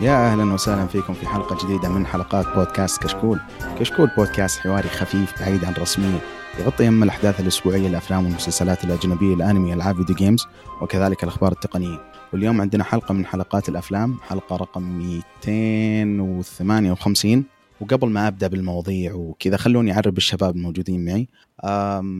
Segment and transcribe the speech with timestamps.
[0.00, 3.40] يا أهلا وسهلا فيكم في حلقة جديدة من حلقات بودكاست كشكول.
[3.78, 6.18] كشكول بودكاست حواري خفيف بعيد عن الرسميه
[6.58, 10.46] يغطي أهم الأحداث الأسبوعية الافلام والمسلسلات الأجنبية الأنمي العاب فيديو جيمز
[10.82, 11.98] وكذلك الأخبار التقنية.
[12.32, 17.44] واليوم عندنا حلقة من حلقات الأفلام حلقة رقم 258
[17.80, 21.28] وقبل ما أبدأ بالمواضيع وكذا خلوني اعرب الشباب الموجودين معي.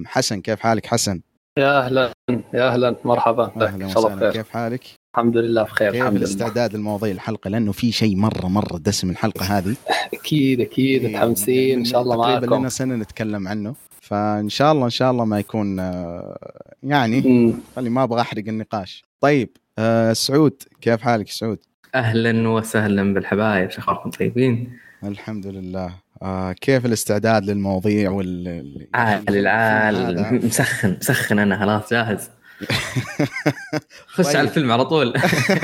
[0.06, 1.20] حسن كيف حالك حسن؟
[1.58, 2.12] يا أهلا
[2.54, 7.50] يا أهلا مرحبا أهلا وسهلا كيف حالك؟ الحمد لله بخير كيف الحمد الاستعداد لمواضيع الحلقة؟
[7.50, 9.74] لأنه في شيء مرة مرة دسم الحلقة هذه.
[10.14, 13.74] أكيد أكيد إيه، متحمسين إن شاء الله تقريبا معكم لنا سنة نتكلم عنه.
[14.00, 16.38] فإن شاء الله إن شاء الله ما يكون آه،
[16.82, 17.54] يعني.
[17.76, 19.04] خلي ما أبغى أحرق النقاش.
[19.20, 19.48] طيب
[19.78, 21.58] آه سعود كيف حالك سعود؟
[21.94, 24.72] أهلا وسهلا بالحبايب شو اخباركم طيبين؟
[25.04, 25.94] الحمد لله.
[26.22, 32.30] آه كيف الاستعداد للمواضيع وال عال؟ العال مسخن مسخن أنا خلاص جاهز.
[34.14, 34.36] خش طيب.
[34.36, 35.14] على الفيلم على طول.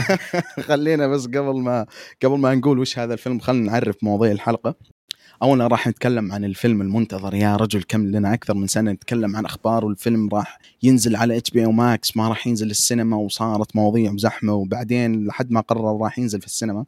[0.68, 1.86] خلينا بس قبل ما
[2.24, 4.74] قبل ما نقول وش هذا الفيلم خلينا نعرف مواضيع الحلقة.
[5.42, 7.34] اولا راح نتكلم عن الفيلم المنتظر.
[7.34, 11.64] يا رجل كم لنا أكثر من سنة نتكلم عن أخبار والفيلم راح ينزل على HBO
[11.64, 16.46] Max ما راح ينزل السينما وصارت مواضيع وزحمة وبعدين لحد ما قرر راح ينزل في
[16.46, 16.84] السينما.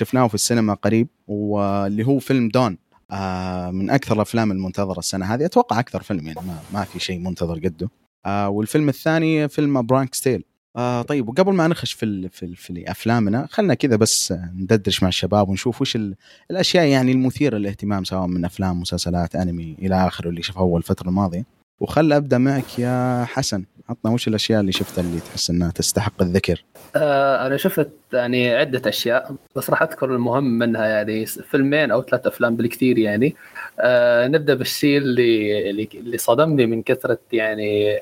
[0.00, 2.78] شفناه في السينما قريب واللي هو فيلم Dune.
[3.10, 5.44] آه من أكثر الأفلام المنتظرة السنة هذه.
[5.44, 7.88] أتوقع أكثر فيلم يعني ما, ما في شيء منتظر قده.
[8.26, 10.44] آه والفيلم الثاني فيلم برانك ستيل
[10.76, 15.02] آه طيب وقبل ما نخش في ال في, ال في أفلامنا خلنا كذا بس ندردش
[15.02, 16.14] مع الشباب ونشوف وش ال
[16.50, 21.08] الأشياء يعني المثيرة للاهتمام سواء من أفلام مسلسلات أنمي إلى آخره اللي شافها أول الفترة
[21.08, 21.56] الماضية.
[21.80, 23.64] وخل أبدأ معك يا حسن.
[23.88, 26.64] عطنا وش الأشياء اللي شفتها اللي تحس إنها تستحق الذكر؟
[26.96, 32.26] آه أنا شفت يعني عدة أشياء بس راح أذكر المهم منها يعني فيلمين أو ثلاث
[32.26, 33.34] أفلام بالكثير يعني.
[33.80, 38.00] آه نبدأ بالشيء اللي اللي صدمني من كثرة يعني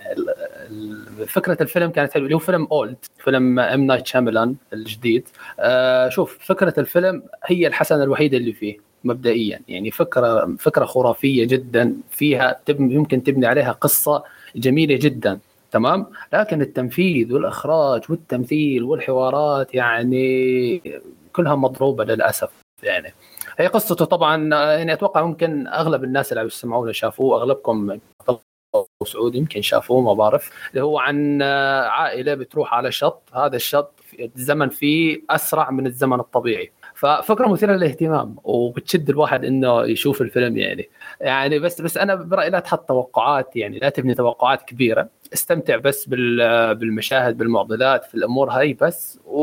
[1.26, 5.28] فكرة الفيلم كانت حلوة اللي هو فيلم Old فيلم ام نايت شاملان الجديد.
[5.60, 9.60] آه شوف فكرة الفيلم هي الحسنة الوحيدة اللي فيه مبدئيا.
[9.68, 14.24] يعني فكره فكرة خرافية جدا فيها يمكن تبني عليها قصة
[14.56, 15.38] جميلة جدا
[15.72, 20.82] تمام؟ لكن التنفيذ والإخراج والتمثيل والحوارات يعني
[21.32, 22.50] كلها مضروبة للأسف
[22.82, 23.14] يعني.
[23.58, 27.98] هي قصته طبعا يعني أتوقع ممكن أغلب الناس اللي عم يسمعونا شافوه أغلبكم
[29.04, 30.50] سعودي يمكن شافوه ما بعرف.
[30.70, 34.00] اللي هو عن عائلة بتروح على شط هذا الشط
[34.36, 36.72] الزمن فيه أسرع من الزمن الطبيعي.
[36.94, 40.88] ففكرة مثيرة للاهتمام وبتشد الواحد إنه يشوف الفيلم يعني.
[41.20, 45.08] يعني بس بس أنا برأيي لا تحط توقعات يعني لا تبني توقعات كبيرة.
[45.34, 49.18] استمتع بس بال- بالمشاهد بالمعضلات في الأمور هاي بس.
[49.26, 49.40] و...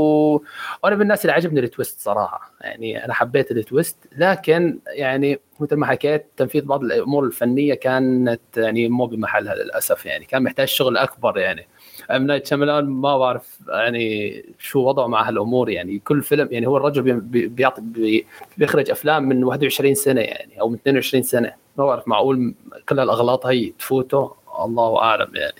[0.83, 2.51] وأنا من الناس اللي عجبني ال twist صراحة.
[2.61, 8.41] يعني أنا حبيت ال twist لكن يعني مثل ما حكيت تنفيذ بعض الأمور الفنية كانت
[8.57, 10.25] يعني مو بمحلها للأسف يعني.
[10.25, 11.67] كان محتاج شغل أكبر يعني.
[12.11, 15.99] أم نايت شاملان ما بعرف يعني شو وضعه مع هالأمور يعني.
[15.99, 18.25] كل فيلم يعني هو الرجل بي- بي- بيعطي بي-
[18.57, 21.53] بيخرج أفلام من 21 سنة يعني أو من 22 سنة.
[21.77, 22.53] ما بعرف معقول
[22.89, 24.31] كل هالأغلاط هي تفوته؟
[24.65, 25.53] الله أعلم يعني.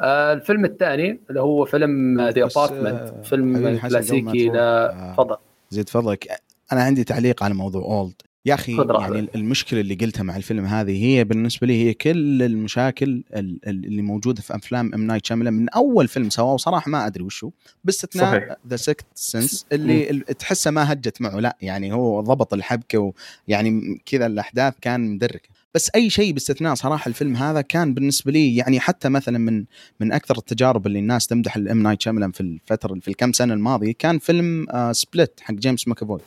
[0.00, 5.36] آه الفيلم الثاني اللي هو فيلم The بس، Apartment آه، فيلم كلاسيكي لا آه، تفضل.
[5.70, 6.28] زيد فضلك
[6.72, 8.22] أنا عندي تعليق على موضوع Old.
[8.46, 8.76] يا أخي.
[9.00, 13.24] يعني المشكلة اللي قلتها مع الفيلم هذه هي بالنسبة لي هي كل المشاكل ال-
[13.68, 17.24] ال- اللي موجودة في أفلام ام نايت شاملان من أول فيلم سواه وصراحة ما أدري
[17.24, 17.50] وشو
[17.84, 18.58] باستثناء.
[18.68, 23.12] The Sixth Sense اللي ال- تحسه ما هجت معه لا يعني هو ضبط الحبكة
[23.48, 25.48] ويعني كذا الأحداث كان مدرك.
[25.74, 29.64] بس أي شيء باستثناء صراحة الفيلم هذا كان بالنسبة لي يعني حتى مثلا من
[30.00, 33.92] من أكثر التجارب اللي الناس تمدح الام نايت شاملان في الفترة في الكم سنة الماضية
[33.98, 36.20] كان فيلم آه Split حق جيمس ماكافوي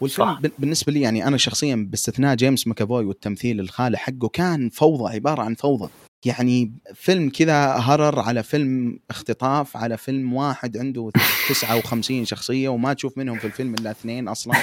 [0.00, 0.40] والفيلم صح.
[0.40, 5.42] بال- بالنسبة لي يعني أنا شخصيا باستثناء جيمس ماكافوي والتمثيل الخيالي حقه كان فوضى عبارة
[5.42, 5.90] عن فوضى.
[6.24, 11.10] يعني فيلم كذا horror على فيلم اختطاف على فيلم واحد عنده
[11.48, 14.54] 59 شخصية وما تشوف منهم في الفيلم إلا اثنين أصلا.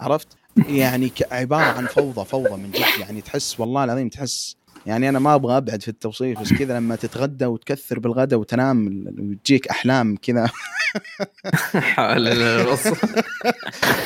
[0.00, 0.28] عرفت؟
[0.68, 3.00] يعني عبارة عن فوضى فوضى من جد.
[3.00, 4.56] يعني تحس والله العظيم تحس
[4.86, 9.68] يعني أنا ما أبغى أبعد في التوصيف بس كذا لما تتغدى وتكثر بالغداء وتنام وتجيك
[9.68, 10.50] أحلام كذا.
[11.74, 12.28] حول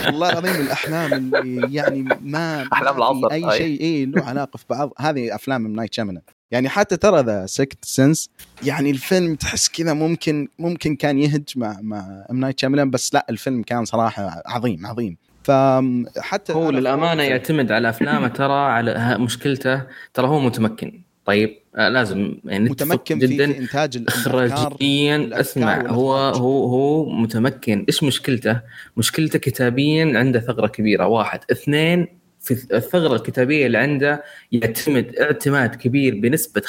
[0.06, 3.58] والله العظيم الأحلام اللي يعني ما في العصر، أي أي.
[3.58, 4.92] شيء اي له علاقة في بعض.
[4.98, 8.30] هذه أفلام ام نايت شاملان يعني حتى ترى The Sixth Sense
[8.64, 13.26] يعني الفيلم تحس كذا ممكن ممكن كان يهج مع مع ام نايت شاملان بس لا
[13.30, 15.16] الفيلم كان صراحة عظيم عظيم.
[15.46, 19.82] فحتى هو للأمانة يعتمد على أفلامه ترى على مشكلته
[20.14, 24.04] ترى هو متمكن طيب آه لازم يعني متمكن في, جدا في إنتاج.
[24.08, 26.14] اخراجيا اسمع هو.
[26.14, 28.60] هو هو متمكن إيش مشكلته؟
[28.96, 32.06] مشكلته كتابيا عنده ثغرة كبيرة واحد اثنين
[32.40, 36.66] في الثغرة الكتابية اللي عنده يعتمد اعتماد كبير بنسبة 95%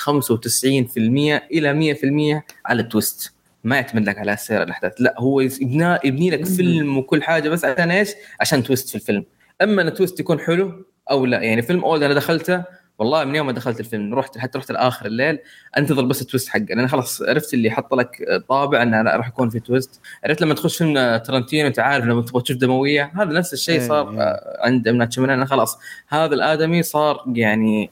[1.52, 1.96] إلى
[2.42, 3.37] 100% على التويست
[3.68, 4.94] ما يعتمد لك على سير الأحداث.
[5.00, 8.10] لا هو يبنى يبني لك فيلم وكل حاجة بس عشان إيش؟
[8.42, 9.26] عشان twist في الفيلم.
[9.62, 11.42] أما إن ال twist يكون حلو أو لا.
[11.42, 12.64] يعني فيلم Old أنا دخلته
[13.00, 15.40] والله من يوم ما دخلت الفيلم رحت حتى رحت لآخر الليل
[15.78, 19.28] أنتظر بس ال twist حقه لأن خلاص عرفت اللي حط لك طابع انه لا راح
[19.28, 20.02] يكون في twist.
[20.24, 24.22] عرفت لما تخش فيلم ترنتينو أنت عارف لما تبغى تشوف دموية هذا نفس الشيء صار
[24.22, 25.78] آه، ام نايت خلاص
[26.08, 27.90] هذا الآدمي صار يعني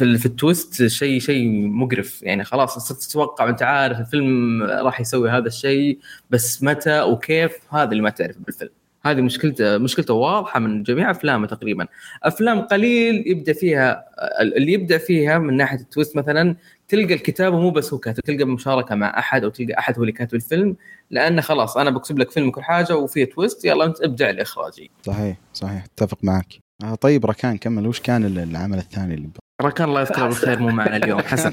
[0.00, 2.22] في في ال twist شيء شيء مقرف.
[2.22, 5.98] يعني خلاص صرت تتوقع وانت عارف الفيلم راح يسوي هذا الشيء
[6.30, 8.70] بس متى وكيف هذا اللي ما تعرف بالفيلم.
[9.04, 11.86] هذه مشكلته مشكلته واضحة من جميع أفلامه تقريبا.
[12.22, 14.04] أفلام قليل يبدأ فيها
[14.40, 16.56] اللي يبدأ فيها من ناحية التويست مثلا
[16.88, 20.12] تلقى الكتابة مو بس هو كاتب تلقى مشاركة مع أحد أو تلقى أحد هو اللي
[20.12, 20.76] كاتب الفيلم
[21.10, 24.90] لأنه خلاص أنا بكتب لك فيلم وكل حاجة وفيه تويست يلا أنت ابدع الإخراجي.
[25.02, 26.58] صحيح صحيح أتفق معك.
[26.84, 27.86] آه طيب ركان كمل.
[27.86, 29.28] وش كان العمل الثاني اللي
[29.60, 31.20] ركان الله يذكره بالخير مو معنا اليوم.
[31.20, 31.52] حسن.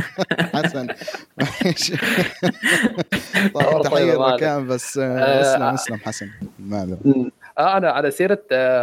[0.54, 0.86] حسن.
[3.54, 6.28] طيب تحية ركان بس آه، اسلم اسلم حسن.
[6.58, 6.98] ما
[7.58, 8.38] آه أنا على سيرة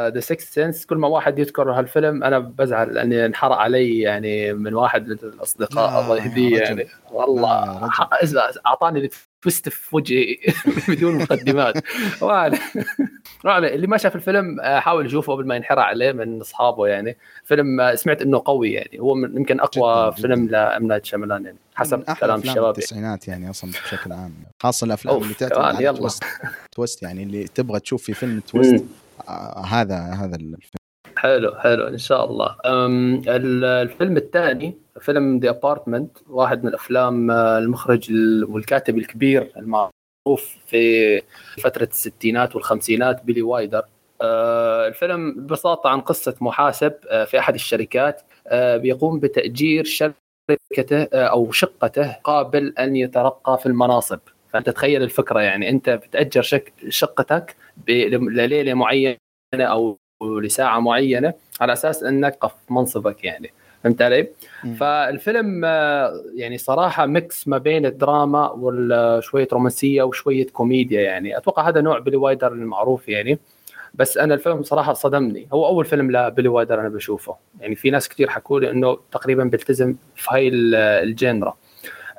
[0.09, 4.73] The Sixth Sense كل ما واحد يذكر هالفيلم أنا بزعل لأني انحرق علي يعني من
[4.73, 6.87] واحد من الأصدقاء الله يهديه يعني.
[7.11, 7.89] والله
[8.67, 9.09] أعطاني
[9.44, 10.38] twist في وجهي
[10.90, 11.75] بدون مقدمات.
[13.45, 17.18] اللي ما شاف الفيلم آه، حاول يشوفه قبل ما ينحرق عليه من أصحابه يعني.
[17.44, 19.00] فيلم آه، سمعت إنه قوي يعني.
[19.00, 21.57] هو يمكن أقوى جداً فيلم لام نايت شاملان يعني.
[21.75, 24.34] حسب كلام الشباب التسعينات يعني أصلا بشكل عام.
[24.60, 26.24] خاصة الأفلام اللي تعتمد على twist
[26.71, 28.85] twist يعني اللي تبغى تشوف في فيلم twist
[29.28, 30.60] آه هذا هذا الفيلم.
[31.18, 31.88] حلو حلو.
[31.88, 32.56] إن شاء الله.
[32.66, 38.12] الفيلم الثاني فيلم The Apartment واحد من الأفلام آه، المخرج
[38.50, 41.22] والكاتب الكبير المعروف في
[41.63, 43.84] فترة الستينات والخمسينات بيلي وايدر
[44.22, 48.22] آه، الفيلم ببساطة عن قصة محاسب آه، في أحد الشركات
[48.54, 54.19] بيقوم بتأجير شركته أو شقته مقابل أن يترقى في المناصب.
[54.50, 57.56] فأنت تخيل الفكرة يعني أنت بتأجر شك شقتك
[57.88, 59.18] لليلة معينة
[59.54, 63.54] أو لساعة معينة على أساس أنك في منصبك يعني.
[63.83, 64.27] فهمت علي؟
[64.80, 71.38] فالفيلم آه، يعني صراحة mix ما بين الدراما وشويه رومانسية وشوية كوميديا يعني.
[71.38, 73.39] أتوقع هذا نوع بيلي وايدر المعروف يعني.
[73.94, 75.47] بس أنا الفيلم صراحة صدمني.
[75.53, 77.35] هو أول فيلم لبيلي وايدر أنا بشوفه.
[77.59, 80.50] يعني في ناس كثير حكوا لي إنه تقريبا بيلتزم في هاي
[81.03, 81.53] الجينرا.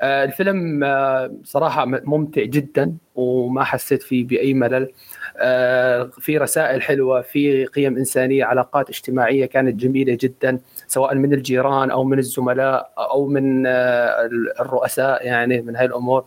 [0.01, 4.93] آه، الفيلم آه، صراحة ممتع جدا وما حسيت فيه بأي ملل.
[5.37, 10.59] آه، في رسائل حلوة في قيم إنسانية علاقات اجتماعية كانت جميلة جدا.
[10.87, 14.29] سواء من الجيران أو من الزملاء أو من آه،
[14.61, 16.25] الرؤساء يعني من هاي الأمور.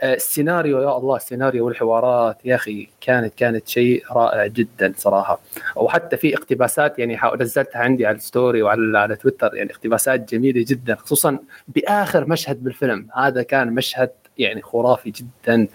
[0.00, 5.40] آه، السيناريو يا الله السيناريو والحوارات يا أخي كانت كانت شيء رائع جدا صراحة.
[5.76, 10.94] وحتى في اقتباسات يعني نزلتها عندي على الستوري وعلى على تويتر يعني اقتباسات جميلة جدا
[10.94, 11.38] خصوصا
[11.68, 13.08] بآخر مشهد بالفيلم.
[13.16, 15.68] هذا كان مشهد يعني خرافي جدا.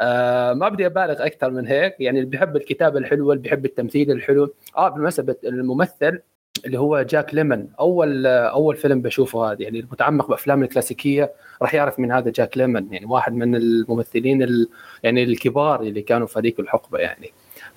[0.00, 1.96] آه ما بدي أبالغ أكثر من هيك.
[2.00, 4.54] يعني اللي بيحب الكتابة الحلوة اللي بيحب التمثيل الحلو.
[4.76, 6.20] آه بالمناسبة الممثل
[6.66, 11.32] اللي هو جاك ليمون أول أول فيلم بشوفه هذا يعني المتعمق بأفلام الكلاسيكية
[11.62, 14.68] راح يعرف من هذا جاك ليمون يعني واحد من الممثلين ال
[15.02, 17.32] يعني الكبار اللي كانوا في هذيك الحقبة يعني.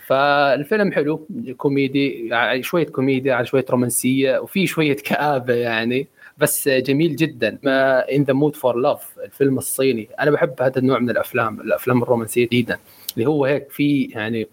[0.07, 1.27] فالفيلم حلو
[1.57, 7.59] كوميدي يعني شوية كوميديا على شوية رومانسية وفي شوية كآبة يعني بس جميل جدا.
[7.63, 10.09] ما In the Mood for Love الفيلم الصيني.
[10.19, 12.79] أنا بحب هذا النوع من الأفلام الأفلام الرومانسية جدا.
[13.13, 14.47] اللي هو هيك في يعني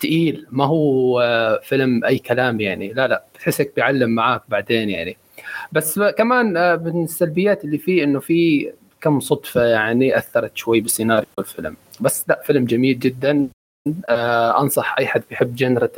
[0.00, 2.92] تقيل ما هو فيلم أي كلام يعني.
[2.92, 5.16] لا لا بتحسك بيعلم معاك بعدين يعني.
[5.72, 11.26] بس كمان آه من السلبيات اللي فيه إنه في كم صدفة يعني أثرت شوي بسيناريو
[11.38, 13.48] الفيلم بس لا فيلم جميل جدا.
[14.08, 15.90] آه أنصح أي حد بيحب جنرة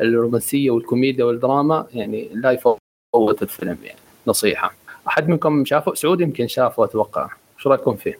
[0.00, 2.78] الرومانسية والكوميديا والدراما يعني لا يفوت
[3.42, 3.98] الفيلم يعني.
[4.26, 4.74] نصيحة.
[5.08, 7.28] أحد منكم شافه؟ سعود يمكن شافه أتوقع.
[7.58, 8.18] شو رأيكم فيه؟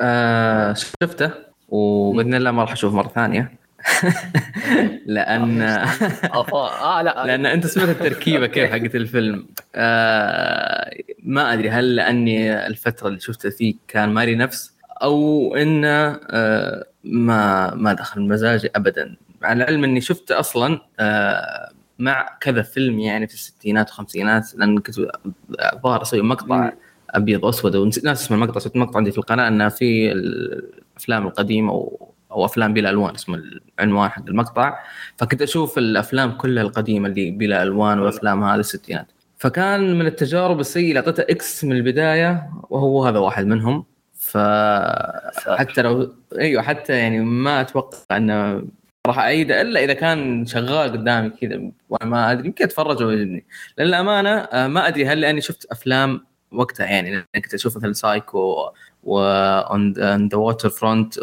[0.00, 1.53] آه شفته.
[1.68, 3.52] وباذن الله ما راح اشوفه مرة ثانية.
[5.06, 7.24] لأن آه لا.
[7.26, 9.46] لأن أنت سمعت التركيبة كيف حقت الفيلم.
[9.74, 10.90] آه
[11.22, 17.74] ما أدري هل لأني الفترة اللي شفته فيه كان مالي نفس أو انه آه ما
[17.74, 19.16] ما دخل مزاجي ابدا.
[19.42, 24.98] على العلم اني شفته أصلا آه مع كذا فيلم يعني في الستينات والخمسينات لأن كنت
[25.74, 26.72] الظاهر أسوي مقطع
[27.10, 30.12] أبيض وأسود ونسيت اسم المقطع سويت مقطع عندي في القناة إنه في
[30.96, 33.42] الأفلام القديمة أو أو أفلام بلا ألوان اسمه
[33.78, 34.78] العنوان حق المقطع.
[35.16, 39.06] فكنت أشوف الأفلام كلها القديمة اللي بلا ألوان وافلام هذه الستينات.
[39.38, 43.84] فكان من التجارب السيئة اللي اعطيتها X من البداية وهو هذا واحد منهم.
[44.14, 44.38] ف
[45.48, 48.64] حتى لو أيوه حتى يعني ما أتوقع انه
[49.06, 51.70] راح أعيده إلا إذا كان شغال قدامي كذا
[52.02, 52.46] ما أدري.
[52.46, 53.44] يمكن أتفرج ويعجبني
[53.78, 56.20] للأمانة آه، ما أدري هل لأني شفت أفلام
[56.52, 58.70] وقتها يعني كنت أشوف مثلا سايكو
[59.04, 59.92] وأون
[60.28, 61.14] the Waterfront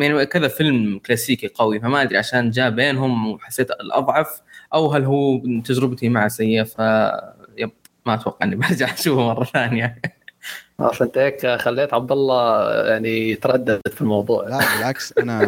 [0.00, 4.40] يعني كذا فيلم كلاسيكي قوي فما أدري عشان جاء بينهم وحسيت الأضعف
[4.74, 6.78] أو هل هو تجربتي معه سيئة ف
[7.58, 7.70] yep
[8.06, 9.98] ما أتوقع إني برجع أشوفه مرة ثانية.
[10.80, 14.48] أصلا أنت هيك خليت عبد الله يعني يتردد في الموضوع.
[14.48, 15.42] لا بالعكس أنا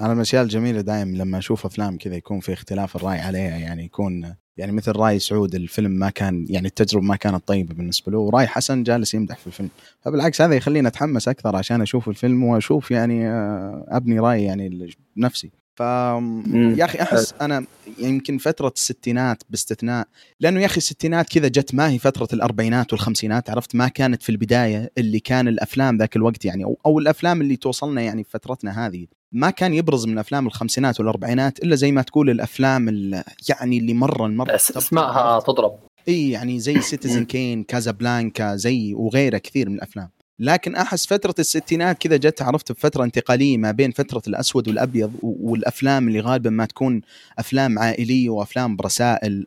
[0.00, 3.84] أنا من الأشياء الجميلة دائما لما أشوف أفلام كذا يكون في اختلاف الرأي عليها يعني
[3.84, 8.18] يكون يعني مثل راي سعود الفيلم ما كان يعني التجربة ما كانت طيبة بالنسبة له
[8.18, 9.70] وراي حسن جالس يمدح في الفيلم.
[10.00, 15.50] فبالعكس هذا يخليني أتحمس أكثر عشان أشوف الفيلم وأشوف يعني آه، أبني رأي يعني بنفسي
[15.78, 17.64] ف يا أخي أحس أنا
[17.98, 20.08] يمكن فترة الستينات باستثناء
[20.40, 24.28] لأنه يا أخي الستينات كذا جت ما هي فترة الأربعينات والخمسينات عرفت؟ ما كانت في
[24.28, 28.86] البداية اللي كان الأفلام ذاك الوقت يعني أو, أو الأفلام اللي توصلنا يعني في فترتنا
[28.86, 29.06] هذه.
[29.32, 33.94] ما كان يبرز من أفلام الخمسينات والأربعينات إلا زي ما تقول الأفلام اللي يعني اللي
[33.94, 35.78] مرة مره اسمائها تضرب.
[36.08, 40.10] إي يعني زي Citizen Kane كازابلانكا زي وغيره كثير من الأفلام.
[40.40, 46.08] لكن أحس فترة الستينات كذا جت عرفت بفترة انتقالية ما بين فترة الأسود والأبيض والأفلام
[46.08, 47.00] اللي غالبا ما تكون
[47.38, 49.46] أفلام عائلية وأفلام برسائل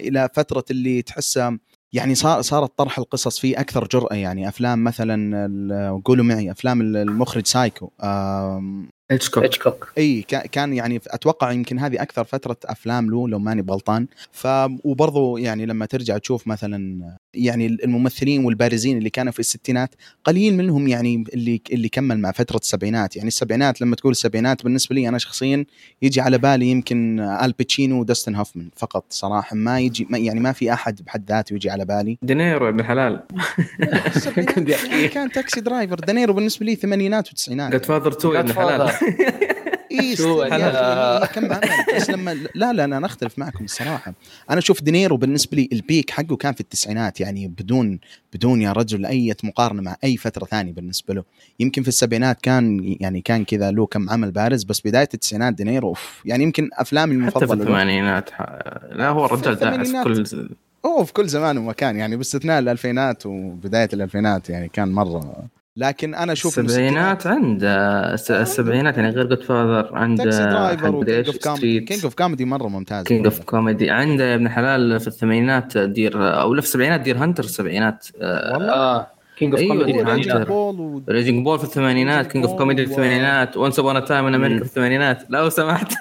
[0.00, 1.58] إلى فترة اللي تحسها
[1.94, 4.48] يعني صار صارت طرح القصص فيه أكثر جرأة يعني.
[4.48, 7.90] أفلام مثلا قولوا معي أفلام المخرج سايكو.
[9.10, 14.06] هيتشكوك هيتشكوك إي كان يعني أتوقع يمكن هذه أكثر فترة أفلام له لو ماني بغلطان.
[14.32, 14.46] ف
[14.84, 19.94] وبرضه يعني لما ترجع تشوف مثلا يعني الممثلين والبارزين اللي كانوا في الستينات
[20.24, 23.16] قليل منهم يعني اللي اللي كمل مع فترة السبعينات.
[23.16, 25.64] يعني السبعينات لما تقول السبعينات بالنسبة لي أنا شخصيا
[26.02, 29.56] يجي على بالي يمكن الباتشينو وداستن هوفمان فقط صراحة.
[29.56, 32.18] ما يجي ما يعني ما في أحد بحد ذاته يجي على بالي.
[32.22, 33.22] دينيرو ابن الحلال.
[35.14, 35.94] كان Taxi Driver.
[35.94, 37.72] دينيرو بالنسبة لي ثمانينات وتسعينات.
[37.72, 38.93] Godfather 2 ابن الحلال.
[40.00, 40.16] اي
[41.34, 41.62] كم عمل
[41.96, 44.14] بس لما لا لا أنا أختلف معكم الصراحة.
[44.50, 48.00] أنا أشوف دينيرو بالنسبة لي ال peak حقه كان في التسعينات يعني بدون
[48.34, 51.24] بدون يا رجل أي مقارنة مع أي فترة ثانية بالنسبة له.
[51.60, 55.88] يمكن في السبعينات كان يعني كان كذا له كم عمل بارز بس بداية التسعينات دينيرو
[55.88, 58.30] أوف يعني يمكن أفلامي المفضلة حتى في الثمانينات.
[58.92, 60.48] لا هو الرجال داعس في كل
[60.86, 65.44] هو في كل زمان ومكان يعني باستثناء الألفينات وبداية الألفينات يعني كان مرة
[65.76, 67.64] لكن أنا أشوف السبعينات عند
[68.30, 73.40] السبعينات يعني غير Godfather عند King of Comedy King of Comedy مرة ممتاز King of
[73.40, 78.72] Comedy عنده يا ابن حلال في الثمانينات Deer أو في السبعينات Deer Hunter السبعينات والله؟
[78.72, 79.06] آه.
[79.36, 80.02] King of Comedy
[81.08, 84.58] Raging Bull في الثمانينات King of Comedy في الثمانينات Once Upon a Time in America
[84.58, 85.22] في الثمانينات.
[85.30, 85.92] لو سمحت.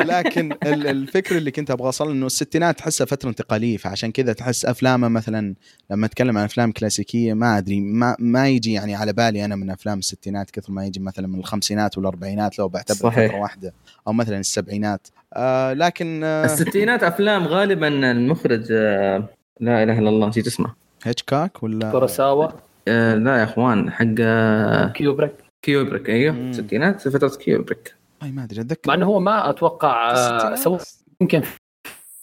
[0.10, 5.08] لكن الفكر اللي كنت أبغى اوصل إنه الستينات تحسها فترة انتقالية فعشان كذا تحس أفلامه
[5.08, 5.54] مثلا
[5.90, 9.70] لما أتكلم عن أفلام كلاسيكية ما أدري ما, ما يجي يعني على بالي أنا من
[9.70, 13.72] أفلام الستينات كثر ما يجي مثلا من الخمسينات والأربعينات لو بعتبر فترة واحدة
[14.06, 15.08] أو مثلا السبعينات.
[15.34, 19.28] آه لكن آه الستينات أفلام غالبا المخرج آه
[19.60, 22.48] لا إله إلا الله نسيت اسمه هيتشكاك ولا كوروساوا
[22.88, 24.04] آه لا يا أخوان حق
[24.92, 25.32] كيوبريك.
[25.62, 27.94] كيوبريك أيوه الستينات فترة كيوبريك.
[28.22, 28.80] أي ما أدري أتذكر.
[28.88, 30.78] مع إنه هو ما أتوقع آه سوى
[31.20, 31.42] يمكن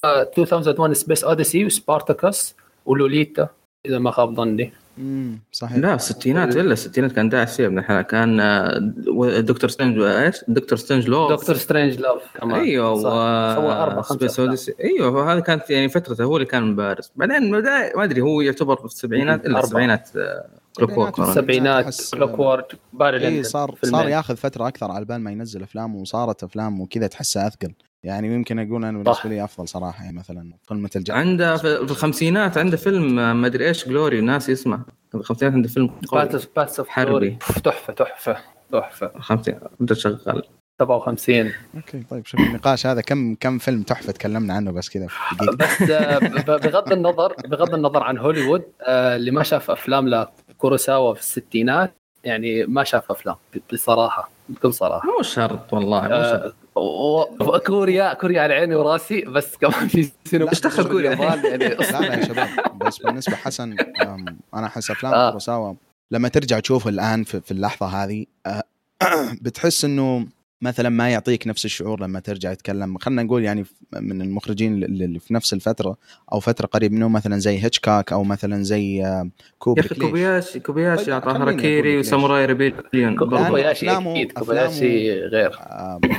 [0.06, 2.56] 2001 Space Odyssey وسبارتاكوس
[2.86, 3.50] ولوليتا
[3.86, 4.72] إذا ما خاب ظني.
[5.00, 5.78] امم صحيح.
[5.78, 8.02] لا الستينات إلا الستينات كان داعس فيها ابن الحلال.
[8.02, 8.38] كان
[9.46, 11.32] Doctor Strange إيش؟ Doctor Strangelove.
[11.32, 12.60] Doctor Strangelove كمان.
[12.60, 13.02] أيوه و...
[13.56, 18.04] سوى أربع Space Odyssey أيوه فهذه كانت يعني فترته هو اللي كان بارز بعدين ما
[18.04, 20.10] أدري هو يعتبر في السبعينات إلا السبعينات
[20.78, 26.44] Clockwork السبعينات Clockwork اي صار صار ياخذ فترة أكثر على بال ما ينزل أفلام وصارت
[26.44, 27.74] أفلام وكذا تحسها أثقل.
[28.04, 32.58] يعني يمكن أقول أنا بالنسبة لي أفضل صراحة يعني مثلا فيلم الجاء عنده في الخمسينات
[32.58, 34.80] عنده فيلم ما أدري إيش جلوري ناسي اسمه
[35.12, 35.92] في الخمسينات عنده فيلم
[36.56, 37.38] باتس اوف حربي.
[37.64, 38.38] تحفة تحفة
[38.72, 39.12] تحفة.
[39.16, 40.44] الخمسينات أنت شغال.
[40.80, 43.02] 57 أوكي طيب شوف النقاش هذا.
[43.02, 45.08] كم كم فيلم تحفة تكلمنا عنه بس كذا
[45.60, 45.84] بس
[46.48, 50.08] بغض النظر بغض النظر عن هوليوود اللي ما شاف أفلام
[50.58, 53.36] لكوروساوا في الستينات يعني ما شاف أفلام
[53.74, 59.88] بصراحة بكل صراحة مو شرط والله مو شرط كوريا كوريا على عيني وراسي بس كمان
[59.88, 63.76] في سينما إيش دخل كوريا؟ يعني لا لا يا شباب بس بالنسبة حسن
[64.54, 65.28] أنا أحس أفلام آه.
[65.30, 65.74] كوروساوا
[66.12, 68.26] لما ترجع تشوفه الآن في اللحظة هذه
[69.44, 70.28] بتحس إنه
[70.62, 72.98] مثلا ما يعطيك نفس الشعور لما ترجع تتكلم.
[72.98, 75.98] خلينا نقول يعني من المخرجين اللي في نفس الفترة
[76.34, 79.04] أو فترة قريب منه مثلا زي هيتشكاك أو مثلا زي
[79.60, 85.52] كوبريك يا أخي كوبياشي كوبياشي اعطاه هاراكيري و Samurai Rebellion كوبياشي أكيد كوبياشي غير.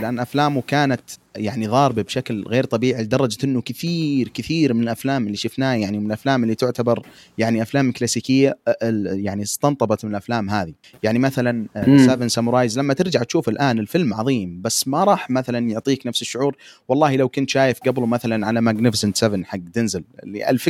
[0.02, 1.00] لأن أفلامه كانت
[1.36, 6.06] يعني ضاربه بشكل غير طبيعي لدرجة إنه كثير كثير من الأفلام اللي شفناها يعني من
[6.06, 7.06] الأفلام اللي تعتبر
[7.38, 12.06] يعني أفلام كلاسيكية آه، يعني استنبطت من الأفلام هذه يعني مثلا مم.
[12.06, 16.56] Seven Samurais لما ترجع تشوف الآن الفيلم عظيم بس ما راح مثلا يعطيك نفس الشعور
[16.88, 20.04] والله لو كنت شايف قبله مثلا على Magnificent 7 حق دنزل.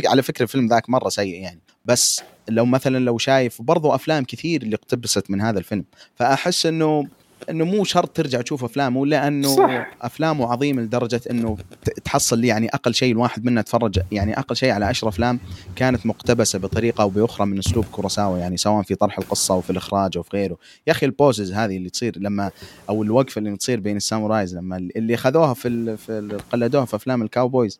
[0.05, 4.61] على فكرة الفيلم ذاك مرة سيء يعني بس لو مثلا لو شايف برضو أفلام كثير
[4.61, 5.85] اللي اقتبست من هذا الفيلم
[6.15, 7.07] فأحس إنه
[7.49, 9.87] إنه مو شرط ترجع تشوف افلامه لأنه صح.
[10.01, 11.57] أفلامه عظيمة لدرجة إنه
[12.03, 15.39] تحصل لي يعني أقل شيء الواحد منا تفرج يعني أقل شيء على عشر أفلام
[15.75, 19.69] كانت مقتبسة بطريقة أو بأخرى من أسلوب كوراساوا يعني سواء في طرح القصة أو في
[19.69, 22.51] الإخراج أو في غيره يا أخي ال poses هذه اللي تصير لما
[22.89, 25.97] أو الوقفة اللي تصير بين ال samurais لما اللي اخذوها في.
[25.97, 26.37] في.
[26.51, 27.79] قلدوها في أفلام ال cowboys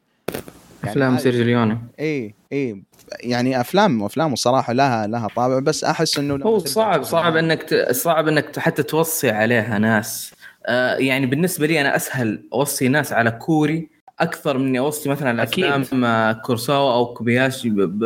[0.84, 2.84] يعني أفلام سيرجيو ليوني اي اي
[3.24, 7.92] يعني أفلام أفلام الصراحة لها لها طابع بس أحس إنه هو صعب صعب إنك ت...
[7.92, 10.34] صعب إنك حتى توصي عليها ناس
[10.66, 15.30] آه يعني بالنسبة لي أنا أسهل أوصي ناس على كوري أكثر من إني أوصي مثلا
[15.30, 15.44] على.
[15.44, 17.76] افلام آه، كورساوا أو كوبياشي ب...
[17.76, 18.04] ب...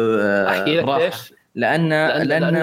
[0.48, 0.88] أحكي لك.
[0.88, 2.60] ليش؟ لأن لأن, لأن, لأنه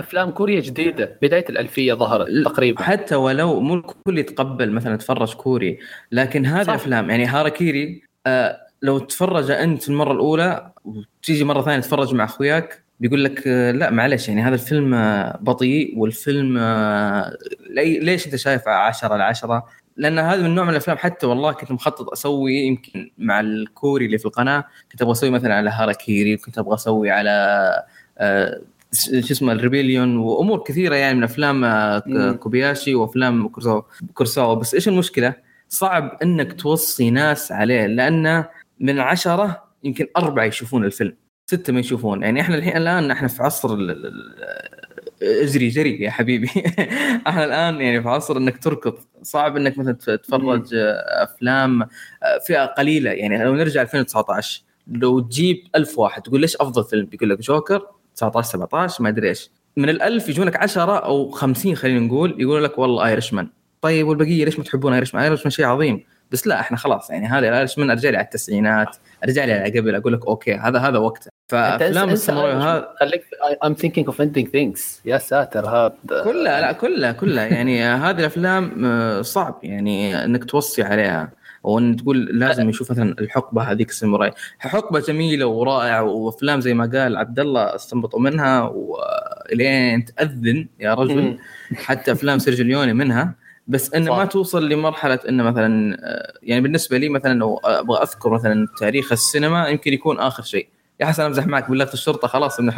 [0.00, 5.78] افلام كوريا جديدة بداية الألفية ظهرت تقريبا حتى ولو مو الكل يتقبل مثلا يتفرج كوري
[6.12, 6.68] لكن هذه صح.
[6.68, 12.84] الأفلام يعني هاراكيري آه لو تفرج أنت المرة الأولى وتيجي مرة ثانية تتفرج مع أخوياك
[13.00, 17.36] بيقول لك آه لا معلش يعني هذا الفيلم آه بطيء والفيلم آه
[17.70, 21.52] لي- ليش أنت شايف 10 على 10 لأن هذا من نوع من الأفلام حتى والله
[21.52, 26.36] كنت مخطط أسوي يمكن مع الكوري اللي في القناة كنت أبغى أسوي مثلا على هاراكيري
[26.36, 27.82] كنت أبغى أسوي على
[28.92, 31.64] شو اسمه ال Rebellion وأمور كثيرة يعني من أفلام.
[32.36, 33.48] كوبياشي وأفلام
[34.14, 35.34] كورساوا بس إيش المشكلة؟
[35.68, 38.48] صعب إنك توصي ناس عليه لأنه
[38.80, 41.16] من عشرة يمكن أربعة يشوفون الفيلم
[41.46, 42.22] ستة ما يشوفون.
[42.22, 43.76] يعني إحنا الحين الآن إحنا في عصر
[45.22, 46.48] اجري جري يا حبيبي.
[47.28, 48.94] إحنا الآن يعني في عصر إنك تركض.
[49.22, 50.68] صعب إنك مثلا تتفرج
[51.22, 51.88] أفلام آه،
[52.46, 53.10] فئة قليلة.
[53.10, 57.86] يعني لو نرجع 2019 لو تجيب ألف واحد تقول ليش أفضل فيلم؟ بيقول لك جوكر
[58.16, 59.50] 19 17 ما أدري إيش.
[59.76, 63.48] من الألف يجونك 10 أو 50 خلينا نقول يقولوا لك والله Irishman
[63.80, 66.04] طيب والبقية ليش ما تحبون Irishman؟ Irishman شيء عظيم.
[66.34, 69.94] بس لا إحنا خلاص يعني هذا Irishman أرجع لي على التسعينات أرجع لي على قبل
[69.94, 71.30] أقول لك okay هذا هذا وقته.
[71.48, 73.24] فأفلام الساموراي هذا خليك
[73.64, 74.80] I'm thinking of ending things.
[75.04, 75.92] يا ساتر هذا
[76.24, 77.44] كلها لا كلها كلها.
[77.44, 81.32] يعني هذه الأفلام آه، صعب يعني إنك توصي عليها.
[81.62, 87.16] وإن تقول لازم يشوف مثلا الحقبة هذيك الساموراي حقبة جميلة ورائعة وأفلام زي ما قال
[87.16, 91.38] عبد الله استنبطوا منها والين تأذن يا رجل.
[91.74, 93.43] حتى أفلام سيرجيو ليوني منها.
[93.66, 94.16] بس إنه.
[94.16, 99.12] ما توصل لمرحلة إنه مثلا آه، يعني بالنسبة لي مثلا لو أبغى أذكر مثلا تاريخ
[99.12, 100.68] السينما يمكن يكون آخر شيء.
[101.00, 102.70] يا حسن أمزح معك بلغت الشرطة خلاص ابن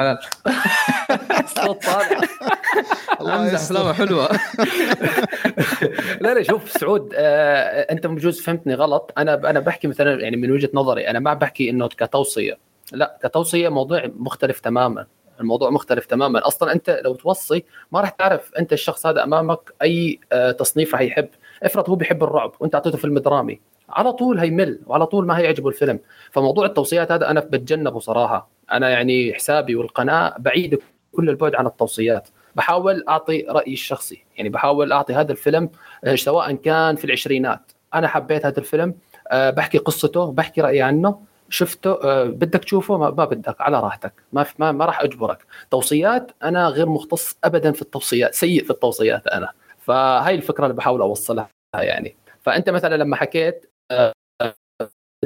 [3.20, 3.74] الله أمزح يستر.
[3.76, 4.28] افلامه حلوة.
[6.22, 9.12] لا لا شوف سعود آه أنت بجوز فهمتني غلط.
[9.18, 12.58] أنا أنا بحكي مثلا يعني من وجهة نظري أنا ما بحكي إنه كتوصية.
[12.92, 15.06] لا كتوصية موضوع مختلف تماما.
[15.40, 16.46] الموضوع مختلف تماما.
[16.46, 21.00] أصلا أنت لو توصي ما راح تعرف أنت الشخص هذا أمامك أي آه تصنيف راح
[21.00, 21.28] يحب.
[21.62, 23.60] افرض هو بيحب الرعب وأنت أعطيته فيلم درامي.
[23.88, 25.98] على طول هيمل وعلى طول ما هيعجبه الفيلم.
[26.30, 28.48] فموضوع التوصيات هذا أنا بتجنبه صراحة.
[28.72, 30.78] أنا يعني حسابي والقناة بعيد
[31.12, 32.28] كل البعد عن التوصيات.
[32.56, 34.24] بحاول أعطي رأيي الشخصي.
[34.36, 35.70] يعني بحاول أعطي هذا الفيلم
[36.04, 37.72] آه، سواء كان في العشرينات.
[37.94, 38.94] أنا حبيت هذا الفيلم
[39.30, 41.20] آه، بحكي قصته بحكي رأيي عنه.
[41.48, 44.12] شفته آه، بدك تشوفه ما بدك على راحتك.
[44.32, 45.46] ما ما, راح أجبرك.
[45.70, 49.52] توصيات أنا غير مختص ابدا في التوصيات سيء في التوصيات أنا.
[49.78, 52.16] فهاي الفكرة اللي بحاول أوصلها يعني.
[52.40, 54.12] فأنت مثلا لما حكيت آه،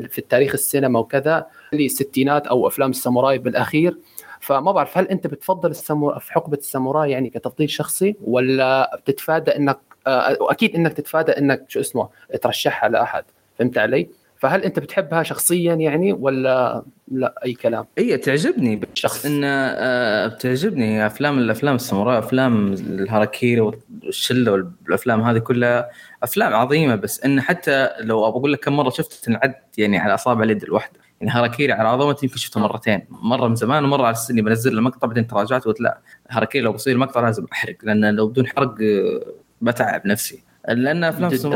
[0.09, 3.99] في التاريخ السينما وكذا اللي الستينات أو أفلام الساموراي بالأخير
[4.41, 6.19] فما بعرف هل أنت بتفضل السامو...
[6.19, 11.81] في حقبة الساموراي يعني كتفضيل شخصي ولا بتتفادى إنك آه، واكيد إنك تتفادى إنك شو
[11.81, 12.09] اسمه
[12.43, 13.25] ترشحها لأحد.
[13.59, 19.26] فهمت علي؟ فهل أنت بتحبها شخصيا يعني ولا لا أي كلام؟ هي تعجبني بس شخص.
[19.26, 25.90] إن آه، بتعجبني أفلام الأفلام الساموراي أفلام الهاراكيري والشلة والأفلام هذه كلها
[26.22, 30.42] أفلام عظيمة بس إن حتى لو أقول لك كم مرة شفت تنعد يعني على أصابع
[30.42, 34.42] اليد الواحدة يعني هاراكيري على عظمته يمكن شفته مرتين مرة من زمان ومرة على السني
[34.42, 36.00] بنزل المقطع بعدين تراجعت وقلت لا
[36.31, 39.20] هاراكيري لو بصير المقطع لازم أحرق لأن لو بدون حرق آه،
[39.61, 41.46] بتعب نفسي لأن أفلام صح.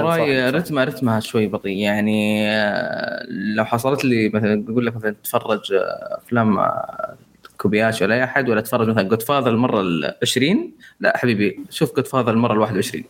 [0.54, 1.76] رتمها رتمها شوي بطيء.
[1.76, 7.16] يعني آه، لو حصلت لي مثلا أقول لك مثلا تتفرج آه، أفلام آه،
[7.58, 12.30] كوبياشي ولا أي أحد ولا تتفرج مثلا Godfather المرة ال 20 لا حبيبي شوف Godfather
[12.30, 13.04] المره ال 21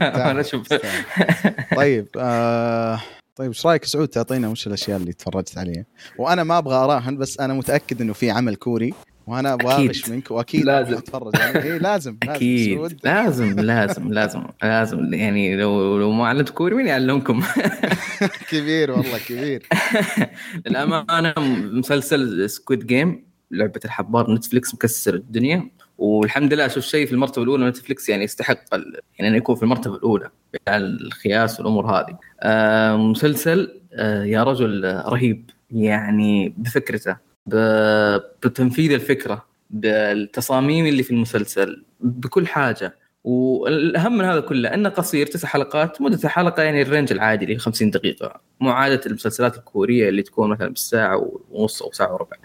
[0.00, 0.68] وأنا أشوف
[1.76, 3.00] طيب آه
[3.36, 5.84] طيب إيش رأيك سعود؟ تعطينا وش الأشياء اللي تفرجت عليها؟
[6.18, 8.94] وأنا ما أبغى أراهن بس أنا متأكد إنه في عمل كوري.
[9.26, 9.52] وأنا.
[9.64, 10.94] اغش منك وأكيد لازم.
[10.96, 12.96] أتفرج عليه إيه لازم لازم أكيد سعود.
[13.04, 17.42] لازم لازم لازم لازم يعني لو لو ما علمت كوري مين يعلمكم؟
[18.50, 19.62] كبير والله كبير
[20.66, 21.34] للأمانة
[21.72, 27.68] مسلسل Squid Game لعبة الحبار نتفلكس مكسر الدنيا والحمد لله أشوف شيء في المرتبة الأولى
[27.68, 30.30] نتفلكس يعني يستحق ال- يعني إنه يكون في المرتبة الأولى
[30.68, 32.18] على الخياس والأمور هذه.
[32.40, 42.46] آه مسلسل آه يا رجل رهيب يعني بفكرته بتنفيذ الفكرة بالتصاميم اللي في المسلسل بكل
[42.46, 42.94] حاجة.
[43.24, 47.58] والأهم من هذا كله أنه قصير تسع حلقات مدة الحلقة يعني الرينج العادي اللي هي
[47.58, 48.40] 50 دقيقة.
[48.60, 52.36] مو عادة المسلسلات الكورية اللي تكون مثلا بالساعة ونص أو ساعة وربع.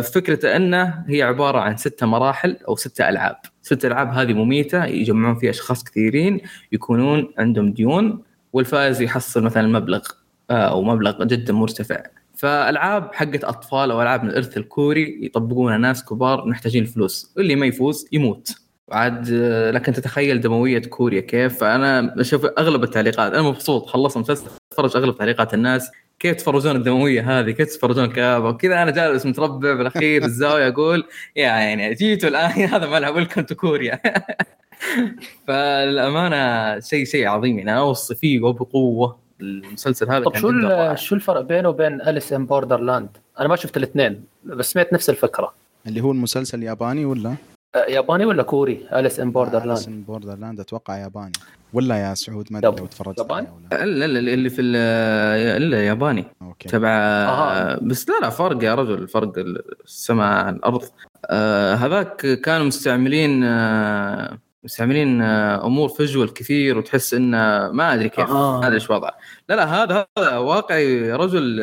[0.00, 3.36] فكرته أنه هي عبارة عن ستة مراحل أو ستة ألعاب.
[3.62, 6.40] ستة ألعاب هذه مميتة يجمعون فيها أشخاص كثيرين
[6.72, 10.02] يكونون عندهم ديون والفائز يحصل مثلا مبلغ
[10.50, 12.02] آه، أو مبلغ جدا مرتفع.
[12.36, 15.78] فألعاب حقت أطفال أو ألعاب من الإرث الكوري يطبقونها.
[15.78, 18.54] ناس كبار محتاجين الفلوس واللي ما يفوز يموت.
[18.92, 24.46] عاد آه، لكن تتخيل دموية كوريا كيف؟ فأنا أشوف أغلب التعليقات أنا مبسوط خلصت المسلسل
[24.72, 25.90] اتفرج أغلب تعليقات الناس.
[26.18, 31.04] كيف تفرجون الدموية هذه؟ كيف تفرجون كآبة؟ وكذا أنا جالس متربع بالأخير في الزاوية أقول
[31.36, 34.00] يا يعني جيتوا الآن هذا ملعب ويلكم تو كوريا
[35.48, 37.58] فالامانه شيء شيء عظيم.
[37.58, 39.25] يعني أوصي فيه وبقوة.
[39.40, 43.08] المسلسل هذا طب كان شو شو الفرق بينه وبين Alice in Borderland؟
[43.40, 45.52] أنا ما شفت الاثنين بس سمعت نفس الفكرة
[45.86, 47.34] اللي هو المسلسل الياباني ولا؟
[47.74, 51.32] آه، ياباني ولا كوري؟ Alice in Borderland Borderland أتوقع ياباني
[51.72, 54.76] ولا يا سعود ما أدري لو تفرجت ياباني؟ لا لا اللي في ال-
[55.62, 57.78] الا ياباني okay تبع أها.
[57.82, 59.32] بس لا لا فرق يا رجل فرق
[59.84, 60.82] السماء عن الأرض
[61.26, 64.38] آه هذاك كانوا مستعملين آه
[64.70, 68.60] مستعملين أمور visual كثير وتحس إنه ما أدري كيف آه.
[68.60, 69.16] ما أدري إيش وضعه.
[69.48, 71.60] لا لا هذا هذا واقعي يا رجل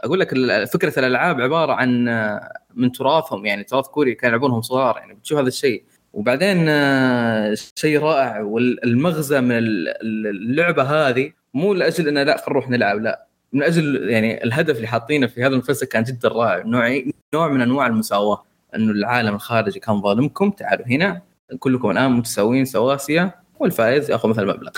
[0.00, 0.34] أقول لك
[0.72, 5.38] فكرة الألعاب عبارة عن آه، من تراثهم يعني تراث كوري كانوا يلعبونهم صغار يعني بتشوف
[5.38, 5.84] هذا الشيء.
[6.12, 12.48] وبعدين آه، شيء رائع والمغزى من ال- ال- اللعبة هذه مو لأجل إنه لا خلينا
[12.50, 13.26] نروح نلعب لا.
[13.52, 17.02] من أجل يعني الهدف اللي حاطينه في هذا المسلسل كان جدا رائع نوع
[17.34, 21.22] نوع من أنواع المساواة إنه العالم الخارجي كان ظالمكم تعالوا هنا.
[21.58, 24.70] كلكم الآن متساويين سواسيه والفائز يأخذ مثلا مبلغ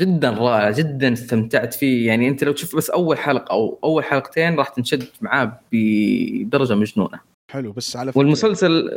[0.00, 2.06] جدا رائع جدا استمتعت فيه.
[2.06, 7.20] يعني أنت لو تشوف بس أول حلقة أو أول حلقتين راح تنشد معاه بدرجة مجنونة.
[7.50, 8.90] حلو بس على فكرة والمسلسل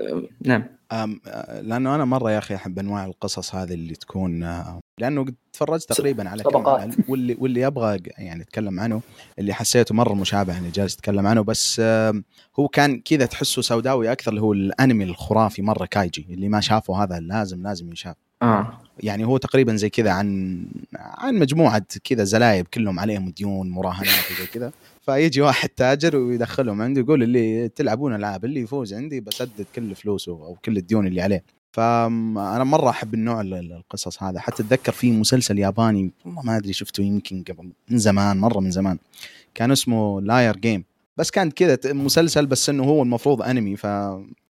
[0.45, 0.63] نعم.
[0.91, 5.35] آه، لأنه أنا مرة يا أخي أحب أنواع القصص هذه اللي تكون آه، لأنه قد
[5.53, 6.95] تفرجت تقريبا على كم طبقات.
[7.09, 9.01] واللي واللي أبغى يعني اتكلم عنه
[9.39, 11.79] اللي حسيته مرة مشابه اني جالس اتكلم عنه بس
[12.59, 17.03] هو كان كذا تحسه سوداوي أكثر اللي هو الأنمي الخرافي مرة كايجي اللي ما شافه
[17.03, 18.79] هذا لازم لازم ينشاف آه.
[18.99, 20.59] يعني هو تقريبا زي كذا عن
[20.95, 24.71] عن مجموعة كذا زلايب كلهم عليهم ديون مراهنات وزي كذا.
[25.01, 30.31] فيجي واحد تاجر ويدخلهم عنده يقول اللي تلعبون ألعاب اللي يفوز عندي بسدد كل فلوسه
[30.31, 31.43] أو كل الديون اللي عليه.
[31.71, 34.39] فأنا مرة أحب النوع ال- ال- القصص هذا.
[34.39, 38.71] حتى أتذكر في مسلسل ياباني والله ما أدري شفته يمكن قبل من زمان مرة من
[38.71, 38.97] زمان.
[39.55, 40.83] كان اسمه Liar Game
[41.17, 43.83] بس كان كذا مسلسل بس إنه هو المفروض أنمي ف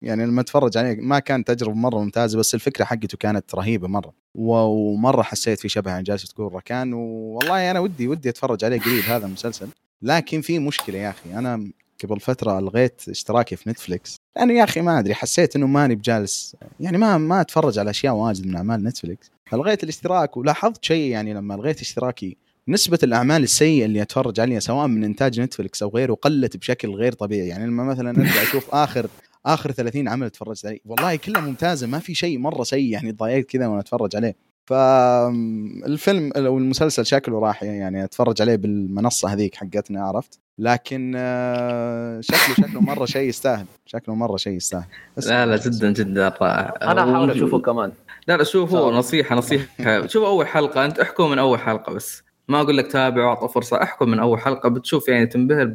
[0.02, 4.12] يعني لما أتفرج عليه ما كان تجربة مرة ممتازة بس الفكرة حقته كانت رهيبة مرة.
[4.34, 9.04] ومرة حسيت في شبه عن جالس تقول ركان والله أنا ودي ودي أتفرج عليه قريب
[9.04, 9.68] هذا المسلسل.
[10.02, 11.70] لكن في مشكلة يا أخي أنا
[12.04, 16.56] قبل فترة ألغيت اشتراكي في نتفليكس لأنه يا أخي ما أدري حسيت إنه ماني بجالس
[16.80, 21.34] يعني ما ما أتفرج على أشياء واجد من أعمال نتفليكس فلغيت الاشتراك ولاحظت شيء يعني
[21.34, 22.36] لما لغيت اشتراكي
[22.68, 27.12] نسبة الأعمال السيئة اللي أتفرج عليها سواء من إنتاج نتفلكس أو غيره قلت بشكل غير
[27.12, 27.48] طبيعي.
[27.48, 29.08] يعني لما مثلا أرجع أشوف آخر
[29.46, 33.50] آخر 30 عمل تفرجت عليه والله كلها ممتازة ما في شيء مرة سيء يعني ضايقت
[33.50, 34.34] كذا وأنا أتفرج عليه.
[34.68, 42.66] فالفيلم أو المسلسل شكله راح يعني أتفرج عليه بالمنصة هذيك حقتنا عرفت؟ لكن آه، شكله
[42.66, 44.84] شكله مرة شيء يستاهل شكله مرة شيء يستاهل.
[45.26, 46.28] لا لا جدا جدا.
[46.28, 47.92] رائع أنا أحاول أشوفه كمان.
[48.28, 48.92] لا لا شوفوا.
[48.92, 50.06] نصيحة نصيحة.
[50.12, 52.22] شوف أول حلقة أنت احكم من أول حلقة بس.
[52.48, 54.68] ما أقول لك تابع واعطى فرصه احكم من أول حلقة.
[54.68, 55.72] بتشوف يعني تنبهر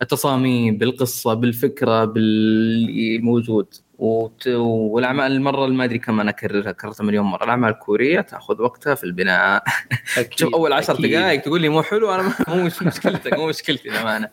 [0.00, 3.74] بالتصاميم بالقصة بالفكرة بالموجود.
[3.98, 4.46] وت...
[4.48, 7.44] والأعمال المرة ما أدري كم أنا أكررها كررتها مليون مرة.
[7.44, 9.64] الأعمال الكورية تأخذ وقتها في البناء.
[10.36, 10.94] شوف أول عشر.
[10.94, 14.28] دقائق تقول لي مو حلو أنا مو مش مشكلتك مو مشكلتي للأمانة.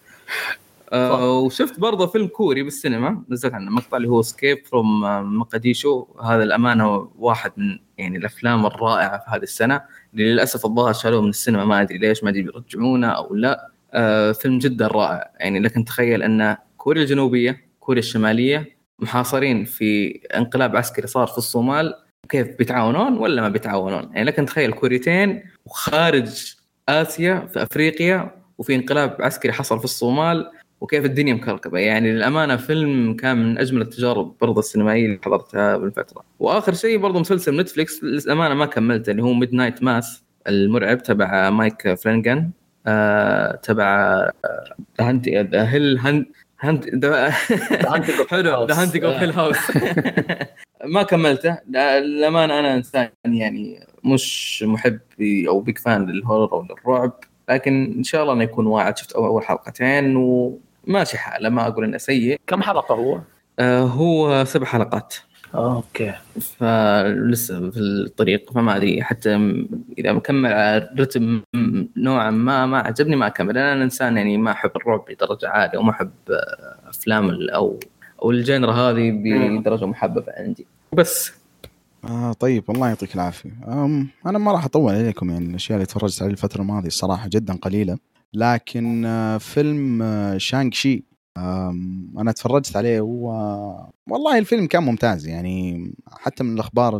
[0.93, 5.01] آه وشفت برضه فيلم كوري بالسينما نزلت عنه مقطع اللي هو Escape from
[5.37, 6.05] مقديشو.
[6.23, 9.81] هذا الامانه واحد من يعني الأفلام الرائعة في هذه السنة
[10.13, 13.67] اللي للأسف الظاهر شالوه من السينما ما أدري ليش ما أدري بيرجعونه أو لا.
[13.67, 13.72] آه
[14.33, 15.31] فيلم جدا رائع.
[15.39, 21.93] يعني لكن تخيل أن كوريا الجنوبية كوريا الشمالية محاصرين في انقلاب عسكري صار في الصومال
[22.29, 26.55] كيف بيتعاونون ولا ما بيتعاونون؟ يعني لكن تخيل كوريتين وخارج
[26.89, 30.51] آسيا في أفريقيا وفي انقلاب عسكري حصل في الصومال
[30.81, 36.23] وكيف الدنيا مكركبه يعني للأمانة فيلم كان من أجمل التجارب برضه السينمائية اللي حضرتها بالفترة.
[36.39, 41.93] وآخر شيء برضه مسلسل نتفليكس للأمانة ما كملته اللي هو Midnight Mass المرعب تبع مايك
[41.93, 42.51] فلانجان
[42.87, 44.29] آه تبع
[44.99, 46.27] هانت Hill هانت
[46.61, 46.85] هانت
[48.29, 49.57] حلو The Haunting of Hill House.
[50.85, 51.57] ما كملته.
[51.69, 54.99] للأمانة أنا إنسان يعني مش محب
[55.47, 57.11] أو big fan لل horror أو للرعب.
[57.49, 58.97] لكن إن شاء الله إنه يكون واعد.
[58.97, 61.49] شفت أول حلقتين وماشي حاله.
[61.49, 62.39] ما أقول إنه سيء.
[62.47, 63.19] كم حلقة هو؟
[63.59, 65.15] آه هو سبع حلقات.
[65.15, 66.13] آه، أوكي.
[66.39, 69.35] فلسه في الطريق فما أدري حتى
[69.97, 71.41] إذا مكمل على رتم
[71.97, 73.57] نوعا ما ما عجبني ما أكمل.
[73.57, 76.11] أنا إنسان يعني ما أحب الرعب بدرجة عالية وما أحب
[76.87, 77.79] أفلام أو
[78.23, 79.11] أو الجنرا هذه
[79.59, 80.65] بدرجة محببة عندي.
[80.93, 81.31] بس.
[82.05, 83.51] آه طيب الله يعطيك العافية.
[84.25, 87.97] أنا ما راح أطول عليكم يعني الأشياء اللي تفرجت عليها الفترة الماضية الصراحة جدا قليلة.
[88.33, 91.03] لكن آه فيلم آه شانغ شي.
[91.37, 93.27] أنا تفرجت عليه و
[94.09, 96.97] والله الفيلم كان ممتاز يعني حتى من الأخبار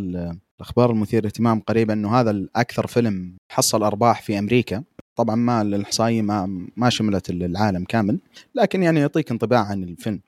[0.59, 4.83] الأخبار المثيرة للاهتمام قريبا إنه هذا الأكثر فيلم حصل أرباح في أمريكا.
[5.15, 8.19] طبعا ما الاحصائيه ما ما شملت العالم كامل
[8.55, 10.21] لكن يعني يعطيك انطباع عن الفيلم.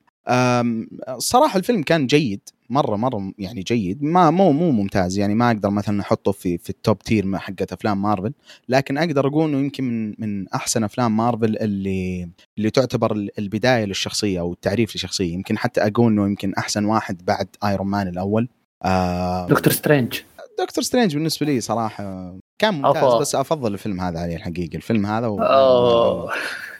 [1.09, 2.49] الصراحه الفيلم كان جيد.
[2.69, 4.03] مره مرة يعني جيد.
[4.03, 5.17] ما مو مو ممتاز.
[5.17, 8.33] يعني ما أقدر مثلا أحطه في في ال top tier حقت أفلام مارفل.
[8.69, 14.39] لكن أقدر أقول إنه يمكن من من أحسن أفلام مارفل اللي اللي تعتبر البداية للشخصية
[14.39, 15.33] أو التعريف للشخصية.
[15.33, 18.49] يمكن حتى أقول إنه يمكن أحسن واحد بعد Iron Man الأول.
[18.83, 20.19] آه دكتور سترينج.
[20.59, 23.03] دكتور سترينج بالنسبة لي صراحة كان ممتاز.
[23.03, 23.19] أفضل.
[23.19, 24.75] بس أفضل الفيلم هذا عليه الحقيقة.
[24.75, 26.29] الفيلم هذا و...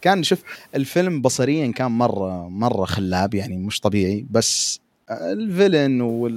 [0.01, 0.43] كان شوف
[0.75, 3.33] الفيلم بصريا كان مره مرة خلاب.
[3.33, 4.25] يعني مش طبيعي.
[4.29, 4.79] بس
[5.11, 6.35] ال villain وال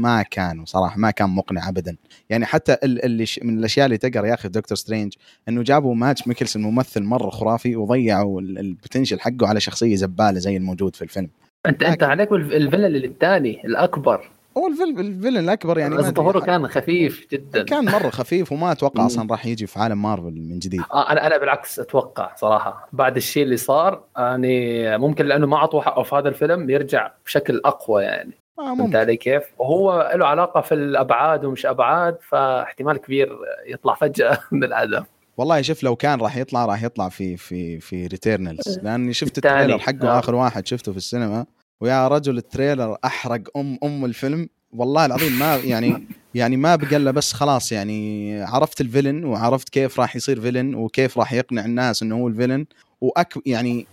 [0.00, 1.96] ما كان صراحة ما كان مقنع ابدا.
[2.30, 3.40] يعني حتى اللي ش...
[3.42, 5.12] من الأشياء اللي تقر يا أخي دكتور سترينج
[5.48, 10.56] إنه جابوا مادس ميكلسون ممثل مرة خرافي وضيعوا ال potential حقه على شخصية زبالة زي
[10.56, 11.28] الموجود في الفيلم.
[11.66, 14.35] أنت أنت عليك ال villain الثاني الأكبر.
[14.58, 17.62] هو ال villain الأكبر يعني ظهوره كان خفيف جدا.
[17.62, 20.80] كان مرة خفيف وما أتوقع أصلا راح يجي في عالم مارفل من جديد.
[20.92, 22.88] آه أنا أنا بالعكس أتوقع صراحة.
[22.92, 27.60] بعد الشيء اللي صار يعني ممكن لأنه ما اعطوه حقه في هذا الفيلم يرجع بشكل
[27.64, 28.32] أقوى يعني.
[28.58, 34.38] آه فهمت علي كيف؟ وهو له علاقة في الأبعاد ومش أبعاد فاحتمال كبير يطلع فجأة
[34.52, 35.04] من العدم
[35.36, 39.43] والله شوف لو كان راح يطلع راح يطلع في في في Eternals لأني شفت ال
[39.43, 40.18] trailer حقه آه.
[40.18, 41.46] آخر واحد شفته في السينما.
[41.80, 44.48] ويا رجل ال trailer أحرق ام أم الفيلم.
[44.72, 49.68] والله العظيم ما يعني يعني ما بقى الا بس خلاص يعني عرفت ال villain وعرفت
[49.68, 52.66] كيف راح يصير villain وكيف راح يقنع الناس إنه هو ال villain.
[53.00, 53.86] وأك يعني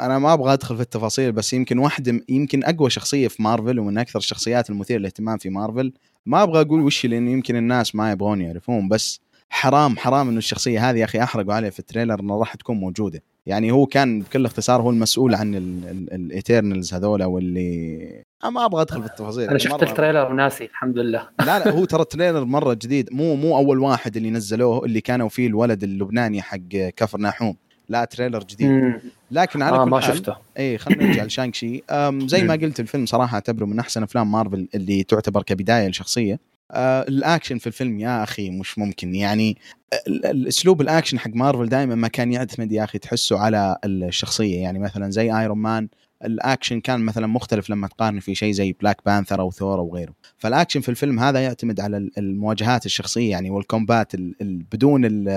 [0.00, 3.98] أنا ما أبغى أدخل في التفاصيل بس يمكن واحدة يمكن أقوى شخصية في مارفل ومن
[3.98, 5.92] أكثر الشخصيات المثيرة للاهتمام في مارفل.
[6.26, 9.20] ما أبغى أقول وش لأن يمكن الناس ما يبغون يعرفون بس
[9.52, 12.76] حرام حرام إنه الشخصية هذه يا أخي أحرقوا عليه في ال trailer انه راح تكون
[12.76, 13.22] موجودة.
[13.46, 15.54] يعني هو كان بكل اختصار هو المسؤول عن
[16.12, 20.98] ال Eternals هذول واللي ما أبغى أدخل في التفاصيل أنا شفت ال trailer وناسي الحمد
[20.98, 21.28] لله.
[21.40, 23.08] لا لا هو ترى ال trailer مرة جديد.
[23.12, 26.58] مو مو أول واحد اللي نزلوه اللي كانوا فيه الولد اللبناني حق
[26.96, 27.56] كفر ناحوم.
[27.88, 29.00] لا trailer جديد.
[29.30, 30.36] لكن على آه كل ما شفته.
[30.58, 31.82] اي خلينا نرجع ل Shang-Chi
[32.26, 36.51] زي ما قلت الفيلم صراحة أعتبره من أحسن أفلام مارفل اللي تعتبر كبداية لشخصية.
[36.72, 39.14] آه الأكشن في الفيلم يا أخي مش ممكن.
[39.14, 39.58] يعني
[40.08, 44.60] الأسلوب الأكشن حق مارفل دائما ما كان يعتمد يا أخي تحسه على الشخصية.
[44.60, 45.88] يعني مثلا زي Iron Man
[46.24, 50.14] الأكشن كان مثلا مختلف لما تقارن في شيء زي Black Panther أو ثور أو غيره.
[50.38, 55.28] فالأكشن في الفيلم هذا يعتمد على المواجهات الشخصية يعني وال combat بدون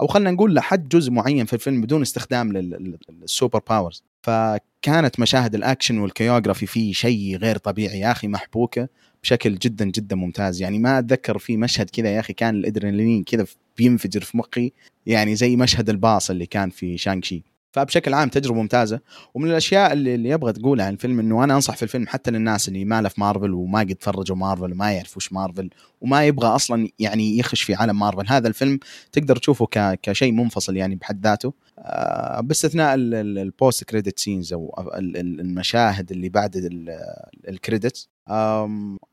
[0.00, 5.54] أو خلينا نقول لحد جزء معين في الفيلم بدون استخدام لل super powers فكانت مشاهد
[5.54, 8.88] ال action وال choreography فيه شيء غير طبيعي يا أخي محبوكة.
[9.24, 10.62] بشكل جدا جدا ممتاز.
[10.62, 14.72] يعني ما أتذكر في مشهد كذا يا أخي كان الأدرينالين كذا بينفجر في مخي
[15.06, 17.42] يعني زي مشهد الباص اللي كان في Shang-Chi
[17.72, 19.00] فبشكل عام تجربة ممتازة.
[19.34, 22.68] ومن الأشياء اللي, اللي أبغى تقولها عن الفيلم إنه أنا أنصح في الفيلم حتى للناس
[22.68, 26.88] اللي ما في مارفل وما قد تفرجوا مارفل وما يعرفوا وش مارفل وما يبغى أصلا
[26.98, 28.24] يعني يخش في عالم مارفل.
[28.28, 28.78] هذا الفيلم
[29.12, 29.66] تقدر تشوفه
[30.02, 31.52] كشيء منفصل يعني بحد ذاته.
[31.78, 36.56] آه، باستثناء ال post-credit scenes أو المشاهد اللي بعد
[37.48, 38.08] ال credit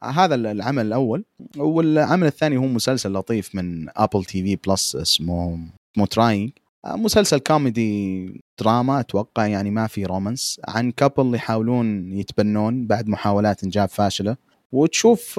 [0.03, 1.25] هذا العمل الأول.
[1.57, 5.59] والعمل الثاني هو مسلسل لطيف من Apple TV Plus اسمه
[5.95, 6.51] اسمه Trying
[6.85, 13.63] آه، مسلسل كوميدي دراما أتوقع يعني ما في romance عن couple يحاولون يتبنون بعد محاولات
[13.63, 14.37] إنجاب فاشلة.
[14.71, 15.37] وتشوف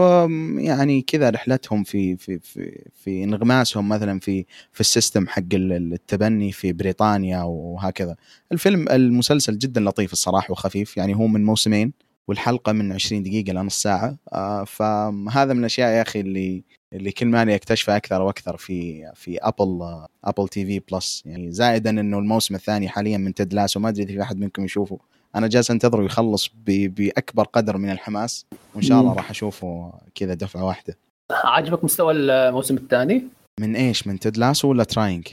[0.59, 6.53] يعني كذا رحلتهم في في في في انغماسهم مثلا في في ال system حق التبني
[6.53, 8.17] في بريطانيا وهكذا.
[8.53, 11.93] الفيلم المسلسل جدا لطيف الصراحة وخفيف يعني هو من موسمين.
[12.29, 14.17] والحلقة من 20 دقيقة لنص ساعة.
[14.33, 19.11] آه، فهذا من الأشياء يا أخي اللي اللي كل ما اني اكتشفه أكثر وأكثر في
[19.15, 21.23] في Apple Apple TV Plus.
[21.27, 24.65] يعني زائدا إنه الموسم الثاني حاليا من Ted Lasso ما أدري إذا في أحد منكم
[24.65, 24.99] يشوفه.
[25.37, 28.47] أنا جالس أنتظره يخلص بأكبر قدر من الحماس.
[28.75, 29.13] وإن شاء الله.
[29.13, 30.97] راح أشوفه كذا دفعة واحدة.
[31.31, 33.23] عاجبك مستوى الموسم الثاني؟
[33.61, 35.27] من إيش؟ من Ted Lasso ولا Trying؟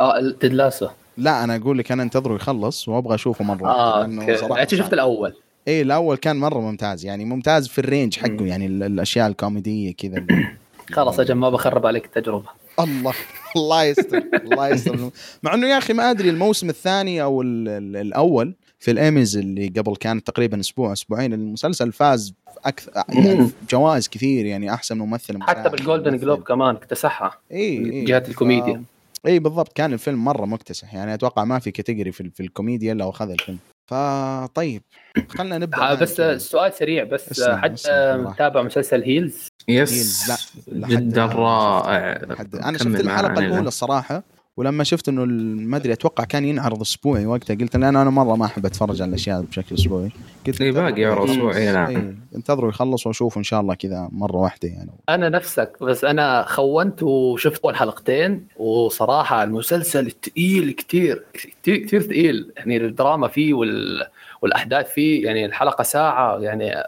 [0.00, 3.68] آه Ted Lasso لا أنا أقول لك أنا أنتظره يخلص وأبغى أشوفه مرة.
[3.68, 4.62] آه أوكي.
[4.62, 5.34] انت شفت الأول.
[5.68, 7.04] إيه الأول كان مرة ممتاز.
[7.04, 8.44] يعني ممتاز في ال range حقه.
[8.46, 10.26] يعني ال- الأشياء الكوميدية كذا.
[10.92, 12.48] خلاص أجل ما بخرب عليك التجربه
[12.80, 13.12] الله
[13.56, 15.10] الله يستر الله يستر.
[15.42, 19.68] مع إنه يا أخي ما أدري الموسم الثاني أو ال- ال- الأول في الإيميز اللي
[19.68, 25.42] قبل كان تقريبا أسبوع أسبوعين المسلسل فاز أكثر يعني جوائز كثير يعني أحسن ممثل.
[25.42, 27.58] حتى بال Golden Globe كمان اكتسحها اي
[27.92, 28.82] اي جهة الكوميديا.
[29.22, 29.72] ف- اي بالضبط.
[29.72, 30.94] كان الفيلم مرة مكتسح.
[30.94, 33.58] يعني أتوقع ما في category في, في الكوميديا إلا وأخذ الفيلم.
[33.90, 34.82] فطيب
[35.28, 36.38] خلينا نبدأ آه، بس كذا.
[36.38, 38.16] سؤال سريع بس بالراحة.
[38.16, 40.36] متابع مسلسل Heels يس لا،
[40.78, 42.20] لحد جدا رائع
[42.68, 43.38] أنا شفت الحلقة.
[43.38, 44.22] الأولى الصراحة
[44.60, 45.24] ولما شفت إنه
[45.68, 47.54] ما أدري أتوقع كان ينعرض أسبوعي وقتها.
[47.54, 50.10] قلت لأن أنا مرة ما أحب أتفرج على الأشياء بشكل أسبوعي.
[50.46, 51.30] قلت إيه، باقي يعرض.
[51.30, 51.96] أسبوعي نعم.
[51.96, 54.90] اي انتظروا يخلص واشوف إن شاء الله كذا مرة واحدة يعني.
[55.08, 62.52] أنا نفسك بس أنا خنت وشفت أول حلقتين وصراحة المسلسل تقيل كتير كتير كتير ثقيل
[62.56, 64.06] يعني الدراما فيه وال...
[64.42, 66.84] والأحداث فيه يعني الحلقة ساعة يعني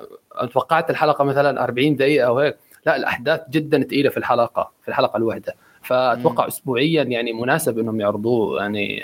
[0.53, 2.57] توقعت الحلقة مثلا 40 دقيقة أو هيك.
[2.87, 5.55] لا الأحداث جدا ثقيله في الحلقة في الحلقة الواحدة.
[5.85, 6.49] فأتوقع مم.
[6.49, 8.61] اسبوعيا يعني مناسب إنهم يعرضوه.
[8.61, 9.03] يعني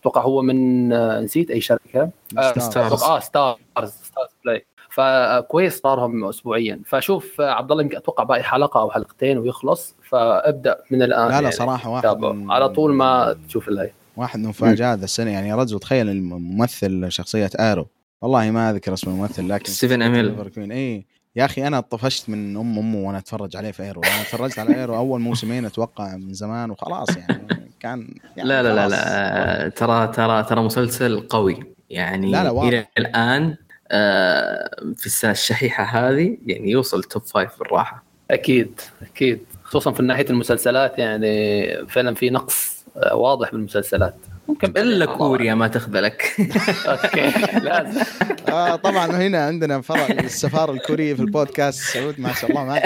[0.00, 0.88] أتوقع هو من
[1.24, 2.10] نسيت أي شركة.
[2.38, 3.02] آه، Starz.
[3.02, 3.56] آه Starz
[4.02, 4.66] Starzplay.
[4.90, 6.80] فكويس صارهم اسبوعيا.
[6.86, 9.94] فاشوف آه، عبد الله يمكن أتوقع باقي حلقة أو حلقتين ويخلص.
[10.08, 12.18] فأبدأ من الآن لا لا يعني صراحة واحد.
[12.18, 15.30] من- على طول ما تشوف الهي واحد من مفاجآت السنة.
[15.30, 17.86] يعني يا رجل تخيل الممثل شخصية Arrow.
[18.22, 21.06] والله ما أذكر اسم الممثل لكن ستيفن كوين اي
[21.38, 24.76] يا أخي أنا طفشت من أم أمه وأنا أتفرج عليه في Arrow أنا تفرجت على
[24.76, 27.70] Arrow أول موسمين أتوقع من زمان وخلاص يعني.
[27.80, 28.88] كان يعني لا لا لا.
[28.88, 29.68] لا.
[29.68, 31.62] ترى ترى ترى مسلسل قوي.
[31.90, 32.68] يعني لا لا، واضح.
[32.68, 33.56] إلى الآن
[33.90, 38.04] آه، في السنة الشحيحة هذه يعني يوصل top five بالراحة.
[38.30, 39.40] أكيد أكيد.
[39.62, 44.16] خصوصا في ناحية المسلسلات يعني فعلا في نقص آه، واضح بالمسلسلات.
[44.48, 46.36] ممكن إلا كوريا ما تخذلك.
[46.86, 47.32] okay
[47.62, 48.00] لازم.
[48.48, 51.80] آه طبعا هنا عندنا فرع السفارة الكورية في البودكاست.
[51.80, 52.80] سعود ما شاء الله ما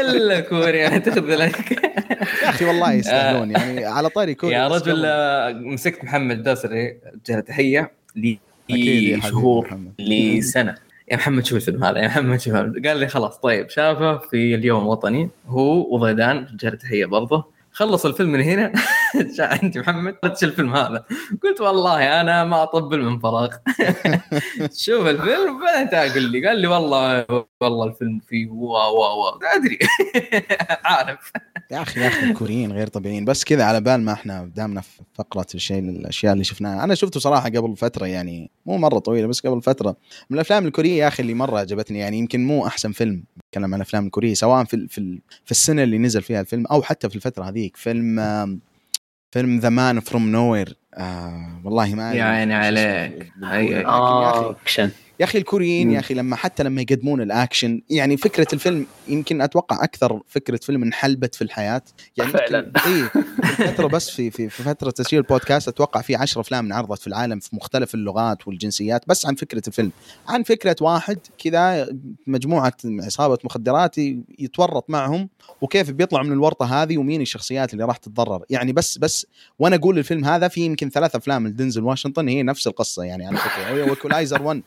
[0.00, 1.72] إلا كوريا ما تخذلك.
[2.42, 3.50] يا أخي والله يستاهلون.
[3.50, 8.38] يعني على طاري كوريا يا رجل آه، مسكت محمد داسري جهه تحية لي
[9.22, 9.78] شهور.
[9.98, 10.74] لسنة
[11.10, 12.54] يا محمد شوف الفيلم هذا يا محمد شوف.
[12.54, 17.51] قال لي خلاص طيب شافه في اليوم الوطني هو وضيدان جهه تحية برضه.
[17.72, 18.72] خلص الفيلم من هنا.
[19.38, 21.04] عندي محمد قلت الفيلم هذا.
[21.42, 23.48] قلت والله أنا ما أطبل من فراغ.
[24.84, 26.46] شوف الفيلم بعدين تعال قل لي.
[26.48, 27.26] قال لي والله
[27.60, 29.38] والله الفيلم فيه واو واو واو.
[29.56, 29.78] أدري.
[30.84, 31.32] عارف.
[31.72, 33.24] يا أخي يا أخي الكوريين غير طبيعيين.
[33.24, 36.84] بس كذا على بال ما إحنا دامنا في فقرة الشيء الأشياء اللي شفناها.
[36.84, 39.96] أنا شفته صراحة قبل فترة يعني مو مرة طويلة بس قبل فترة.
[40.30, 43.74] من الأفلام الكورية يا أخي اللي مرة عجبتني يعني يمكن مو أحسن فيلم نتكلم عن
[43.74, 47.44] الأفلام الكورية سواء في في في السنة اللي نزل فيها الفيلم أو حتى في الفترة
[47.44, 47.76] هذيك.
[47.76, 48.60] فيلم
[49.30, 50.76] فيلم The Man from Nowhere
[51.64, 53.32] والله ما أدري يا عيني عليك.
[53.42, 54.90] أخي اكشن
[55.22, 55.90] يا أخي الكوريين.
[55.90, 60.82] يا أخي لما حتى لما يقدمون الأكشن يعني فكرة الفيلم يمكن أتوقع أكثر فكرة فيلم
[60.82, 61.82] انحلبت في الحياة
[62.16, 62.72] يعني فعلاً.
[62.86, 67.00] اي في فتره بس في في في فترة تسجيل البودكاست أتوقع في 10 أفلام انعرضت
[67.00, 69.90] في العالم في مختلف اللغات والجنسيات بس عن فكرة الفيلم
[70.28, 71.88] عن فكرة واحد كذا
[72.26, 73.98] مجموعة عصابة مخدرات
[74.38, 75.28] يتورط معهم
[75.60, 79.26] وكيف بيطلع من الورطة هذه ومين الشخصيات اللي راح تتضرر يعني بس بس
[79.58, 83.36] وأنا أقول الفيلم هذا في يمكن ثلاث أفلام لدينزل واشنطن هي نفس القصة يعني على
[83.36, 84.62] فكرة هي Equalizer 1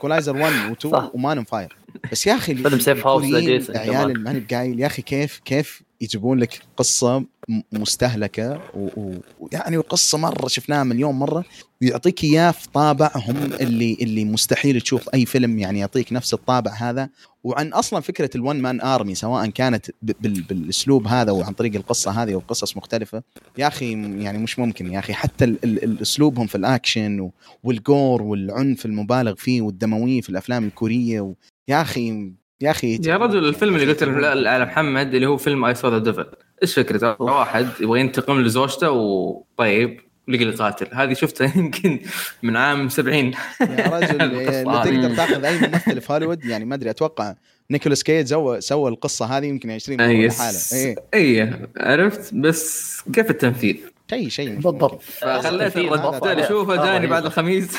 [0.00, 1.10] Equalizer 1 و2 صح.
[1.14, 1.76] و Man on Fire
[2.12, 4.10] بس يا أخي فيلم Safe House عيال كمان.
[4.10, 7.24] اللي ماني بقايل يا أخي كيف كيف يجيبون لك قصة
[7.72, 11.44] مستهلكة و- و- ويعني وقصه مرة شفناها مليون مرة
[11.82, 17.08] ويعطيك إياه في طابعهم اللي اللي مستحيل تشوف أي فيلم يعني يعطيك نفس الطابع هذا.
[17.44, 21.74] وعن أصلا فكرة ال one man army سواء كانت ب- بال- بالأسلوب هذا وعن طريق
[21.74, 23.22] القصة هذه وقصص مختلفة
[23.58, 25.12] يا أخي يعني مش ممكن يا أخي.
[25.12, 27.32] حتى ال- ال- الاسلوبهم في الأكشن و-
[27.64, 31.32] وال gore والعنف المبالغ فيه والدموية في الأفلام الكورية و...
[31.68, 35.64] يا أخي يا أخي يا رجل الفيلم اللي قلت لك على محمد اللي هو فيلم
[35.64, 36.26] I Saw the Devil
[36.62, 42.00] إيش فكرته؟ واحد يبغى ينتقم لزوجته وطيب لقي القاتل هذه شفتها يمكن
[42.42, 44.22] من عام 70 يا رجل
[44.68, 44.84] هذه.
[44.84, 47.34] تقدر تاخذ أي ممثل في هوليوود؟ يعني ما أدري أتوقع
[47.70, 50.58] نيكولاس كيج سوى سوى القصة هذه يمكن 20 مرة لحاله.
[50.72, 53.76] اي اي عرفت؟ بس كيف التنفيذ؟
[54.10, 55.02] شيء شيء بالضبط.
[55.02, 56.38] فخليت الرجال.
[56.38, 57.06] يشوفه جاني.
[57.06, 57.76] بعد الخميس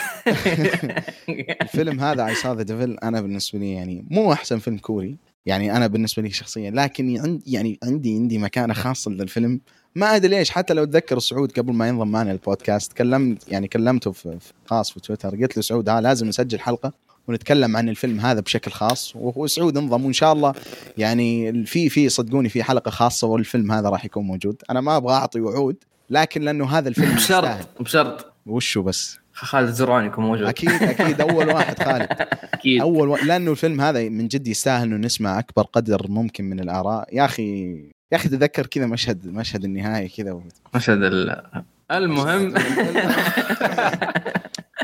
[1.62, 5.78] الفيلم هذا I Saw the Devil أنا بالنسبة لي يعني مو أحسن فيلم كوري يعني
[5.78, 9.62] أنا بالنسبة لي شخصيا لكن عندي يعني عندي عندي مكانة خاصة للفيلم
[9.96, 14.12] ما أدري ليش حتى لو أتذكر سعود قبل ما ينضم معنا البودكاست كلمت يعني كلمته
[14.12, 16.94] في في خاص في تويتر قلت له سعود ها لازم نسجل حلقة
[17.28, 20.54] ونتكلم عن الفيلم هذا بشكل خاص وسعود انضم وإن شاء الله
[20.98, 25.14] يعني في في صدقوني في حلقة خاصة والفيلم هذا راح يكون موجود أنا ما أبغى
[25.14, 25.76] أعطي وعود
[26.12, 27.42] لكن لأنه هذا الفيلم يستاهل.
[27.58, 27.82] بشرط.
[27.82, 30.48] بشرط وشو بس؟ خالد الزرعوني يكون موجود.
[30.48, 31.22] أكيد أكيد.
[31.22, 32.08] أول واحد خالد.
[32.54, 32.82] أكيد.
[32.82, 33.16] أول و...
[33.16, 37.16] لأنه الفيلم هذا من جد يستاهل إنه نسمع أكبر قدر ممكن من الآراء.
[37.16, 37.72] يا أخي
[38.12, 40.42] يا أخي تذكر كذا مشهد مشهد النهاية كذا و...
[40.76, 41.44] مشهد ال-
[41.92, 42.54] المهم.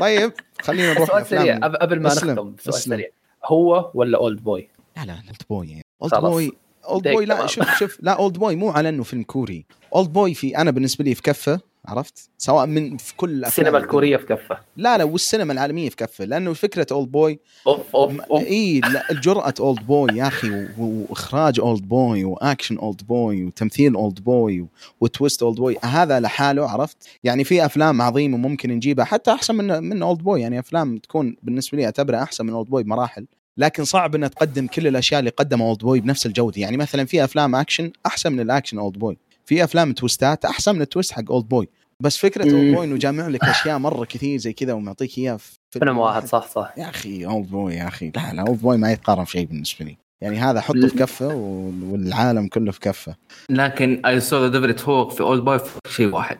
[0.00, 1.58] طيب خلينا نروح سؤال سريع.
[1.58, 2.74] قبل- ما نختم سؤال.
[2.74, 3.08] سريع.
[3.44, 6.14] هو ولا Oldboy؟ لا لا Oldboy يعني Old.
[6.14, 6.52] boy
[6.88, 7.46] Oldboy لا.
[7.46, 7.98] شوف شوف.
[8.02, 9.66] لا Oldboy مو على إنه فيلم كوري.
[9.94, 14.16] Oldboy في أنا بالنسبة لي في كفة عرفت؟ سواء من في كل الأفلام السينما الكورية
[14.16, 14.58] في كفة.
[14.76, 16.24] لا لا والسينما العالمية في كفة.
[16.24, 18.42] لأنه فكرة Oldboy أوف أوف أوف.
[18.42, 18.80] إي
[19.10, 24.66] الجرأة Oldboy يا أخي وإخراج Oldboy و action Oldboy وتمثيل Oldboy
[25.00, 29.82] و twist Oldboy هذا لحاله عرفت؟ يعني في أفلام عظيمة ممكن نجيبها حتى أحسن من
[29.82, 33.26] من Oldboy يعني أفلام تكون بالنسبة لي أعتبرها أحسن من Oldboy بمراحل.
[33.58, 36.60] لكن صعب انها تقدم كل الأشياء اللي قدمها Oldboy بنفس الجودة.
[36.60, 39.16] يعني مثلا في أفلام أكشن أحسن من ال action Oldboy.
[39.44, 41.68] في أفلام twistات أحسن من ال twist حق Oldboy.
[42.00, 42.42] بس فكرة.
[42.42, 46.46] Oldboy إنه جامع لك أشياء مرة كثير زي كذا ومعطيك إياها في فيلم واحد صح
[46.48, 46.74] صح.
[46.76, 48.12] يا أخي Oldboy يا أخي.
[48.16, 49.96] لا لا Oldboy ما يتقارن في شيء بالنسبة لي.
[50.20, 53.14] يعني هذا حطه في كفه وال- والعالم كله في كفه.
[53.50, 56.38] لكن I Saw the Devil took في Old Boy شيء واحد.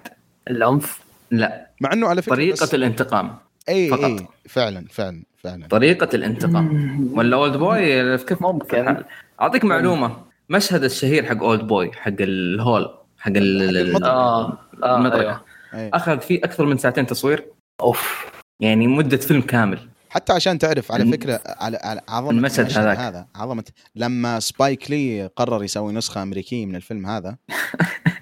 [0.51, 1.01] العنف؟
[1.31, 1.71] لا.
[1.81, 3.37] مع إنه على فكرة طريقة الانتقام
[3.69, 4.05] اي فقط.
[4.05, 5.23] اي فعلا فعلا.
[5.45, 5.67] فعلا.
[5.67, 7.11] طريقة الانتقام.
[7.15, 9.03] ولا Old Boy كيف ممكن
[9.41, 10.17] أعطيك معلومة.
[10.49, 14.09] مشهد الشهير حق Old Boy حق الهول حق ال- ال- المطرح.
[14.11, 15.21] آه آه المطرح.
[15.21, 15.41] أيوه.
[15.75, 15.91] أي.
[15.95, 17.45] أخذ فيه أكثر من ساعتين تصوير.
[17.81, 18.27] أوف.
[18.61, 19.79] يعني مدة فيلم كامل.
[20.11, 22.99] حتى عشان تعرف على فكرة على, على عظمة المشهد هذاك.
[22.99, 23.65] هذا عظمة
[23.97, 27.37] لما سبايك لي قرر يسوي نسخة أمريكية من الفيلم هذا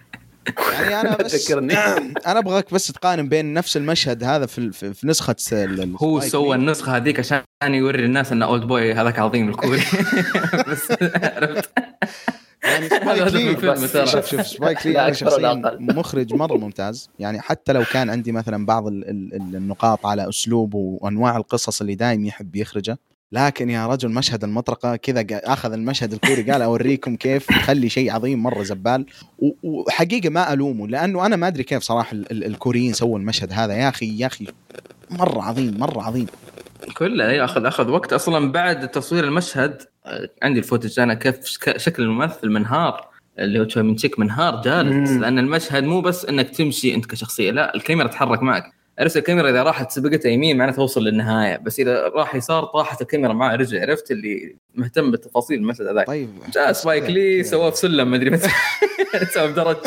[0.72, 5.36] يعني أنا بس أنا أبغاك بس تقارن بين نفس المشهد هذا في في, في نسخة
[6.02, 6.56] هو سوى.
[6.56, 9.80] النسخة هذيك عشان يوري الناس إن Old Boy هذاك عظيم الكوري
[10.68, 11.70] بس عرفت.
[12.64, 15.62] يعني سبايك لي شوف شوف سبايك لي أنا شخصيا.
[15.80, 17.10] مخرج مرة ممتاز.
[17.18, 21.80] يعني حتى لو كان عندي مثلا بعض ال- ال- ال- النقاط على أسلوبه وأنواع القصص
[21.80, 22.98] اللي دايم يحب يخرجها
[23.32, 28.42] لكن يا رجل مشهد المطرقة كذا أخذ المشهد الكوري قال أوريكم كيف يخلي شيء عظيم
[28.42, 29.06] مرة زبال.
[29.62, 33.74] وحقيقة ما ألومه لأنه أنا ما أدري كيف صراحة ال- ال- الكوريين سووا المشهد هذا.
[33.74, 34.46] يا أخي يا أخي
[35.10, 36.26] مرة عظيم مرة عظيم.
[36.96, 38.12] كله أي اخذ أخذ وقت.
[38.12, 39.82] أصلا بعد تصوير المشهد
[40.42, 43.08] عندي ال footage أنا كيف شك- شكل الممثل منهار
[43.38, 45.10] اللي هو تشوي مين شيك منهار جالس.
[45.10, 48.64] لأن المشهد مو بس إنك تمشي أنت كشخصية لا الكاميرا تتحرك معك.
[48.98, 53.32] عرفت الكاميرا إذا راحت سبقتها يمين معناته توصل للنهاية بس إذا راح يسار طاحت الكاميرا
[53.32, 56.06] معه رجع عرفت اللي مهتم بتفاصيل المشهد هذاك.
[56.06, 56.30] طيب.
[56.54, 57.44] جاء سبايك لي.
[57.44, 58.38] سواه بسلم ما أدري
[59.34, 59.76] سواه بدرج.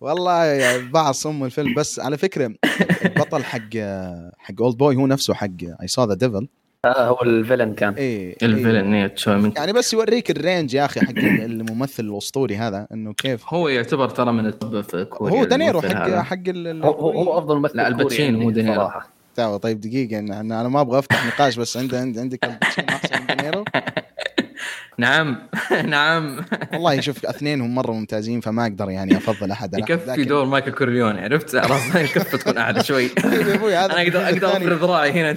[0.00, 2.54] والله بعض صم الفيلم بس على فكرة
[3.04, 3.76] البطل حق
[4.38, 5.46] حق Old Boy هو نفسه حق
[5.82, 6.48] I Saw the Devil
[6.84, 10.74] آه هو ال villain كان إيه ال villain إيه، من يعني بس يوريك ال range
[10.74, 15.04] يا أخي حق الممثل الأسطوري هذا إنه كيف هو يعتبر ترى من ال top في
[15.04, 16.22] كوريا هو دانيرو حق هذا.
[16.22, 18.74] حق ال- هو هو, أفضل ممثل لا، الباتشينو عندي مو دينيرو.
[18.74, 19.08] صراحة.
[19.36, 23.26] تاو طيب دقيقة أنا ما أبغى أفتح نقاش بس عند عند عندك الباتشينو احسن من
[23.36, 23.64] دانيرو
[25.00, 25.36] نعم.
[25.96, 26.44] نعم.
[26.72, 29.78] والله شوف اثنينهم مرة ممتازين فما أقدر يعني أفضل أحد.
[29.78, 33.08] يكفي لكن- دور مايكل كورليوني عرفت؟ راس الكفه تكون اعلى شوي.
[33.08, 35.36] طيب يا أبوي هذا أنا أقدر أقدر افرد ذراعي هنا.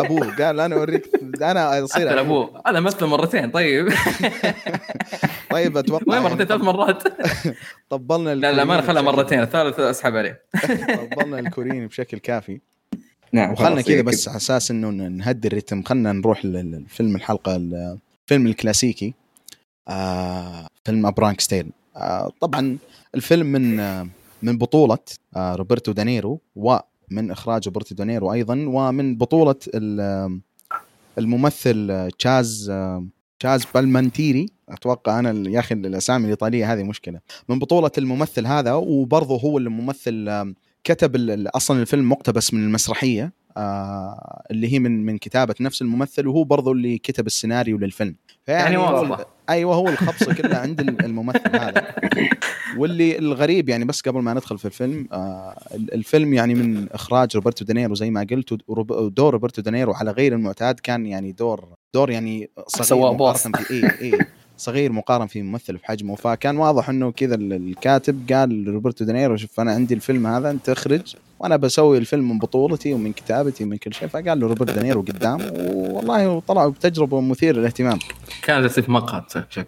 [0.00, 1.10] أبوه قال أنا أوريك.
[1.42, 3.88] أنا أصير ابوه هذا مثل مرتين طيب.
[5.50, 7.02] طيب أتوقع وين يعني مرتين ثلاث مرات.
[7.88, 10.42] طبلنا لا لا ما بشكل- مرتين الثالث أسحب عليه.
[11.16, 12.60] طبلنا الكوريين بشكل كافي.
[13.32, 15.82] نعم وخلنا كذا بس على أساس إنه نهدي ال rhythm.
[15.82, 17.56] خلنا نروح للفيلم الحلقة
[18.24, 19.14] الفيلم الكلاسيكي
[19.88, 22.78] آه فيلم Bronx Tale آه طبعا
[23.14, 24.08] الفيلم من آه
[24.42, 24.98] من بطولة
[25.36, 30.38] آه روبرتو دانيرو ومن إخراج روبرتو دانيرو أيضا ومن بطولة آه،
[31.18, 33.06] الممثل آه، تشاز آه
[33.40, 34.46] تشاز بالمانتيري.
[34.68, 37.20] أتوقع أنا يا أخي الأسامي الإيطالية هذه مشكلة.
[37.48, 40.54] من بطولة الممثل هذا وبرضه هو الممثل
[40.84, 41.16] كتب
[41.56, 43.32] أصلا الفيلم مقتبس من المسرحية.
[43.56, 48.14] آه اللي هي من من كتابة نفس الممثل وهو برضو اللي كتب السيناريو للفيلم.
[48.48, 49.24] يعني هو-.
[49.50, 51.94] أيوه هو الخبصة كلها عند ال- الممثل هذا.
[52.78, 57.36] واللي الغريب يعني بس قبل ما ندخل في الفيلم آه ال- الفيلم يعني من إخراج
[57.36, 62.10] روبرتو دانيرو زي ما قلت ودور روبرتو دانيرو على غير المعتاد كان يعني دور دور
[62.10, 63.00] يعني صغير.
[63.12, 64.18] مقارنة في اي اي
[64.56, 66.14] صغير مقارن في ممثل في حجمه.
[66.14, 70.68] فكان واضح إنه كذا ال- الكاتب قال لروبرتو دانيرو شوف أنا عندي الفيلم هذا أنت
[70.68, 71.16] اخرج.
[71.38, 74.08] وأنا بسوي الفيلم من بطولتي ومن كتابتي ومن كل شيء.
[74.08, 75.40] فقال له روبرت دانيرو قدام
[75.74, 77.98] والله طلعوا بتجربة مثيرة للاهتمام.
[78.42, 79.22] كان جالس في مقهى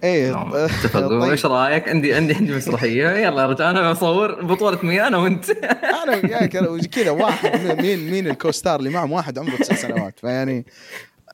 [0.05, 1.31] إيه اتفقوا طيب.
[1.31, 3.11] إيش رأيك؟ عندي عندي عندي مسرحية.
[3.11, 5.51] يلا يا رجال أنا بصور بطولة مين أنا وانت
[6.05, 6.57] أنا وياك
[6.91, 10.19] كذا واحد مين مين ال co-star اللي معهم؟ واحد عمره تسع سنوات.
[10.19, 10.67] فيعني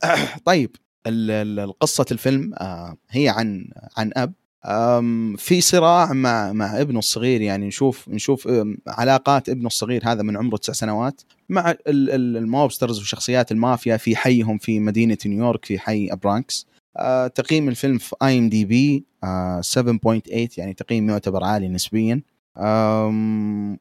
[0.44, 0.76] طيب
[1.80, 3.64] قصة الفيلم آه، هي عن
[3.96, 4.32] عن أب.
[5.36, 8.48] في صراع مع مع ابنه الصغير يعني نشوف نشوف
[8.88, 13.96] علاقات ابنه الصغير هذا من عمره تسع سنوات مع ال- ال- ال mobsters وشخصيات المافيا
[13.96, 19.04] في حيهم في مدينة نيويورك في حي برانكس آه، تقييم الفيلم في IMDb
[19.60, 22.22] 7.8 يعني تقييم يعتبر عالي نسبيا.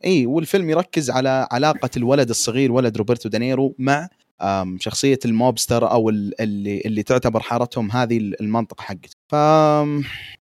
[0.06, 4.08] إي والفيلم يركز على علاقة الولد الصغير ولد روبرتو دانيرو مع
[4.80, 9.16] شخصية الموبستر أو ال- اللي اللي تعتبر حارتهم هذه المنطقة حقته.
[9.28, 9.36] ف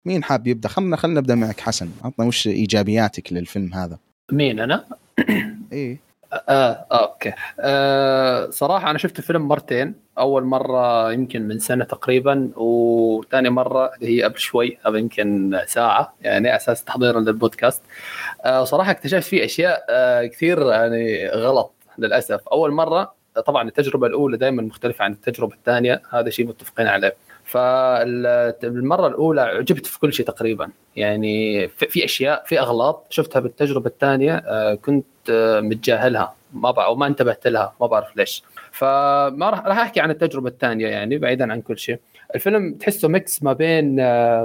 [0.05, 1.91] مين حاب يبدأ؟ خلنا خلنا نبدأ معك حسن.
[2.05, 3.99] عطنا وش إيجابياتك للفيلم هذا؟
[4.33, 4.85] مين أنا؟
[5.73, 5.99] إيه.
[6.33, 7.33] آه, آه أوكي.
[7.61, 9.95] آه صراحة أنا شفت الفيلم مرتين.
[10.19, 16.15] أول مرة يمكن من سنة تقريبا وثاني مرة اللي هي قبل شوي قبل يمكن ساعة
[16.21, 17.83] يعني أساس تحضيرا للبودكاست.
[18.45, 22.49] آه صراحة اكتشفت فيه أشياء آه كثير يعني غلط للأسف.
[22.49, 23.15] أول مرة
[23.47, 27.15] طبعا التجربة الأولى دائما مختلفة عن التجربة الثانية هذا شيء متفقين عليه.
[27.53, 30.71] فالمرة الأولى عجبت في كل شيء تقريبا.
[30.97, 36.35] يعني في أشياء في أغلاط شفتها بالتجربة الثانية آه، كنت آه، متجاهلها.
[36.53, 38.43] ما أو ما انتبهت لها ما بعرف ليش.
[38.71, 41.99] فما راح راح أحكي عن التجربة الثانية يعني بعيدا عن كل شيء.
[42.35, 43.97] الفيلم تحسه mix ما بين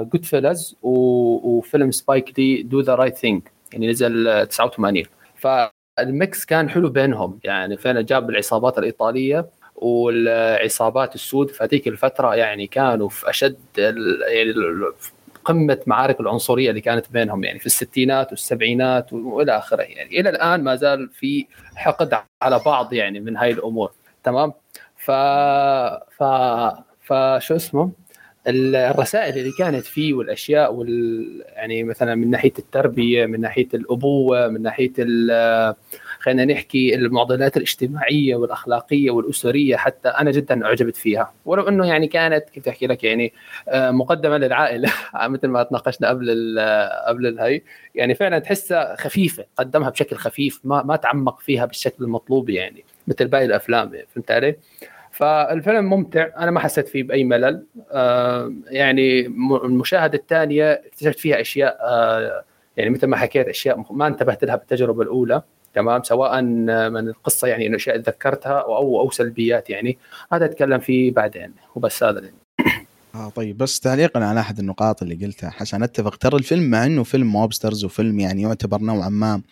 [0.08, 5.02] Goodfellas وفيلم سبايك Do the Right Thing يعني نزل آه، 89
[5.36, 7.38] فالميكس كان حلو بينهم.
[7.44, 9.46] يعني فعلا جاب العصابات الإيطالية
[9.82, 11.50] والعصابات السود.
[11.50, 14.54] في هذيك الفترة يعني كانوا في أشد يعني
[15.44, 20.20] قمة معارك العنصرية اللي كانت بينهم يعني في الستينات والسبعينات وإلى آخره يعني.
[20.20, 23.92] إلى الآن ما زال في حقد على بعض يعني من هاي الأمور.
[24.24, 24.52] تمام؟
[24.96, 25.10] ف
[26.18, 26.22] ف
[27.02, 27.90] فشو اسمه؟
[28.48, 34.48] ال- الرسائل اللي كانت فيه والأشياء وال يعني مثلا من ناحية التربية من ناحية الأبوة
[34.48, 35.74] من ناحية ال-
[36.18, 41.32] خلينا نحكي المعضلات الاجتماعية والأخلاقية والأسرية حتى أنا جدا أعجبت فيها.
[41.44, 43.32] ولو إنه يعني كانت كيف أحكي لك يعني
[43.68, 44.92] آه، مقدمة للعائلة.
[45.28, 47.62] مثل ما تناقشنا قبل ال- قبل الهي
[47.94, 53.28] يعني فعلا تحسها خفيفة قدمها بشكل خفيف ما ما تعمق فيها بالشكل المطلوب يعني مثل
[53.28, 54.56] باقي الأفلام فهمت علي؟
[55.12, 57.66] فالفيلم ممتع أنا ما حسيت فيه بأي ملل.
[57.92, 59.26] آه، يعني
[59.64, 62.44] المشاهدة الثانية اكتشفت فيها أشياء آه،
[62.76, 65.42] يعني مثل ما حكيت أشياء ما انتبهت لها بالتجربة الأولى.
[65.74, 69.98] تمام؟ سواء من القصة يعني أشياء تذكرتها أو أو سلبيات يعني.
[70.32, 71.52] هذا أتكلم فيه بعدين.
[71.74, 72.32] وبس هذا اللي.
[73.14, 76.16] آه طيب بس تعليقا على أحد النقاط اللي قلتها حسن أتفق.
[76.16, 79.42] ترى الفيلم مع إنه فيلم موبسترز وفيلم يعني يعتبر نوعا ما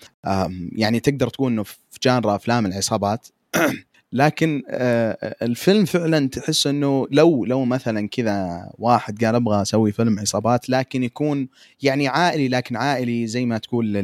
[0.73, 3.29] يعني تقدر تقول إنه في جانرا أفلام العصابات.
[4.12, 10.19] لكن آه، الفيلم فعلا تحس إنه لو لو مثلا كذا واحد قال أبغى أسوي فيلم
[10.19, 11.49] عصابات لكن يكون
[11.83, 13.97] يعني عائلي لكن عائلي زي ما تقول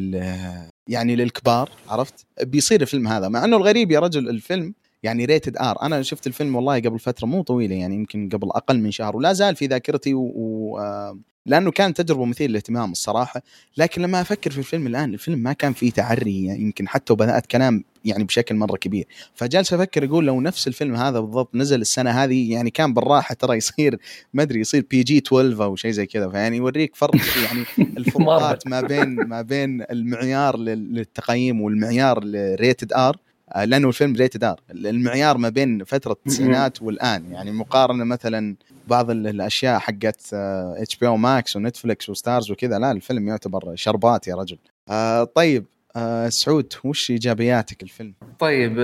[0.88, 5.82] يعني للكبار عرفت؟ بيصير الفيلم هذا مع إنه الغريب يا رجل الفيلم يعني rated R
[5.82, 9.32] أنا شفت الفيلم والله قبل فترة مو طويلة يعني يمكن قبل أقل من شهر ولا
[9.32, 10.20] زال في ذاكرتي و...
[10.34, 10.78] و...
[10.78, 13.42] آه، لأنه كانت تجربة مثيرة للاهتمام الصراحة.
[13.76, 17.46] لكن لما أفكر في الفيلم الآن الفيلم ما كان فيه تعري يعني يمكن حتى وبدات
[17.46, 19.06] كلام يعني بشكل مرة كبير.
[19.34, 23.56] فجالس أفكر أقول لو نفس الفيلم هذا بالضبط نزل السنة هذه يعني كان بالراحة ترى
[23.56, 23.98] يصير
[24.34, 26.28] ما أدري يصير PG 12 أو شيء زي كذا.
[26.28, 27.64] فيعني يوريك فرق يعني
[27.98, 33.16] الفروقات ما بين ما بين المعيار لل- للتقييم والمعيار ل rated R
[33.56, 37.32] لأنه الفيلم rated R المعيار ما بين فترة التسعينات والآن.
[37.32, 38.56] يعني مقارنة مثلا
[38.88, 44.58] بعض ال- الأشياء حقت HBO Max ونتفلكس وستارز وكذا لا الفيلم يعتبر شربات يا رجل.
[44.88, 45.64] آه طيب
[45.96, 48.78] آه سعود وش إيجابياتك الفيلم؟ طيب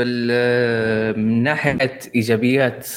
[1.18, 2.88] من ناحية إيجابيات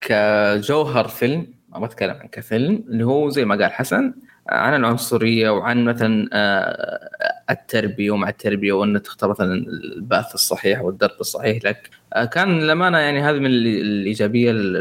[0.00, 4.14] كجوهر فيلم ما بتكلم عن كفيلم اللي هو زي ما قال حسن
[4.50, 7.08] عن العنصرية وعن مثلا آه،
[7.50, 9.54] التربية ومع التربية وأن تختار مثلا
[9.96, 11.64] البعث الصحيح والدرب الصحيح.
[11.64, 14.76] لك آه، كان للأمانة يعني هذه من ال- الإيجابية ال-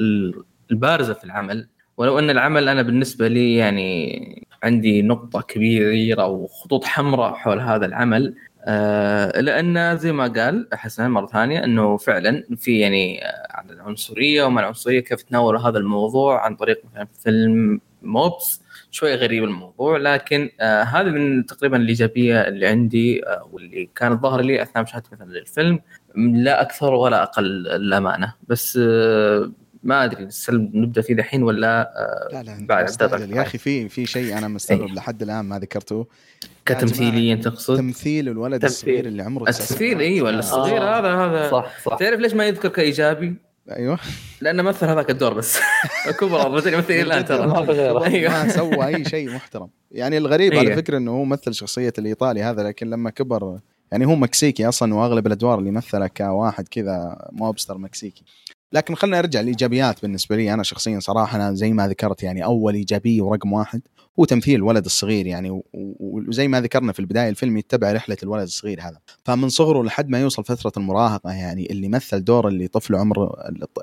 [0.00, 1.68] ال- البارزة في العمل.
[1.96, 8.34] ولو أن العمل أنا بالنسبة لي يعني عندي نقطة كبيرة وخطوط حمراء حول هذا العمل.
[8.64, 14.42] آه، لأن زي ما قال حسن مرة ثانية إنه فعلا في يعني آه، عن العنصرية
[14.44, 20.50] وما العنصرية كيف تناولوا هذا الموضوع عن طريق مثلا فيلم موبس شوي غريب الموضوع لكن
[20.60, 25.26] آه هذه من تقريبا الإيجابية اللي عندي آه واللي كانت ظاهره لي أثناء مشاهدتي مثلا
[25.26, 25.80] للفيلم
[26.16, 32.28] لا أكثر ولا أقل للامانه بس آه ما أدري السلب نبدأ فيه دحين ولا آه،
[32.32, 34.94] لا لا بعد يا أخي في في شيء أنا مستغرب إيه.
[34.94, 36.06] لحد الآن ما ذكرته
[36.66, 38.68] كتمثيليا تقصد تمثيل الولد تمثيل.
[38.68, 40.00] الصغير اللي عمره التمثيل.
[40.00, 40.98] إيوه الصغير آه.
[40.98, 43.34] هذا هذا صح صح تعرف ليش ما يذكر كإيجابي؟
[43.70, 43.98] أيوه
[44.40, 45.58] لأنه مثل هذاك الدور بس
[46.20, 48.04] كبر الرجل يمثل الان ترى ما في غيره.
[48.06, 48.30] أيوه.
[48.30, 50.76] ما سوى أي شيء محترم يعني الغريب على أيوه.
[50.76, 53.58] فكرة إنه هو مثل شخصية الإيطالي هذا لكن لما كبر
[53.92, 58.24] يعني هو مكسيكي أصلا وأغلب الأدوار اللي مثلها كواحد كذا موبستر مكسيكي
[58.72, 62.74] لكن خلينا نرجع لإيجابيات بالنسبة لي أنا شخصيا صراحة أنا زي ما ذكرت يعني أول
[62.74, 63.80] ايجابيه ورقم واحد
[64.20, 65.62] هو تمثيل الولد الصغير يعني
[66.00, 68.98] وزي ما ذكرنا في البداية الفيلم يتبع رحلة الولد الصغير هذا.
[69.24, 72.68] فمن صغره لحد ما يوصل فترة المراهقة يعني اللي مثل دور اللي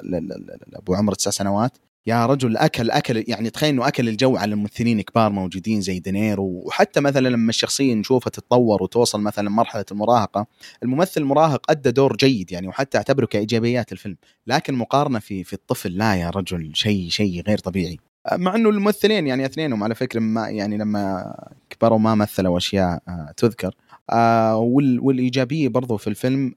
[0.04, 1.78] ال- ال- أبو عمره تسع سنوات
[2.08, 6.44] يا رجل أكل أكل يعني تخيل إنه أكل الجو على ممثلين كبار موجودين زي دينيرو
[6.66, 10.48] وحتى مثلا لما الشخصية نشوفها تتطور وتوصل مثلا مرحله المراهقة
[10.84, 14.18] الممثل المراهق أدى دور جيد يعني وحتى أعتبره كإيجابيات الفيلم.
[14.48, 17.98] لكن مقارنة في في الطفل لا يا رجل شيء شيء غير طبيعي.
[18.34, 21.34] مع إنه الممثلين يعني اثنينهم على فكرة ما يعني لما
[21.70, 23.76] كبروا ما مثلوا أشياء آه، تذكر.
[24.10, 26.54] آه، وال- والإيجابية برضو في الفيلم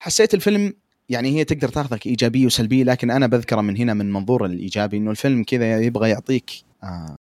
[0.00, 0.72] حسيت الفيلم
[1.08, 5.10] يعني هي تقدر تاخذك إيجابية وسلبية لكن أنا بذكره من هنا من منظور الإيجابي إنه
[5.10, 6.50] الفيلم كذا يبغى يعطيك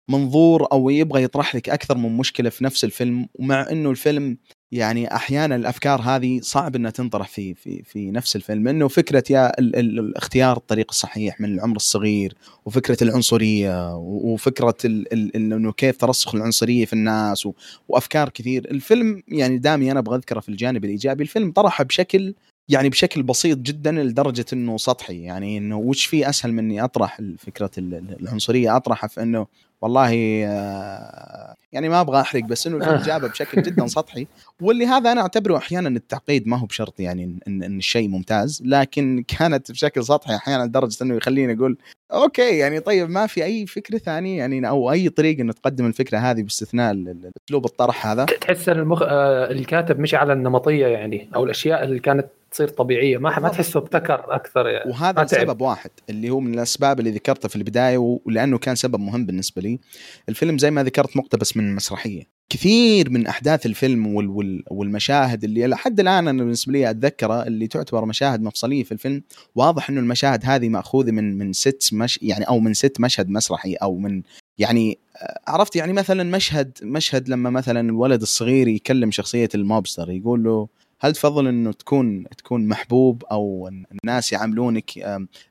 [0.09, 4.37] منظور أو يبغى يطرح لك أكثر من مشكلة في نفس الفيلم ومع إنه الفيلم
[4.71, 9.59] يعني أحيانا الأفكار هذه صعب إنها تنطرح في في في نفس الفيلم انه فكرة يا
[9.59, 12.33] ال ال الاختيار الطريق الصحيح من العمر الصغير
[12.65, 17.47] وفكرة العنصرية وفكرة ال ال إنه كيف ترسخ العنصرية في الناس
[17.87, 18.71] وأفكار كثير.
[18.71, 22.33] الفيلم يعني دامي أنا أبغى أذكره في الجانب الإيجابي الفيلم طرحه بشكل
[22.69, 25.21] يعني بشكل بسيط جدا لدرجة إنه سطحي.
[25.23, 29.47] يعني إنه وش في أسهل من اني أطرح فكره ال- ال- العنصرية؟ أطرحها في إنه
[29.81, 34.27] والله آه، يعني ما أبغى أحرق بس إنه الفيلم جابه بشكل جدا سطحي.
[34.61, 38.61] واللي هذا أنا أعتبره أحيانا التعقيد ما هو بشرط يعني ان, إن, إن الشيء ممتاز
[38.65, 41.77] لكن كانت بشكل سطحي أحيانا لدرجة إنه يخليني أقول
[42.13, 46.17] أوكي يعني طيب ما في أي فكرة ثانية؟ يعني أو أي طريقة إنه تقدم الفكرة
[46.17, 47.15] هذه باستثناء
[47.47, 49.01] أسلوب الطرح هذا؟ تحس إن المخ...
[49.01, 53.17] آه، الكاتب مشي على النمطية يعني أو الأشياء اللي كانت تصير طبيعية.
[53.17, 54.91] ما ما تحسه ابتكر أكثر يعني.
[54.91, 55.47] وهذا ما تعب.
[55.47, 59.61] لسبب واحد اللي هو من الأسباب اللي ذكرتها في البداية ولأنه كان سبب مهم بالنسبة
[59.61, 59.79] لي.
[60.29, 62.37] الفيلم زي ما ذكرت مقتبس من مسرحية.
[62.49, 67.67] كثير من أحداث الفيلم وال وال والمشاهد اللي لحد الآن أنا بالنسبة لي اتذكرها اللي
[67.67, 69.23] تعتبر مشاهد مفصلية في الفيلم.
[69.55, 73.73] واضح إنه المشاهد هذه مأخوذة من من ست مش يعني أو من ست مشهد مسرحي
[73.73, 74.21] أو من
[74.57, 74.99] يعني
[75.47, 80.67] عرفت يعني مثلا مشهد مشهد لما مثلا الولد الصغير يكلم شخصية الموبستر يقول له
[80.99, 84.91] هل تفضل إنه تكون تكون محبوب أو إن الناس يعاملونك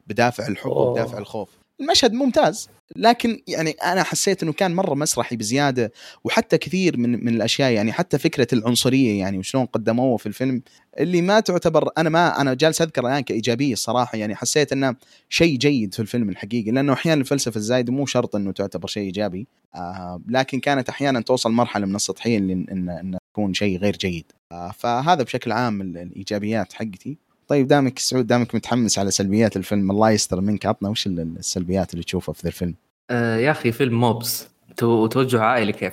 [0.07, 0.91] بدافع الحب أوه.
[0.91, 1.49] وبدافع الخوف
[1.81, 5.93] المشهد ممتاز لكن يعني أنا حسيت إنه كان مرة مسرحي بزيادة
[6.25, 10.63] وحتى كثير من من الأشياء يعني حتى فكرة العنصرية يعني وشلون قدموها في الفيلم
[10.99, 14.97] اللي ما تعتبر أنا ما أنا جالس أذكر الآن كإيجابية الصراحة يعني حسيت إنه
[15.29, 19.47] شيء جيد في الفيلم الحقيقي لأنه أحيانا الفلسفة الزايدة مو شرط إنه تعتبر شيء إيجابي
[19.75, 23.97] آه لكن كانت أحيانا توصل مرحلة من السطحية اللي ان ان إن تكون شيء غير
[23.97, 24.33] جيد.
[24.53, 27.17] آه فهذا بشكل عام ال- الإيجابيات حقتي.
[27.49, 30.67] طيب دامك سعود دامك متحمس على سلبيات الفيلم الله يستر منك.
[30.67, 32.75] عطنا وش ال- السلبيات اللي تشوفها في ذا الفيلم؟
[33.11, 35.93] آه يا أخي فيلم mobs تو- توجه عائلي كيف؟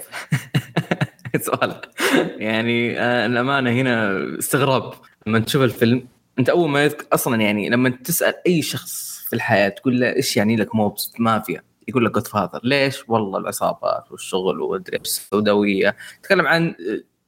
[1.46, 1.82] سؤال.
[2.38, 4.94] يعني آه الأمانة هنا استغراب
[5.28, 6.08] لما تشوف الفيلم.
[6.39, 10.38] أنت أول ما يذكر أصلا يعني لما تسأل أي شخص في الحياة تقول له إيش
[10.38, 11.62] يعني لك موبس مافيا.
[11.88, 16.76] يقول لك جود فاذر ليش؟ والله العصابات والشغل والدري السوداويه تكلم عن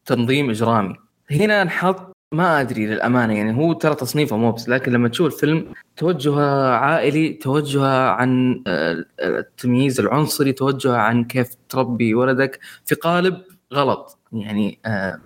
[0.06, 0.96] تنظيم إجرامي.
[1.32, 6.70] هنا نحط ما أدري للأمانة يعني هو ترى تصنيفه موبس لكن لما تشوف الفيلم توجهه
[6.76, 13.42] عائلي توجهه عن آه، التمييز العنصري توجهه عن كيف تربي ولدك في قالب
[13.74, 14.18] غلط.
[14.32, 15.20] يعني آه،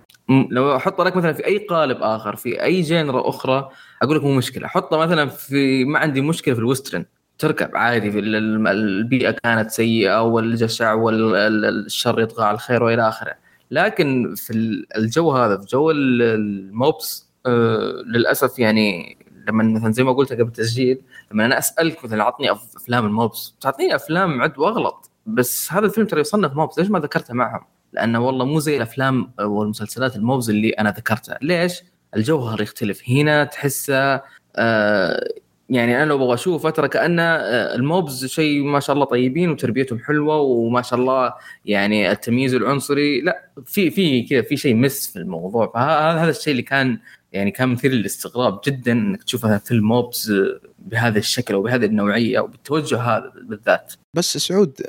[0.50, 3.70] لو أحط لك مثلا في أي قالب آخر في أي genre أخرى
[4.02, 4.66] أقول لك مو مشكلة.
[4.66, 7.04] أحطه مثلا في ما عندي مشكلة في ال western.
[7.38, 13.34] تركب عادي في ال- ال- البيئة كانت سيئة والجشع والشر يطغى على الخير وإلى آخره.
[13.70, 19.16] لكن في ال- الجو هذا في جو ال- ال mobs آه، للأسف يعني
[19.48, 21.00] لما مثلا زي ما قلت قبل التسجيل
[21.32, 25.86] لما أنا أسألك مثلا اعطني أف- أفلام ال mobs تعطيني أفلام عد وأغلط بس هذا
[25.86, 27.60] الفيلم ترى يصنف mobs ليش ما ذكرته معهم؟
[27.92, 31.82] لأنه والله مو زي الأفلام والمسلسلات الموبز اللي أنا ذكرتها ليش؟
[32.16, 34.20] الجوهر يختلف هنا تحسه
[34.56, 35.28] آه
[35.70, 39.98] يعني أنا لو أبغى اشوفه ترى كانه آه، الموبز شيء ما شاء الله طيبين وتربيتهم
[39.98, 41.32] حلوة وما شاء الله
[41.64, 45.70] يعني التمييز العنصري لا في في كذا في شيء مس في الموضوع.
[45.74, 46.98] فهذا هذا الشيء اللي كان
[47.32, 50.32] يعني كان مثير للاستغراب جدا إنك تشوفها في الموبز
[50.78, 53.92] بهذا الشكل وبهذه النوعية وبالتوجه هذا بالذات.
[54.14, 54.80] بس سعود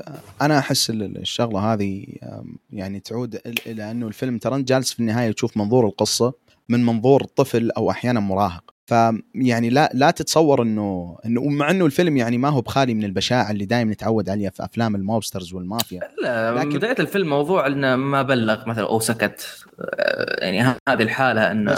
[0.42, 2.06] أنا أحس ال- الشغلة هذه
[2.74, 6.34] يعني تعود إل- إلى إنه الفيلم ترى جالس في النهاية تشوف منظور القصة
[6.70, 8.64] من منظور طفل أو أحيانا مراهق.
[8.92, 13.52] فيعني لا لا تتصور انه إنه مع إنه الفيلم يعني ما هو بخالي من البشاعة
[13.52, 17.96] اللي دائما نتعود عليها في أفلام ال mobsters والمافيا لا لكن- بداية الفيلم موضوع إنه
[17.96, 19.48] ما بلغ مثلا أو سكت
[19.80, 21.76] آه، يعني هذه الحالة إنه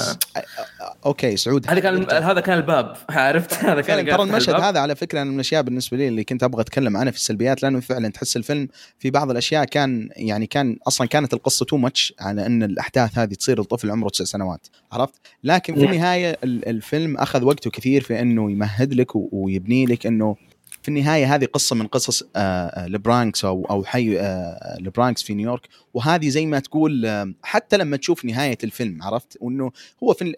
[1.05, 2.23] أوكي سعود هذا كان.
[2.23, 4.55] هذا كان الباب عرفت هذا كان ترى المشهد.
[4.55, 7.79] هذا على فكرة من الأشياء بالنسبة لي اللي كنت أبغى أتكلم عنها في السلبيات لأنه
[7.79, 8.67] فعلا تحس الفيلم
[8.99, 13.33] في بعض الأشياء كان يعني كان أصلا كانت القصة too much على إن الأحداث هذه
[13.33, 15.85] تصير لطفل عمره تسع سنوات عرفت لكن في.
[15.85, 16.69] النهاية ال-
[17.03, 20.35] الفيلم أخذ وقته كثير في إنه يمهد لك ويبني لك إنه
[20.81, 25.33] في النهاية هذه قصة من قصص آه، آه، البرونكس أو أو حي آه، البرونكس في
[25.33, 25.67] نيويورك.
[25.93, 29.71] وهذه زي ما تقول آه، حتى لما تشوف نهاية الفيلم عرفت؟ وإنه
[30.03, 30.33] هو في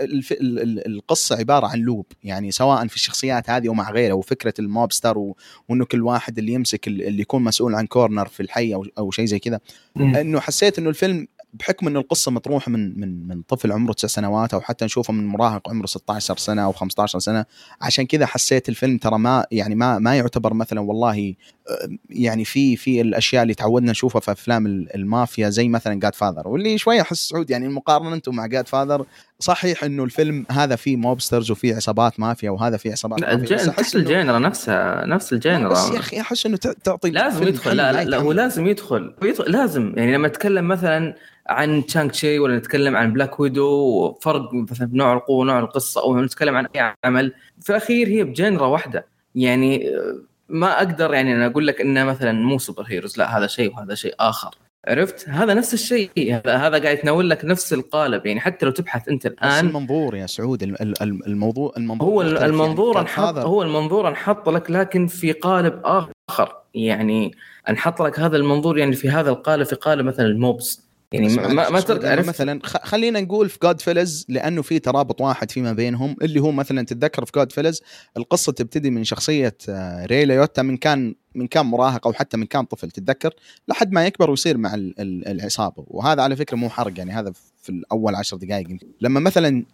[0.88, 5.18] القصة عبارة عن loop يعني سواء في الشخصيات هذه ومع غيره وفكرة ال mobster
[5.70, 9.26] وإنه كل واحد اللي يمسك ال- اللي يكون مسؤول عن corner في الحي أو شيء
[9.26, 9.60] زي كذا.
[9.98, 11.28] إنه حسيت إنه الفيلم
[11.60, 15.26] بحكم انه القصة مطروحة من من من طفل عمره تسع سنوات أو حتى نشوفه من
[15.28, 17.46] مراهق عمره 16 سنة أو 15 سنة
[17.82, 21.34] عشان كذا حسيت الفيلم ترى ما يعني ما ما يعتبر مثلا والله
[21.70, 26.48] آه، يعني في في الأشياء اللي تعودنا نشوفها في أفلام ال- المافيا زي مثلا Godfather
[26.48, 29.06] واللي شوية أحس سعود يعني مقارنه مع Godfather
[29.40, 33.96] صحيح إنه الفيلم هذا فيه mobsters وفيه عصابات مافيا وهذا فيه عصابات مافيا بس أحس
[33.96, 35.70] ال genre نفسها نفس ال genre.
[35.70, 38.32] بس يا أخي أحس إنه تع- تعطي لازم يدخل لا لا, لا هو.
[38.32, 39.14] لازم يدخل.
[39.48, 39.94] لازم.
[39.98, 41.16] يعني لما نتكلم مثلا
[41.48, 46.56] عن Shang-Chi ولا نتكلم عن Black Widow فرق مثلا بنوع القوه ونوع القصة أو نتكلم
[46.56, 49.06] عن أي عمل في الأخير هي ب genre واحدة.
[49.36, 49.92] يعني
[50.50, 54.16] ما أقدر يعني أنا أقول لك انه مثلا مو superheroes لا هذا شيء وهذا شيء
[54.20, 54.56] آخر.
[54.88, 56.10] عرفت؟ هذا نفس الشيء.
[56.18, 58.26] هذا هذا قاعد يتناول لك نفس القالب.
[58.26, 62.08] يعني حتى لو تبحث أنت بس الان المنظور يا سعود ال- ال- ال- الموضوع المنظور
[62.10, 62.46] هو يعني.
[62.46, 66.56] المنظور انحط هو المنظور انحط لك لكن في قالب آخر.
[66.74, 67.36] يعني
[67.70, 70.85] انحط لك هذا المنظور يعني في هذا القالب في قالب مثلا ال mobs.
[71.12, 75.74] يعني ما ما, يعني عرفت؟ مثلا خلينا نقول في Goodfellas لأنه في ترابط واحد فيما
[75.74, 77.82] بينهم اللي هو مثلا تتذكر في Goodfellas
[78.18, 82.46] القصة تبتدي من شخصية آه، راي ليوتا من كان من كان مراهق أو حتى من
[82.46, 83.34] كان طفل تتذكر؟
[83.68, 85.84] لحد ما يكبر ويصير مع ال- ال- العصابة.
[85.88, 87.32] وهذا على فكرة مو حرق يعني هذا
[87.62, 88.68] في الأول عشر دقائق.
[89.02, 89.66] لما مثلا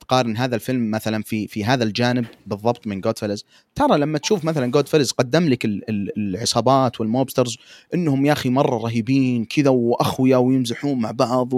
[0.00, 3.44] تقارن هذا الفيلم مثلا في في هذا الجانب بالضبط من Goodfellas
[3.74, 7.56] ترى لما تشوف مثلا Goodfellas قدم لك ال- ال- العصابات وال mobsters
[7.94, 11.52] إنهم يا أخي مرة رهيبين كذا وأخويا ويمزحون مع بعض.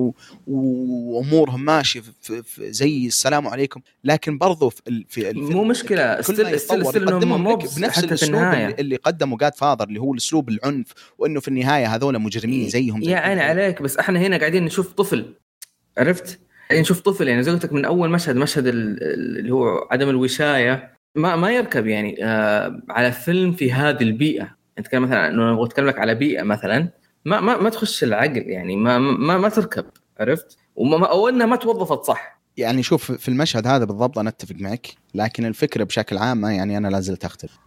[0.46, 2.42] وأمورهم ماشية في...
[2.42, 2.72] في...
[2.72, 5.04] زي السلام عليكم لكن برضو في, ال...
[5.08, 9.84] في الفيلم مو مشكلة still إنهم يقدمهم لك بنفس الأسلوب النهاية اللي, اللي قدمه Godfather
[9.88, 10.86] اللي هو الأسلوب العنف
[11.18, 13.40] وإنه في النهاية هذول مجرمين زيهم زي يا عيني.
[13.40, 15.34] عليك بس إحنا هنا قاعدين نشوف طفل
[15.98, 19.50] عرفت؟ قاعدين نشوف طفل يعني زي قلت لك من أول مشهد مشهد ال- ال- اللي
[19.52, 24.56] هو عدم الوشاية ما ما يركب يعني آه على فيلم في هذه البيئة.
[24.78, 26.88] نتكلم مثلا عن- انه نبغى نتكلم لك على بيئة مثلا
[27.24, 29.84] ما ما ما تخش العقل يعني ما ما ما تركب
[30.20, 32.40] عرفت؟ وما ما- أو إنها ما توظفت صح.
[32.56, 36.88] يعني شوف في المشهد هذا بالضبط أنا أتفق معك لكن الفكرة بشكل عام يعني أنا
[36.88, 37.58] لا زلت أختلف.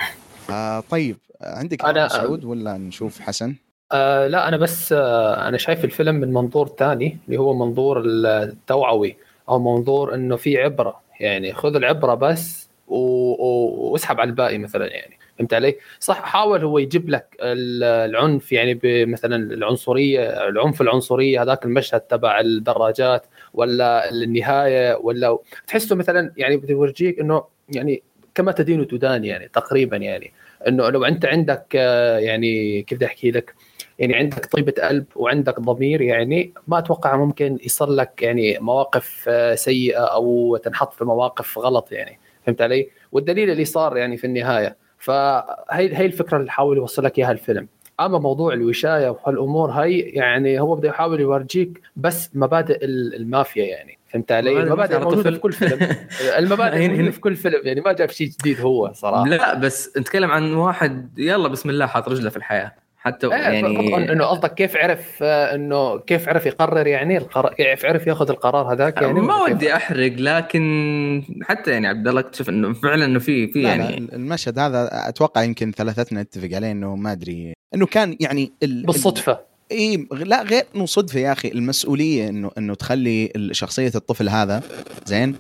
[0.50, 3.56] آه طيب عندك أنا سعود ولا نشوف حسن؟
[3.92, 9.16] آه لا أنا بس آه أنا شايف الفيلم من منظور ثاني اللي هو منظور التوعوي
[9.50, 11.02] أو منظور إنه في عبرة.
[11.20, 15.20] يعني خذ العبرة بس واسحب على الباقي مثلا يعني.
[15.38, 21.66] فهمت علي؟ صح حاول هو يجيب لك ال- العنف يعني مثلا العنصرية العنف العنصرية هذاك
[21.66, 25.38] المشهد تبع الدراجات ولا النهاية ولا
[25.68, 28.04] تحسه مثلا يعني بده يورجيك إنه يعني
[28.36, 30.32] كما تدين تدان يعني تقريبا يعني.
[30.68, 33.54] إنه لو أنت عندك آه، يعني كيف بدي أحكي لك؟
[34.00, 39.56] يعني عندك طيبة قلب وعندك ضمير يعني ما أتوقع ممكن يصير لك يعني مواقف آه،
[39.56, 42.20] سيئة أو تنحط في مواقف غلط يعني.
[42.46, 44.78] فهمت علي؟ والدليل اللي صار يعني في النهاية.
[44.98, 47.68] فهي هي الفكرة اللي حاول يوصل لك إياها الفيلم.
[48.00, 53.98] أما موضوع الوشاية وهالأمور هي يعني هو بده يحاول يورجيك بس مبادئ ال- المافيا يعني.
[54.08, 55.34] فهمت علي؟ مبادئ المبادئ طفل.
[55.34, 55.80] في كل فيلم.
[56.40, 59.26] المبادئ هنا- في كل فيلم يعني ما جاب شيء جديد هو صراحة.
[59.28, 62.72] لا بس نتكلم عن واحد يلا بسم الله حاط رجله في الحياة.
[63.02, 67.86] حتى إيه، يعني إنه قصدك كيف عرف آه، إنه كيف عرف يقرر يعني القرار كيف
[67.86, 72.74] عرف ياخذ القرار هذاك يعني ما؟ ودي أحرق لكن حتى يعني عبد الله تشوف إنه
[72.74, 77.54] فعلا إنه في في يعني المشهد هذا أتوقع يمكن ثلاثتنا نتفق عليه إنه ما أدري
[77.76, 78.86] إنه كان يعني ال...
[78.86, 79.40] بالصدفة.
[79.72, 84.64] إي لا غير انه صدفة يا أخي المسؤولية إنه إنه تخلي شخصية الطفل هذا
[85.06, 85.36] زين؟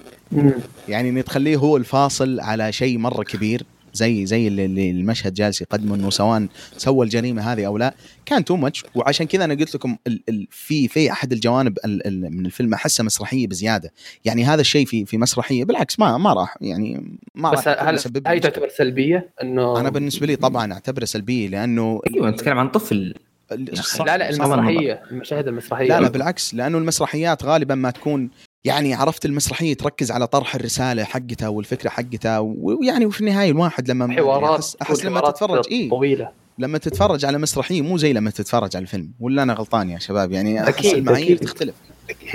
[0.88, 3.64] يعني إنه تخليه هو الفاصل على شيء مرة كبير.
[3.94, 7.94] زي زي اللي, المشهد جالس يقدمه إنه سواء سوى الجريمة هذه أو لا
[8.26, 12.08] كان تو ماتش وعشان كذا أنا قلت لكم ال ال في في أحد الجوانب ال
[12.08, 13.92] ال من الفيلم احسها مسرحية بزيادة.
[14.26, 17.96] يعني هذا الشيء في في مسرحية بالعكس ما ما راح يعني ما بس راح هل
[17.96, 18.52] يسبب لي هاي مشكلة.
[18.52, 23.16] تعتبر سلبية؟ إنه أنا بالنسبة لي طبعا أعتبره سلبية لأنه أيوه نتكلم عن طفل.
[23.52, 23.66] ال-
[24.06, 24.30] لا، لا.
[24.30, 25.88] المسرحية المشاهد المسرحية.
[25.88, 28.30] لا لا بالعكس لأنه المسرحيات غالبا ما تكون
[28.64, 34.14] يعني عرفت المسرحية تركز على طرح الرسالة حقتها والفكرة حقتها ويعني وفي النهاية الواحد لما
[34.16, 36.30] حوارات احس, أحس لما تتفرج اي طويلة.
[36.60, 40.32] لما تتفرج على مسرحية مو زي لما تتفرج على الفيلم ولا أنا غلطان يا شباب؟
[40.32, 41.47] يعني أحس أكيد، المعايير أكيد.
[41.47, 41.76] تختلف.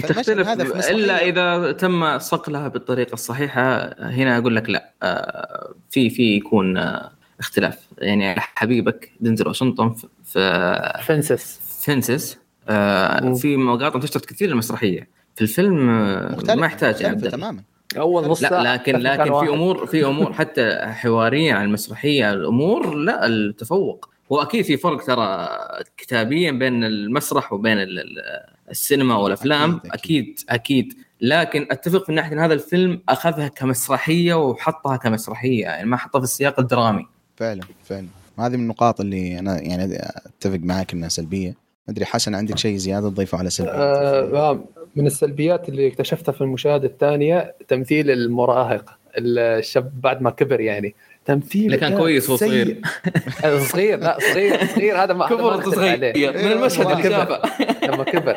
[0.02, 0.48] تختلف.
[0.48, 0.90] هذا في مسرحية.
[0.94, 7.10] إلا إذا تم صقلها بالطريقة الصحيحة هنا أقول لك لا آه، في في يكون آه،
[7.40, 7.78] اختلاف.
[7.98, 9.94] يعني حبيبك دنزل واشنطن
[10.24, 12.38] في- فنسس فينسس.
[12.68, 13.34] آه،.
[13.34, 15.08] في مقاطع انتشرت كثير المسرحية.
[15.34, 17.62] في الفيلم آه، مختلف ما يحتاج مختلفة تماما.
[17.96, 19.24] أول نص لا لكن في لكن.
[19.24, 24.08] في امور في أمور حتى حوارية عن المسرحية الأمور لا التفوق.
[24.32, 25.48] هو أكيد في فرق ترى
[25.96, 29.76] كتابيا بين المسرح وبين ال- ال- السينما والأفلام.
[29.76, 30.38] أكيد، أكيد.
[30.48, 30.86] أكيد.
[30.86, 36.18] أكيد, لكن أتفق من ناحية إن هذا الفيلم أخذها كمسرحية وحطها كمسرحية يعني ما حطها
[36.18, 37.06] في السياق الدرامي.
[37.36, 38.06] فعلا فعلا.
[38.38, 41.48] هذه من النقاط اللي أنا يعني أتفق معك إنها سلبية.
[41.48, 44.64] ما أدري حسن عندك شيء زيادة تضيفه على سلبية؟ آه
[44.96, 51.66] من السلبيات اللي اكتشفتها في المشاهده الثانية تمثيل المراهق الشاب بعد ما كبر يعني تمثيل
[51.66, 52.80] اللي كان كويس وهو صغير.
[53.72, 56.30] صغير لا صغير صغير هذا ما كبر صغير عليه.
[56.30, 57.10] من المشهد اللي كبر.
[57.10, 58.36] شافه لما كبر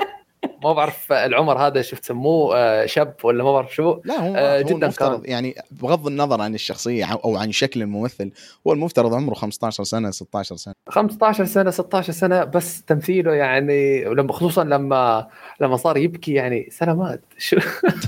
[0.64, 4.00] ما بعرف العمر هذا شفت سموه آه، شاب ولا ما بعرف شو.
[4.06, 5.32] لا هو, آه، هو جداً المفترض كان.
[5.32, 8.32] يعني بغض النظر عن الشخصية أو عن شكل الممثل
[8.68, 10.74] هو المفترض عمره 15 سنة 16 سنة.
[10.90, 15.28] 15 سنة 16 سنة بس تمثيله يعني لما خصوصا لما
[15.62, 17.22] لما صار يبكي يعني سلامات.
[17.38, 17.58] شو؟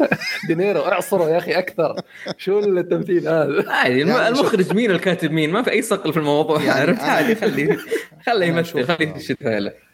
[0.48, 2.02] دينيرو اعصره يا أخي أكثر.
[2.38, 4.54] شو التمثيل هذا؟ عادي يعني شوف.
[4.54, 6.62] المخرج مين؟ الكاتب مين؟ ما في أي صقل في الموضوع.
[6.62, 7.78] يعني عرفت؟ عادي خليه
[8.26, 9.38] خليه يمثل خليه يشد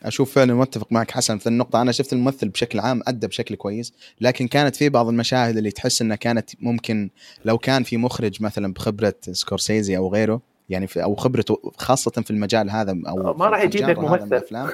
[0.06, 3.94] أشوف فعلا متفق معك حسن في النقطة أنا شفت الممثل بشكل عام أدى بشكل كويس
[4.22, 7.10] لكن كانت في بعض المشاهد اللي تحس إنها كانت ممكن
[7.46, 12.32] لو كان في مخرج مثلا بخبرة سكورسيزي أو غيره يعني في أو خبرته خاصة في
[12.32, 14.68] المجال هذا أو ما راح يجيب لك ممثل.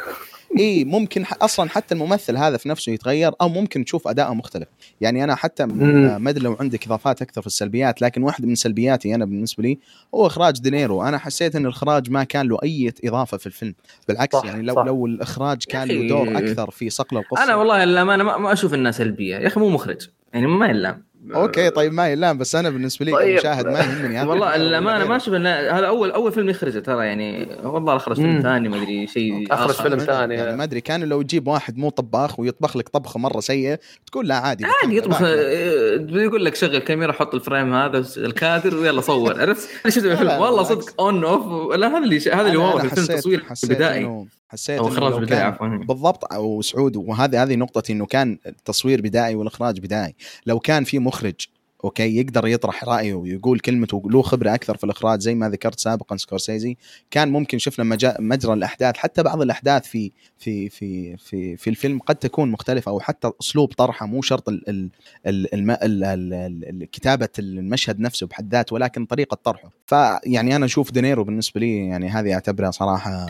[0.60, 4.68] إي ممكن أصلا حتى الممثل هذا في نفسه يتغير أو ممكن تشوف أداءه مختلف.
[5.02, 9.16] يعني أنا حتى ما أدري لو عندك إضافات أكثر في السلبيات لكن واحدة من سلبياتي
[9.16, 9.80] أنا بالنسبة لي
[10.16, 11.04] هو إخراج دينيرو.
[11.04, 13.76] أنا حسيت إن الإخراج ما كان له أي إضافة في الفيلم.
[14.08, 14.86] بالعكس صح، يعني لو صح.
[14.86, 17.44] لو الإخراج كان له دور أكثر في صقل القصة.
[17.44, 19.36] أنا والله للامانه ما, ما أشوف إنها سلبية.
[19.36, 20.10] يا أخي مو مخرج.
[20.34, 21.11] يعني ما يلام.
[21.36, 23.36] أوكي طيب ما يلام بس أنا بالنسبة لي طيب.
[23.38, 27.06] كمشاهد ما يهمني هذا والله ولا ما أشوف إن هذا أول أول فيلم يخرجه ترى
[27.06, 28.42] يعني والله أخرج فيلم.
[28.42, 29.74] ثاني ما أدري شيء آخر.
[29.84, 29.98] فيلم.
[30.00, 30.36] ثاني.
[30.36, 34.28] يعني ما أدري كان لو تجيب واحد مو طباخ ويطبخ لك طبخة مرة سيئة تقول
[34.28, 35.22] لا عادي عادي يطبخ.
[35.22, 40.06] آه، يقول لك شغل كاميرا حط ال frame هذا الكادر ويلا صور عرفت أنا شفت
[40.06, 40.64] الفيلم والله.
[40.64, 43.44] صدق on off لا هذا اللي هذا اللي أنا- wow أنا في الفيلم حسيت- تصوير
[43.50, 48.38] حسيت بدائي حسيت أو إخراج بدائي عفوا بالضبط أو سعود وهذه هذه نقطتي إنه كان
[48.48, 50.16] التصوير بدائي والإخراج بدائي
[50.46, 51.48] لو كان في مخرج
[51.84, 56.18] أوكي؟ يقدر يطرح رأيه ويقول كلمته له خبرة أكثر في الإخراج زي ما ذكرت سابقا
[56.18, 56.78] سكورسيزي.
[57.12, 62.00] كان ممكن شفنا مجا- مجرى الأحداث حتى بعض الأحداث في في في في في الفيلم
[62.00, 64.90] قد تكون مختلفة أو حتى أسلوب طرحه مو شرط ال ال
[65.26, 69.70] ال ال ال ال كتابة المشهد نفسه بحد ذاته ولكن طريقة طرحه.
[69.86, 73.26] فيعني أنا أشوف دينيرو بالنسبة لي يعني هذه أعتبرها صراحة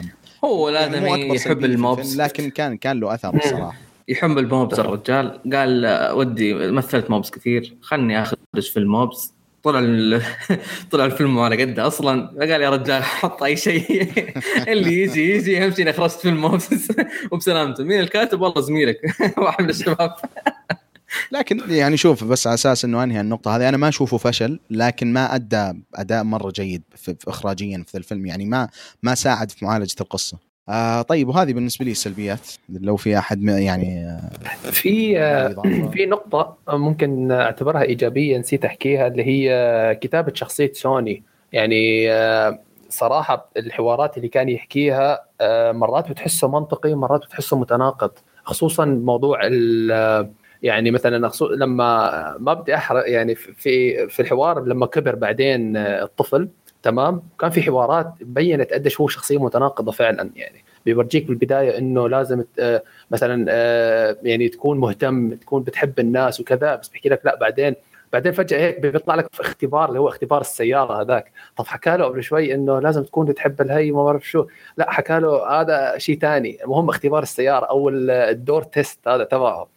[0.46, 2.16] هو يعني لازم مو أكبر يحب ال mobs.
[2.18, 3.36] لكن كان كان له أثر.
[3.36, 3.76] الصراحة.
[4.12, 8.38] يحب الموبس الرجال قال ودي مثلت موبس كثير خلني اخرج
[8.72, 9.34] في الموبس.
[9.64, 9.80] طلع.
[10.92, 12.40] طلع الفيلم على قده أصلا.
[12.40, 14.12] قال يا رجال حط أي شيء.
[14.72, 16.92] اللي يجي يجي اهم شيء اني خرجت فيلم موبس
[17.32, 17.84] وبسلامته.
[17.84, 18.98] مين الكاتب؟ والله زميلك.
[19.38, 20.16] واحد من الشباب.
[21.32, 25.14] لكن يعني شوف بس على أساس إنه أنهي النقطة هذه أنا ما أشوفه فشل لكن
[25.14, 28.26] ما أدى أداء مرة جيد في اخراجيا في الفيلم.
[28.26, 28.70] يعني ما
[29.04, 30.51] ما ساعد في معالجة القصة.
[30.72, 35.54] آه طيب وهذه بالنسبة لي السلبيات لو في أحد يعني آه، في آه،.
[35.94, 42.60] في نقطة ممكن أعتبرها إيجابية نسيت أحكيها اللي هي كتابة شخصية سوني يعني آه،
[42.90, 48.12] صراحة الحوارات اللي كان يحكيها آه، مرات بتحسه منطقي مرات بتحسه متناقض
[48.44, 50.32] خصوصا موضوع ال-
[50.64, 56.50] يعني مثلا لما ما بدي أحرق يعني في في الحوار لما كبر بعدين الطفل
[56.84, 60.64] تمام؟ كان في حوارات بينت قديش هو شخصية متناقضة فعلا يعني.
[60.86, 66.90] بيورجيك بالبداية إنه لازم آه، مثلا آه، يعني تكون مهتم تكون بتحب الناس وكذا بس
[66.90, 67.76] بحكي لك لا بعدين
[68.14, 71.32] بعدين فجأة هيك بيطلع لك في اختبار اللي هو اختبار السيارة هذاك.
[71.58, 74.46] طب حكى له قبل شوي إنه لازم تكون بتحب الهي ما بعرف شو.
[74.78, 79.68] لا حكى له هذا شيء ثاني المهم اختبار السيارة أو الدور تيست هذا تبعه.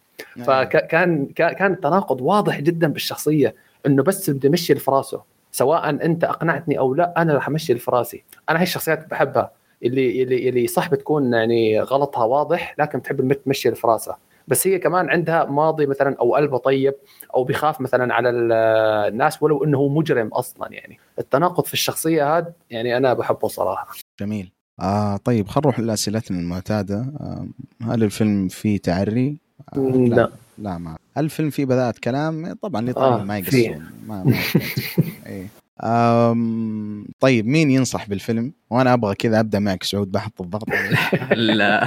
[0.44, 3.54] فكان كان تناقض واضح جدا بالشخصية
[3.86, 7.80] إنه بس امشي اللي في راسه سواء أنت أقنعتني أو لا أنا رح أمشي اللي
[7.80, 9.50] في راسي أنا هاي الشخصيات بحبها
[9.82, 15.10] اللي اللي اللي صح بتكون يعني غلطها واضح لكن بتحب تمشي راسها بس هي كمان
[15.10, 16.94] عندها ماضي مثلا أو قلبه طيب
[17.34, 20.98] أو بيخاف مثلا على الناس ولو إنه هو مجرم أصلا يعني.
[21.18, 23.86] التناقض في الشخصية هذا يعني أنا بحبه صراحة.
[24.20, 24.52] جميل.
[24.80, 26.96] آه طيب خلينا نروح لأسئلتنا المعتادة.
[27.20, 27.46] آه
[27.82, 29.38] هل الفيلم فيه تعري؟
[29.76, 30.30] آه لا.
[30.58, 30.78] لا.
[30.78, 30.96] ما.
[31.16, 33.38] هل الفيلم فيه بذات كلام؟ طبعا اللي آه، ما.
[33.38, 34.34] يقصون ما, ما
[35.26, 35.46] إيه.
[35.82, 37.06] أم...
[37.20, 40.68] طيب مين ينصح بالفيلم؟ وأنا أبغى كذا أبدأ معك سعود بحط الضغط.
[41.32, 41.84] لا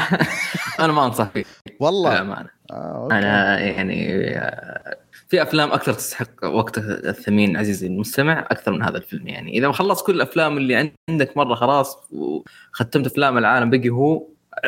[0.79, 1.43] أنا ما أنصح فيه
[1.79, 3.15] والله للامانه آه، أوكي.
[3.15, 4.97] أنا يعني آه،
[5.29, 9.73] في أفلام أكثر تستحق وقتك الثمين عزيزي المستمع أكثر من هذا الفيلم يعني إذا ما
[9.73, 14.27] خلصت كل الأفلام اللي عندك مرة خلاص وختمت أفلام العالم بقي هو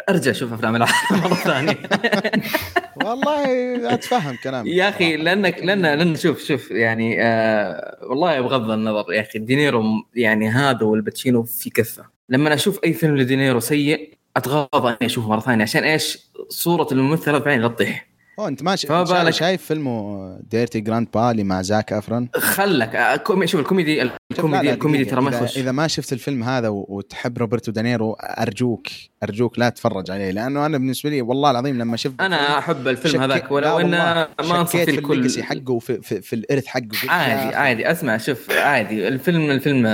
[0.09, 1.77] أرجع شوف أفلام العالم مرة ثانية
[3.05, 5.17] والله أتفهم كلامك يا أخي.
[5.17, 9.83] لأنك لأن لأن شوف شوف يعني آه والله بغض النظر يا أخي دينيرو
[10.15, 15.29] يعني هذا وآل باتشينو في كفة لما أشوف أي فيلم لدينيرو سيء أتغاضى إني أشوفه
[15.29, 18.09] مرة ثانية عشان إيش؟ صورة الممثل في عيني لا تطيح
[18.39, 23.45] أوه أنت ماشي فما شا- بالك- شايف فيلمه Dirty Grandpa مع زاك إيفرون خلك آه،
[23.45, 25.05] شوف الكوميدي لا، الكوميدي لا، الكوميدي.
[25.05, 28.87] ترى ما يخش إذا ما شفت الفيلم هذا وتحب روبرتو دينيرو أرجوك
[29.23, 33.13] أرجوك لا تتفرج عليه لأنه أنا بالنسبة لي والله العظيم لما شفت أنا أحب الفيلم
[33.13, 34.27] شكيت- هذاك ولو إنه ما
[34.59, 37.55] انصح فيه في الكل ال legacy حقه وفي في, في الإرث حقه عادي.
[37.55, 39.87] عادي أسمع شوف عادي الفيلم الفيلم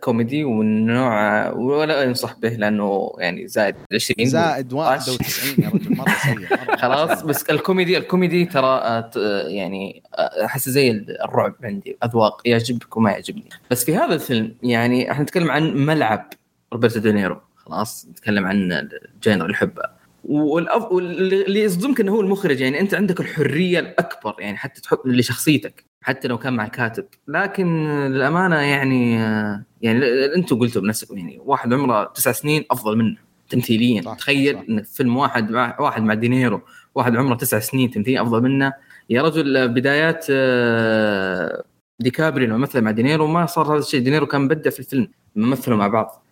[0.00, 6.08] كوميدي ومن نوع ولا ينصح به لأنه يعني زائد 20 زائد 91 يا رجل مرة
[6.24, 7.22] سيء خلاص.
[7.22, 9.10] بس الكوميدي الكوميدي ترى آه،
[9.48, 10.90] يعني آه، أحس زي
[11.24, 16.28] الرعب عندي أذواق يعجبك وما يعجبني بس في هذا الفيلم يعني إحنا نتكلم عن ملعب
[16.72, 19.82] روبرتو دينيرو خلاص نتكلم عن ال genre اللي يحبه
[20.24, 20.92] والأف...
[20.92, 26.28] واللي يصدمك إنه هو المخرج يعني أنت عندك الحرية الأكبر يعني حتى تحط لشخصيتك حتى
[26.28, 30.04] لو كان مع كاتب لكن للأمانة يعني آه، يعني
[30.36, 33.16] أنتم قلتوا بنفسكم يعني واحد عمره تسع سنين أفضل منه
[33.48, 34.02] تمثيليا.
[34.02, 34.62] صح، تخيل صح.
[34.68, 36.60] ان فيلم واحد مع واحد مع دينيرو
[36.94, 38.72] واحد عمره تسع سنين تمثيليا أفضل منه.
[39.10, 41.64] يا رجل بدايات آه،
[42.00, 44.00] ديكابريو لما مثل مع دينيرو ما صار هذا الشيء.
[44.00, 46.22] دينيرو كان بدأ في الفيلم لما مثلوا مع بعض.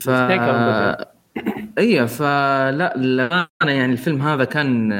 [0.00, 0.10] ف.
[1.78, 4.92] اي فلا للأمانة يعني الفيلم هذا كان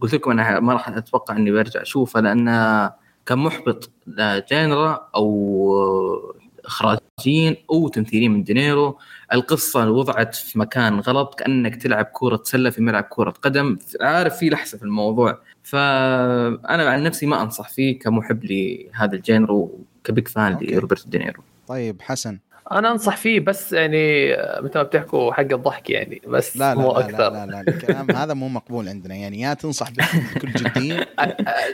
[0.00, 2.90] قلت لكم أنا ما راح أتوقع إني برجع أشوفه لأنه
[3.26, 6.22] كان محبط لا genre أو
[6.64, 8.98] إخراجيا أو تمثيليا من دينيرو.
[9.32, 13.78] القصة وضعت في مكان غلط كأنك تلعب كرة سله في ملعب كرة قدم.
[14.00, 19.52] عارف في لحسه في الموضوع فأنا عن نفسي ما أنصح فيه كمحب لهذا ال genre
[19.52, 20.58] وك big fan.
[20.60, 22.38] لروبرت دينيرو طيب حسن
[22.70, 26.92] أنا أنصح فيه بس يعني مثل ما بتحكوا حق الضحك يعني بس لا لا مو
[26.92, 27.30] لا, أكثر.
[27.32, 29.14] لا, لا, لا الكلام هذا مو مقبول عندنا.
[29.14, 30.94] يعني يا تنصح بكل جدية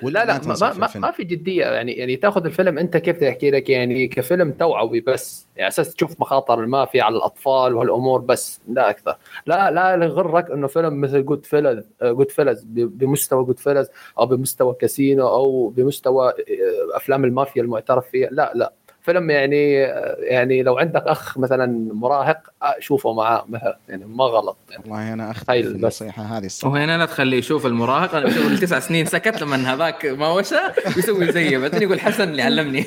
[0.02, 1.64] ولا لا لا ما ما, ما, في ما, في جدية.
[1.64, 5.46] يعني يعني تاخذ الفيلم أنت كيف تحكي لك؟ يعني كفيلم توعوي بس.
[5.56, 9.16] يعني أساس تشوف مخاطر المافيا على الأطفال وهالأمور بس لا أكثر.
[9.46, 13.86] لا لا يغرك إنه فيلم مثل Goodfellas Goodfellas بمستوى Goodfellas
[14.18, 18.28] أو بمستوى كاسينو أو بمستوى آه، أفلام المافيا المعترف فيها.
[18.30, 18.72] لا لا.
[19.08, 19.72] فيلم يعني
[20.18, 24.56] يعني لو عندك أخ مثلا مراهق آه، شوفه معاه مثلا يعني ما غلط.
[24.70, 25.48] يعني والله أنا بس.
[25.48, 26.74] النصيحة هذه الصراحة.
[26.74, 30.56] وهنا لا تخليه يشوف المراهق أنا بشوف التسع سنين سكت لما هذاك ما وشى
[30.96, 31.58] يسوي زيه.
[31.58, 32.84] بعدين يقول حسن اللي علمني.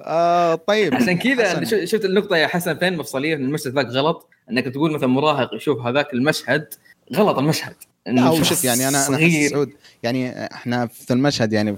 [0.00, 0.94] آه طيب.
[0.94, 5.08] عشان كذا شفت النقطة يا حسن فين مفصلية إن المشهد ذاك غلط؟ إنك تقول مثلا
[5.08, 6.74] مراهق يشوف هذاك المشهد
[7.14, 7.74] غلط المشهد.
[8.16, 9.70] شخص شوف يعني أنا أنا سعود
[10.02, 11.76] يعني إحنا في المشهد يعني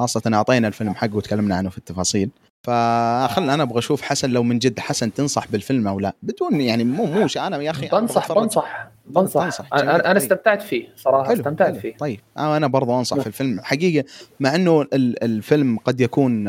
[0.00, 2.30] خاصة أعطينا الفيلم حقه وتكلمنا عنه في التفاصيل
[2.62, 6.84] فخلنا أنا أبغى أشوف حسن لو من جد حسن تنصح بالفيلم أو لا بدون يعني
[6.84, 8.32] مو مو أنا يا أخي بنصح.
[8.32, 9.66] بنصح بنصح.
[9.72, 10.16] أنا طيب.
[10.16, 11.80] استمتعت فيه صراحة حلو استمتعت حلو.
[11.80, 14.04] فيه طيب أنا برضو أنصح في الفيلم حقيقة
[14.40, 16.48] مع إنه ال- الفيلم قد يكون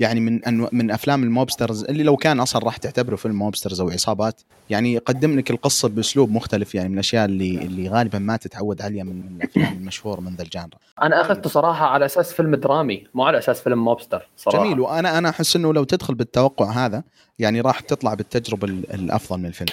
[0.00, 3.80] يعني من أنو من أفلام ال mobsters اللي لو كان أصلا راح تعتبره فيلم mobsters
[3.80, 4.40] أو عصابات
[4.70, 9.04] يعني يقدم لك القصة بأسلوب مختلف يعني من الأشياء اللي اللي غالبا ما تتعود عليها
[9.04, 13.24] من الأفلام المشهورة من ذا ال genre أنا أخذته صراحة على أساس فيلم درامي مو
[13.24, 17.02] على أساس فيلم mobster صراحة جميل وأنا أنا أحس إنه لو تدخل بالتوقع هذا
[17.38, 19.68] يعني راح تطلع بالتجربة ال- الأفضل من الفيلم.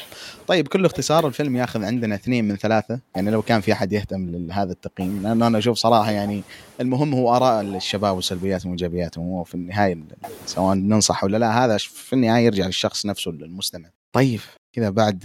[0.47, 4.30] طيب كل اختصار الفيلم يأخذ عندنا اثنين من ثلاثة يعني لو كان في أحد يهتم
[4.30, 6.41] لهذا التقييم لأنه أنا أشوف صراحة يعني
[6.82, 9.95] المهم هو آراء الشباب وسلبياتهم وايجابياتهم وفي النهاية
[10.45, 13.89] سواء ننصح ولا لا هذا في النهاية يرجع للشخص نفسه المستمع.
[14.11, 14.39] طيب.
[14.74, 15.20] كذا بعد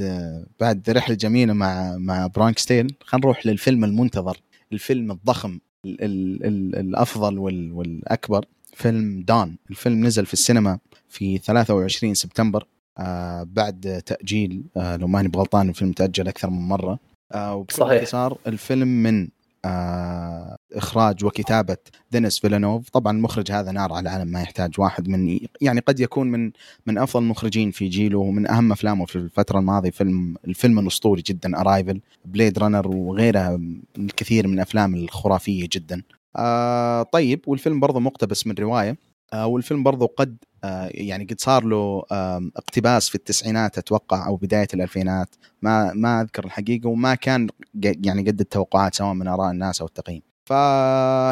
[0.61, 4.41] بعد رحلة جميلة مع مع Bronx Tale خلينا نروح للفيلم المنتظر.
[4.73, 9.57] الفيلم الضخم ال ال ال الأفضل وال والأكبر فيلم Dune.
[9.71, 10.79] الفيلم نزل في السينما
[11.09, 12.67] في 23 سبتمبر.
[12.99, 16.99] آه بعد تأجيل آه لو ماني بغلطان الفيلم تأجل أكثر من مرة.
[17.33, 18.03] آه وبكل صحيح.
[18.03, 19.29] اختصار الفيلم من
[19.65, 21.77] آه إخراج وكتابة
[22.11, 26.31] دينيس فيلنوف طبعا المخرج هذا نار على العالم ما يحتاج واحد من يعني قد يكون
[26.31, 26.53] من
[26.87, 31.61] من أفضل المخرجين في جيله ومن أهم أفلامه في الفترة الماضية فيلم الفيلم الأسطوري جدا
[31.61, 33.61] Arrival Blade Runner وغيرها
[33.99, 36.03] الكثير من الافلام الخرافية جدا.
[36.37, 38.97] آه طيب والفيلم برضه مقتبس من رواية.
[39.33, 44.37] آه والفيلم برضو قد آه يعني قد صار له آه اقتباس في التسعينات أتوقع أو
[44.37, 45.29] بداية الألفينات.
[45.63, 47.49] ما ما أذكر الحقيقة وما كان
[47.83, 50.32] يعني قد التوقعات سواء من آراء الناس أو التقييم.
[50.45, 50.53] ف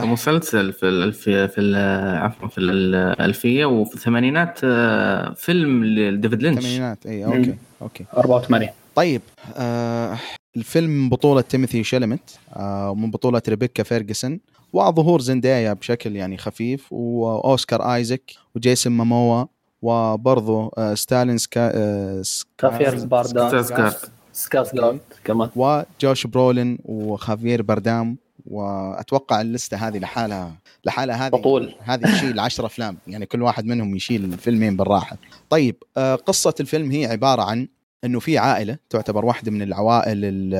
[0.02, 6.58] كمسلسل في الألفية في ال- عفوا في الألفية وفي الثمانينات آه، فيلم لديفيد لينش.
[6.58, 8.04] الثمانينات اي أوكي أوكي.
[8.16, 9.20] 84 طيب
[9.56, 10.18] آه
[10.56, 14.40] الفيلم من بطولة تيموثي شالاميت آه ومن بطولة ريبيكا فيرجسون
[14.72, 18.22] وظهور زندايا بشكل يعني خفيف وأوسكار ايزك
[18.56, 19.44] وجيسون موموا
[19.82, 23.94] وبرضه آه ستيلان سكا آه سكا- خافير باردام سكار.
[24.32, 25.48] سكارسجارد كمان.
[25.56, 28.16] وجوش برولين وخافير بردام
[28.50, 32.96] وأتوقع اللسته هذه لحالها لحالها هذه بطول هذه تشيل 10 أفلام.
[33.06, 35.16] يعني كل واحد منهم يشيل فيلمين بالراحة.
[35.50, 37.68] طيب آه، قصة الفيلم هي عبارة عن
[38.04, 40.54] إنه في عائلة تعتبر واحدة من العوائل ال-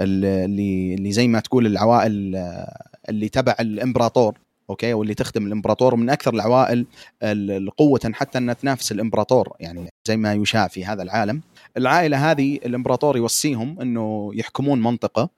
[0.00, 4.38] ال- اللي اللي زي ما تقول العوائل آه، اللي تبع الإمبراطور
[4.70, 6.86] okay؟ واللي تخدم الإمبراطور ومن أكثر العوائل
[7.22, 9.52] ال- قوة حتى انها تنافس الإمبراطور.
[9.60, 11.40] يعني زي ما يشاع في هذا العالم.
[11.76, 15.28] العائلة هذه الإمبراطور يوصيهم إنه يحكمون منطقة.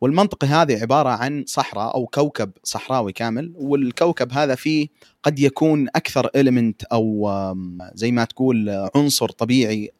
[0.00, 4.88] والمنطقة هذه عبارة عن صحراء أو كوكب صحراوي كامل والكوكب هذا فيه
[5.22, 7.30] قد يكون أكثر إليمنت أو
[7.94, 9.90] زي ما تقول عنصر طبيعي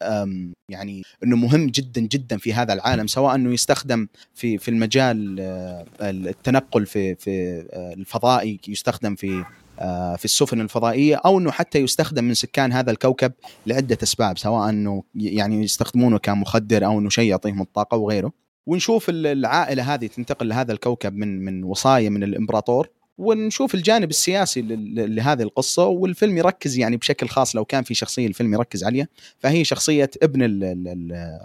[0.69, 5.85] يعني أنه مهم جدا جدا في هذا العالم سواء أنه يستخدم في في المجال آه،
[6.01, 9.43] التنقل في في آه، الفضائي يستخدم في
[9.79, 13.31] آه، في السفن الفضائية أو إنه حتى يستخدم من سكان هذا الكوكب
[13.67, 18.31] لعدة أسباب سواء إنه يعني يستخدمونه كمخدر أو إنه شيء يعطيهم الطاقة وغيره.
[18.69, 24.61] ونشوف ال- العائلة هذه تنتقل لهذا الكوكب من من وصايه من الإمبراطور ونشوف الجانب السياسي
[24.95, 29.07] لهذه القصة والفيلم يركز يعني بشكل خاص لو كان في شخصية الفيلم يركز عليها
[29.39, 30.41] فهي شخصية ابن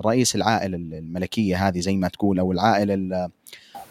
[0.06, 3.28] رئيس العائلة الملكية هذه زي ما تقول أو العائلة ال-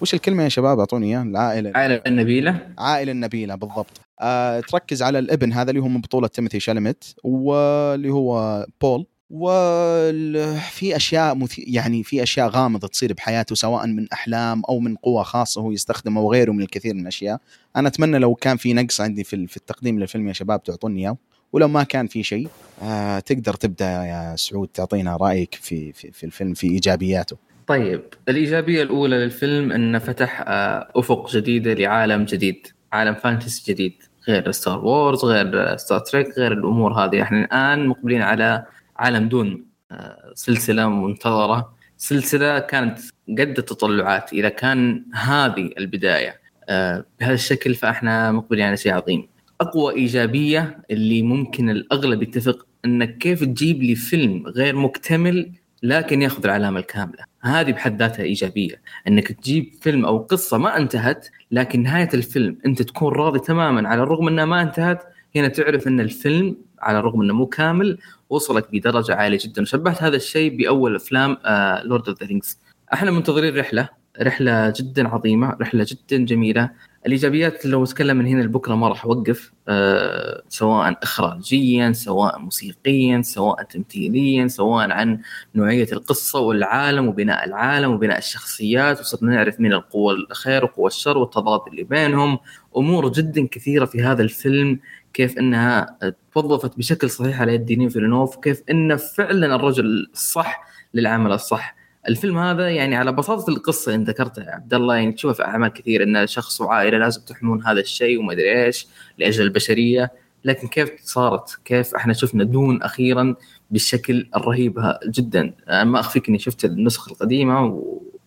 [0.02, 1.24] وش الكلمة يا شباب؟ أعطوني إياها.
[1.24, 2.60] العائلة عائلة النبيلة.
[2.78, 4.02] عائلة النبيلة بالضبط.
[4.22, 9.06] آه تركز على الابن هذا اللي هو من بطولة تيموثي شالمت واللي هو بول.
[9.30, 11.62] وفي أشياء مثي...
[11.62, 16.22] يعني في أشياء غامضة تصير بحياته سواء من أحلام أو من قوة خاصة هو يستخدمها
[16.22, 17.40] وغيره من الكثير من الأشياء.
[17.76, 21.18] أنا أتمنى لو كان في نقص عندي في, في التقديم للفيلم يا شباب تعطوني إياه.
[21.54, 22.48] ولو ما كان في شيء
[22.84, 27.38] آه تقدر تبدأ يا سعود تعطينا رأيك في في, في الفيلم في إيجابياته.
[27.68, 33.94] طيب الإيجابية الأولى للفيلم أنه فتح آه، أفق جديدة لعالم جديد عالم fantasy جديد.
[34.28, 37.22] غير Star Wars غير Star Trek غير الأمور هذه.
[37.22, 38.66] إحنا الآن مقبلين على
[38.98, 41.74] عالم Dune آه، سلسلة منتظرة.
[41.98, 48.94] سلسلة كانت قد التطلعات إذا كان هذه البداية آه، بهذا الشكل فإحنا مقبلين على شيء
[48.94, 49.28] عظيم.
[49.62, 55.52] أقوى إيجابية اللي ممكن الأغلب يتفق أنك كيف تجيب لي فيلم غير مكتمل
[55.84, 57.24] لكن ياخذ العلامة الكاملة.
[57.42, 62.82] هذه بحد ذاتها إيجابية إنك تجيب فيلم أو قصة ما انتهت لكن نهاية الفيلم أنت
[62.82, 67.34] تكون راضي تماما على الرغم إنها ما انتهت هنا تعرف إن الفيلم على الرغم إنه
[67.34, 67.98] مو كامل
[68.30, 69.62] وصلك بدرجة عالية جدا.
[69.62, 71.38] وشبهت هذا الشيء بأول أفلام
[71.84, 72.60] Lord of the Rings
[72.94, 73.90] إحنا منتظرين رحلة
[74.22, 76.70] رحلة جدا عظيمة رحلة جدا جميلة.
[77.06, 83.64] الإيجابيات لو أتكلم من هنا لبكرة ما راح أوقف أه سواء اخراجيا سواء موسيقيا سواء
[83.64, 85.20] تمثيليا سواء عن
[85.56, 89.00] نوعية القصة والعالم وبناء العالم وبناء الشخصيات.
[89.00, 92.40] وصرنا نعرف مين القوة الخير وقوة الشر والتضاد اللي بينهم.
[92.78, 94.80] أمور جدا كثيرة في هذا الفيلم
[95.14, 95.98] كيف إنها
[96.34, 101.76] توظفت بشكل صحيح على يد ديني فيلنوف كيف انه فعلا الرجل الصح للعمل الصح.
[102.10, 105.74] الفيلم هذا يعني على بساطة القصة اللي ذكرتها يا عبد الله يعني تشوفها في أعمال
[105.74, 108.88] كثير إن شخص وعائلة لازم تحمون هذا الشيء وما أدري إيش
[109.18, 110.12] لأجل البشرية.
[110.46, 113.36] لكن كيف صارت؟ كيف إحنا شفنا دون أخيرا
[113.72, 115.54] بالشكل الرهيب جدا.
[115.84, 117.84] ما أخفيك إني شفت النسخة القديمة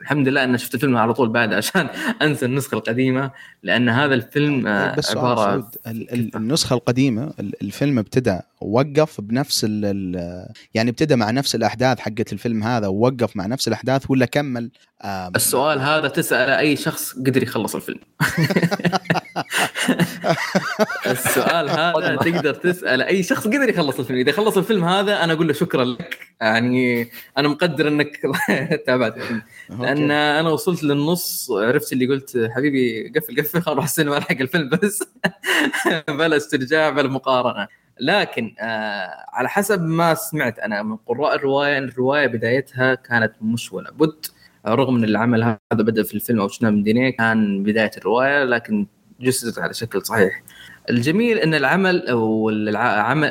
[0.07, 1.89] والحمد لله أني شفت الفيلم على طول بعد عشان
[2.23, 3.31] أنسى النسخة القديمة
[3.63, 4.63] لأن هذا الفيلم
[4.99, 5.71] بس عبارة
[6.37, 10.25] النسخة القديمة ال- الفيلم ابتدى وقف بنفس ال
[10.75, 14.71] يعني ابتدى مع نفس الأحداث حقت الفيلم هذا ووقف مع نفس الأحداث ولا كمل؟
[15.37, 18.01] السؤال هذا تسأل أي شخص قدر يخلص الفيلم.
[21.07, 24.19] السؤال هذا تقدر تسأل أي شخص قدر يخلص الفيلم.
[24.19, 26.19] إذا خلص الفيلم هذا أنا أقول له شكرا لك.
[26.41, 28.21] يعني أنا مقدر إنك
[28.87, 29.43] تابعت الفيلم.
[29.71, 34.69] لأن أنا وصلت للنص عرفت اللي قلت حبيبي قفل قفل خلاص أروح السينما الحق الفيلم
[34.69, 35.03] بس.
[36.09, 37.69] بلا استرجاع بلا مقارنة.
[38.01, 43.73] لكن آه على حسب ما سمعت أنا من قراء الرواية إن الرواية بدايتها كانت مش
[43.73, 44.27] ولا بد
[44.67, 48.87] رغم إن العمل هذا بدأ في الفيلم أو شفناه من دينيه كان بداية الرواية لكن
[49.21, 50.43] جسدت على شكل صحيح.
[50.91, 52.51] الجميل إن العمل أو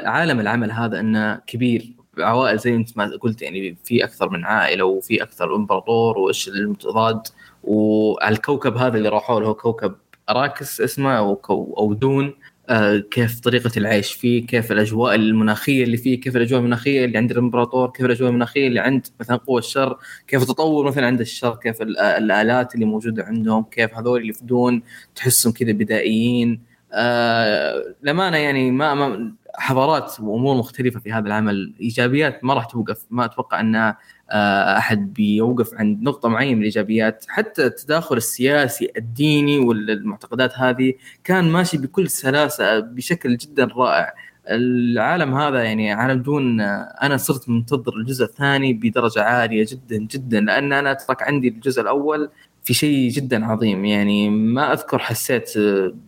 [0.06, 4.86] عالم العمل هذا إنه كبير عوائل زي انت ما قلت يعني في أكثر من عائلة
[4.86, 7.28] وفي أكثر امبراطور وإيش المتضاد
[7.64, 9.96] والكوكب هذا اللي راحوا له كوكب
[10.30, 11.42] أراكس اسمه أو
[11.78, 12.34] أو دون.
[12.70, 17.32] آه، كيف طريقة العيش فيه كيف الأجواء المناخية اللي فيه كيف الأجواء المناخية اللي عند
[17.32, 19.98] الإمبراطور كيف الأجواء المناخية اللي عند مثلا قوى الشر
[20.28, 24.82] كيف تطور مثلا عند الشر كيف الآلات اللي موجودة عندهم كيف هذول اللي يفدون
[25.16, 26.62] تحسهم كذا بدائيين.
[26.94, 31.74] آه لمانه يعني ما, ما حضارات وأمور مختلفة في هذا العمل.
[31.82, 37.26] إيجابيات ما راح توقف ما أتوقع أن آه، أحد بيوقف عند نقطة معينة من الإيجابيات.
[37.28, 44.14] حتى التداخل السياسي الديني والمعتقدات هذه كان ماشي بكل سلاسة بشكل جدا رائع.
[44.50, 50.74] العالم هذا يعني عالم دون أنا صرت منتظر الجزء الثاني بدرجة عالية جدا جدا لأن
[50.74, 52.30] أنا أترك عندي الجزء الأول.
[52.66, 53.86] في شيء جدا عظيم.
[53.86, 55.54] يعني ما أذكر حسيت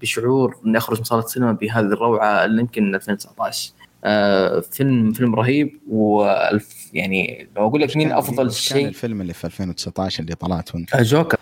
[0.02, 3.72] بشعور إني أخرج من صالة السينما بهذه الروعة اللي يمكن 2019
[4.04, 9.34] آه فيلم فيلم رهيب وألف يعني لو أقول لك مين أفضل شيء كان الفيلم اللي
[9.34, 11.38] في 2019 اللي طلعت وانت آه جوكر.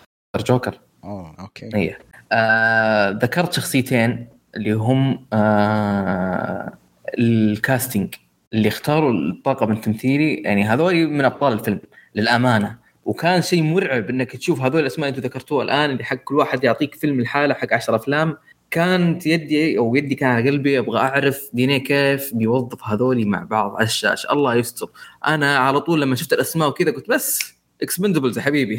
[0.46, 0.80] جوكر.
[1.04, 1.70] أوه okay.
[1.74, 1.98] إيه.
[2.32, 6.72] آه ذكرت شخصيتين اللي هم آه
[7.18, 8.14] ال casting
[8.52, 10.34] اللي اختاروا الطاقم التمثيلي.
[10.34, 11.80] يعني هذول من أبطال الفيلم
[12.14, 12.85] للأمانة.
[13.06, 16.94] وكان شيء مرعب إنك تشوف هذول الأسماء أنتم ذكرتوها الآن اللي حق كل واحد يعطيك
[16.94, 18.36] فيلم لحاله حق 10 أفلام.
[18.70, 23.74] كانت يدي أو يدي كان على قلبي أبغى أعرف ديني كيف بيوظف هذول مع بعض.
[23.76, 24.90] على الشاشه الله يستر.
[25.26, 28.76] أنا على طول لما شفت الأسماء وكذا قلت بس Expendables يا حبيبي.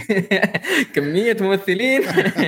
[0.96, 2.02] كمية ممثلين.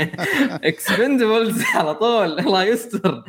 [0.69, 2.39] Expendables على طول.
[2.39, 3.23] الله يستر.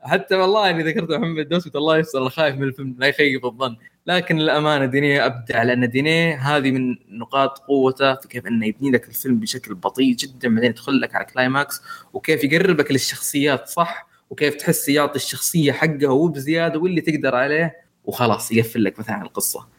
[0.00, 2.22] حتى والله إني ذكرت محمد دوس الله يستر.
[2.22, 2.96] أنا خايف من الفيلم.
[2.98, 3.76] لا يخيب الظن.
[4.06, 9.08] لكن للأمانة دينيه أبدع لأن دينيه هذه من نقاط قوته في كيف إنه يبني لك
[9.08, 11.82] الفيلم بشكل بطيء جدا بعدين يدخل لك على climax
[12.12, 18.84] وكيف يقربك للشخصيات صح وكيف تحس يعطي الشخصية حقها وبزيادة واللي تقدر عليه وخلاص يقفل
[18.84, 19.73] لك مثلا القصة.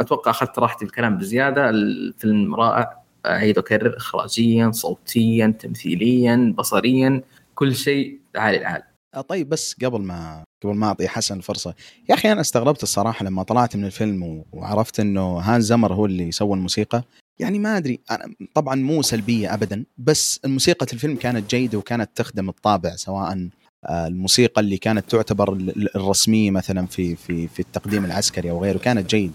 [0.00, 1.70] أتوقع أخذت راحتي بالكلام بزيادة.
[1.70, 3.02] الفيلم رائع.
[3.26, 7.22] اعيد واكرر اخراجيا صوتيا تمثيليا بصريا
[7.54, 8.82] كل شيء عالي العال
[9.14, 11.74] آه، طيب بس قبل ما قبل ما أعطي حسن فرصة
[12.10, 16.32] يا أخي أنا استغربت الصراحة لما طلعت من الفيلم وعرفت إنه هان زمر هو اللي
[16.32, 17.02] سوى الموسيقى.
[17.38, 22.48] يعني ما أدري أنا طبعا مو سلبية ابدا بس الموسيقى الفيلم كانت جيدة وكانت تخدم
[22.48, 23.48] الطابع سواء
[23.90, 25.52] الموسيقى اللي كانت تعتبر
[25.96, 29.34] الرسمية مثلا في في في التقديم العسكري أو غيره كانت جيدة.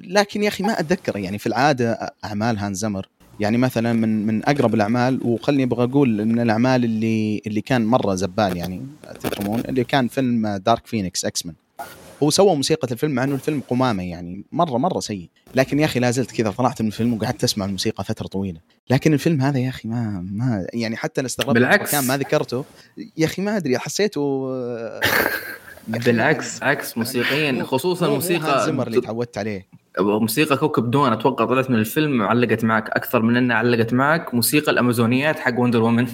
[0.00, 3.08] لكن يا أخي ما أتذكر يعني في العادة أعمال هانز زمر
[3.40, 8.14] يعني مثلا من من أقرب الأعمال وخلني أبغى أقول من الأعمال اللي اللي كان مرة
[8.14, 8.86] زبالة يعني
[9.20, 11.54] تفهمون اللي كان فيلم دارك فينيكس إكس مان
[12.22, 15.28] هو سوى موسيقى الفيلم مع إنه الفيلم قمامة يعني مره مرة سيء.
[15.54, 18.60] لكن يا أخي لا زلت كذا طلعت من الفيلم وقعدت أسمع الموسيقى فترة طويلة.
[18.90, 21.92] لكن الفيلم هذا يا أخي ما ما يعني حتى أنا استغربت بالعكس.
[21.92, 22.64] كان ما ذكرته.
[23.16, 24.46] يا أخي ما أدري حسيته
[25.88, 29.66] بالعكس عكس موسيقيا خصوصا موسيقى زمر اللي تعودت عليه.
[30.00, 34.72] موسيقى كوكب دون أتوقع طلعت من الفيلم وعلقت معك أكثر من إنها علقت معك موسيقى
[34.72, 36.06] الأمازونيات حق وندر وومن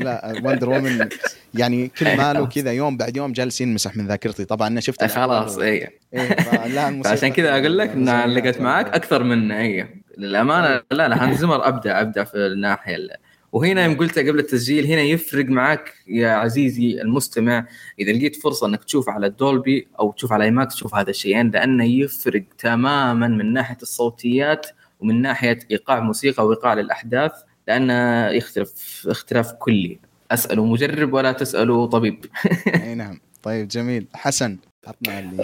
[0.00, 1.08] لا وندر وومن
[1.54, 4.44] يعني كل ماله كذا يوم بعد يوم جالس ينمسح من ذاكرتي.
[4.44, 5.98] طبعا أنا شفت خلاص اي
[7.06, 9.88] عشان كذا أقول لك إنها علقت معك أكثر من اي
[10.18, 13.23] للأمانة لا لا هانز زمر أبدع أبدع في الناحية
[13.54, 17.66] وهنا يوم قلتها قبل التسجيل هنا يفرق معك يا عزيزي المستمع
[17.98, 21.50] إذا لقيت فرصة إنك تشوف على ال Dolby أو تشوف على IMAX تشوف هذا الشيئين
[21.50, 24.66] لأنه يفرق تماما من ناحية الصوتيات
[25.00, 27.32] ومن ناحية إيقاع موسيقى وإيقاع للأحداث
[27.68, 28.72] لأنه يختلف
[29.06, 29.98] اختلاف كلي.
[30.30, 32.26] أسألوا مجرب ولا تسألوا طبيب.
[32.82, 33.20] أي نعم.
[33.42, 34.06] طيب جميل.
[34.14, 34.58] حسن.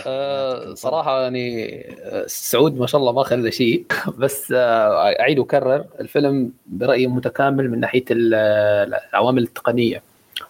[0.07, 3.85] آه صراحة يعني آه، سعود ما شاء الله ما خلى شيء.
[4.19, 10.03] بس آه أعيد وأكرر الفيلم برأيي متكامل من ناحية العوامل التقنية.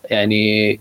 [0.04, 0.80] يعني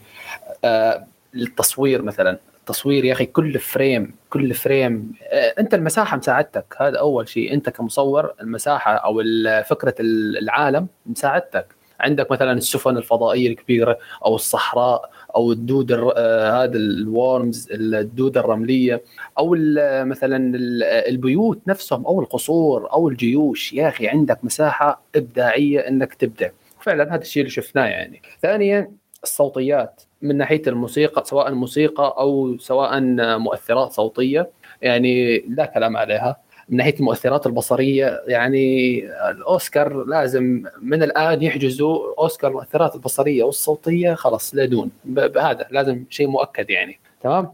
[0.66, 1.06] آه
[1.36, 2.38] التصوير مثلا.
[2.60, 5.14] التصوير يا أخي كل frame كل frame.
[5.32, 7.54] آه، أنت المساحة مساعدتك هذا أول شيء.
[7.54, 9.24] أنت كمصور المساحة أو
[9.64, 11.80] فكرة العالم مساعدتك.
[12.00, 19.04] عندك مثلا السفن الفضائية الكبيرة أو الصحراء أو الدود آه، هذا الورمز الدود الرملية
[19.38, 19.56] أو
[20.04, 20.58] مثلا
[21.10, 23.74] البيوت نفسهم أو القصور أو الجيوش.
[23.74, 26.50] يا أخي عندك مساحة إبداعية إنك تبدع.
[26.82, 28.22] فعلا هذا الشيء اللي شفناه يعني.
[28.42, 28.92] ثانيا
[29.24, 30.02] الصوتيات.
[30.22, 33.00] من ناحية الموسيقى سواء موسيقى أو سواء
[33.38, 34.50] مؤثرات صوتية
[34.82, 36.38] يعني لا كلام عليها.
[36.70, 44.56] من ناحية المؤثرات البصرية يعني الأوسكار لازم من الآن يحجزوا أوسكار المؤثرات البصرية والصوتية خلاص
[44.56, 44.92] لدون.
[45.06, 47.00] بهذا لازم شيء مؤكد يعني.
[47.24, 47.54] تمام؟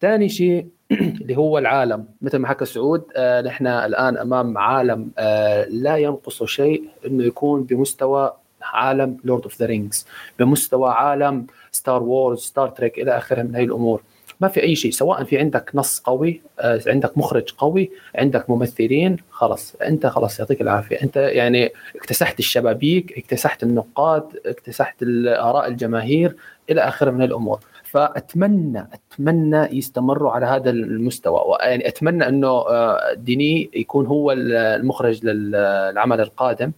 [0.00, 0.66] ثاني شيء
[1.20, 2.04] اللي هو العالم.
[2.22, 7.62] مثل ما حكى سعود آه نحن الآن أمام عالم آه لا ينقص شيء إنه يكون
[7.62, 8.32] بمستوى
[8.62, 10.06] عالم Lord of the Rings
[10.38, 14.02] بمستوى عالم Star Wars Star Trek إلى آخره من هذه الأمور.
[14.40, 19.16] ما في أي شيء سواء في عندك نص قوي آه، عندك مخرج قوي عندك ممثلين
[19.30, 21.02] خلاص أنت خلاص يعطيك العافية.
[21.02, 24.96] أنت يعني اكتسحت الشبابيك اكتسحت النقاد اكتسحت
[25.26, 26.36] اراء الجماهير
[26.70, 27.60] إلى آخره من الأمور.
[27.84, 31.40] فأتمنى أتمنى يستمروا على هذا المستوى.
[31.60, 36.72] يعني أتمنى أنه آه، ديني يكون هو المخرج للعمل القادم.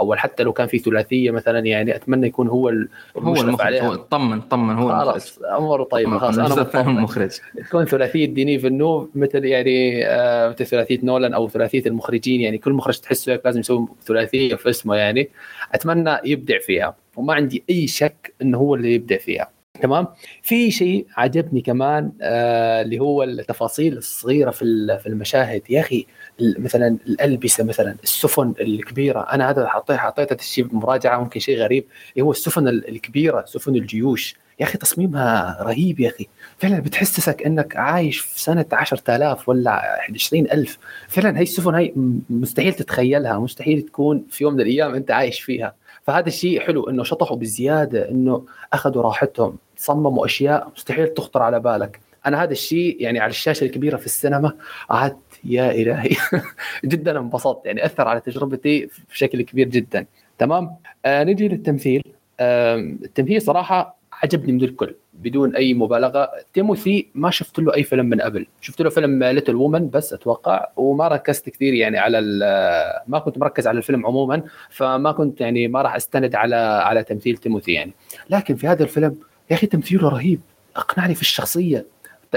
[0.00, 2.68] أو حتى لو كان في ثلاثية مثلا يعني أتمنى يكون هو
[3.18, 6.38] هو المخرج هو طمن طمن هو خلاص أموره طيبه خلاص
[6.74, 7.30] أنا المخرج.
[7.68, 12.40] تكون ثلاثية ديني فينوف مثل يعني آه مثل ثلاثية نولان أو ثلاثية المخرجين.
[12.40, 15.28] يعني كل مخرج تحسه لازم يسوي ثلاثية في اسمه يعني
[15.74, 16.96] أتمنى يبدع فيها.
[17.16, 19.50] وما عندي أي شك إنه هو اللي يبدع فيها.
[19.82, 20.06] تمام؟
[20.42, 25.62] في شيء عجبني كمان آه اللي هو التفاصيل الصغيرة في في المشاهد.
[25.70, 26.06] يا أخي
[26.40, 32.24] مثلا الألبسة مثلا السفن الكبيرة أنا هذا حطيت حطيت الشيء بمراجعه ممكن شيء غريب اللي
[32.24, 34.36] هو السفن الكبيرة سفن الجيوش.
[34.60, 36.26] يا أخي تصميمها رهيب يا أخي.
[36.58, 39.82] فعلا بتحسسك إنك عايش في سنة 10000 ولا
[40.14, 41.92] 20000 فعلا هي السفن هي
[42.30, 45.74] مستحيل تتخيلها مستحيل تكون في يوم من الأيام أنت عايش فيها.
[46.02, 52.00] فهذا الشيء حلو إنه شطحوا بزيادة إنه أخذوا راحتهم صمموا أشياء مستحيل تخطر على بالك.
[52.26, 54.52] أنا هذا الشيء يعني على الشاشة الكبيرة في السينما
[54.90, 56.16] قعدت يا إلهي.
[56.84, 57.66] جدا انبسطت.
[57.66, 60.06] يعني أثر على تجربتي بشكل كبير جدا.
[60.38, 60.70] تمام؟
[61.04, 62.02] آه نجي للتمثيل.
[62.40, 66.30] آه التمثيل صراحة عجبني من الكل بدون أي مبالغة.
[66.54, 68.46] تيموثي ما شفت له أي فيلم من قبل.
[68.60, 70.68] شفت له فيلم ليتل وومن بس أتوقع.
[70.76, 72.20] وما ركزت كثير يعني على
[73.06, 77.36] ما كنت مركز على الفيلم عموما فما كنت يعني ما راح أستند على على تمثيل
[77.36, 77.92] تيموثي يعني.
[78.30, 79.16] لكن في هذا الفيلم
[79.50, 80.40] يا أخي تمثيله رهيب.
[80.76, 81.86] أقنعني في الشخصية.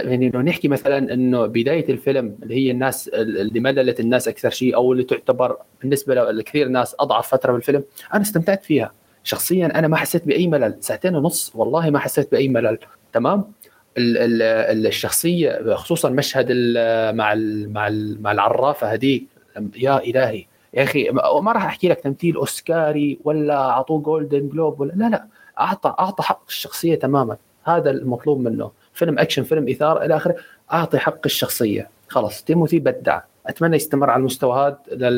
[0.06, 4.76] يعني لو نحكي مثلا إنه بداية الفيلم اللي هي الناس اللي مللت الناس أكثر شيء
[4.76, 8.92] أو اللي تعتبر بالنسبة لكثير ناس أضعف فترة بالفيلم أنا استمتعت فيها.
[9.24, 10.78] شخصيا أنا ما حسيت بأي ملل.
[10.80, 12.78] ساعتين ونص والله ما حسيت بأي ملل.
[13.14, 13.52] تمام؟
[13.98, 16.52] الشخصية خصوصا مشهد
[17.16, 17.36] مع
[17.68, 17.90] مع
[18.20, 19.28] مع العرافة هذيك.
[19.76, 20.46] يا إلهي.
[20.74, 21.10] يا أخي
[21.42, 25.28] ما راح أحكي لك تمثيل أوسكاري ولا أعطوه Golden Globe ولا لا لا.
[25.60, 27.38] اعطى أعطى حق الشخصية تماما.
[27.64, 28.72] هذا المطلوب منه.
[29.00, 30.36] فيلم أكشن فيلم إثارة إلى آخره.
[30.74, 31.90] أعطي حق الشخصية.
[32.08, 33.22] خلاص تيموثي بدع.
[33.48, 35.10] أتمنى يستمر على المستوى هذا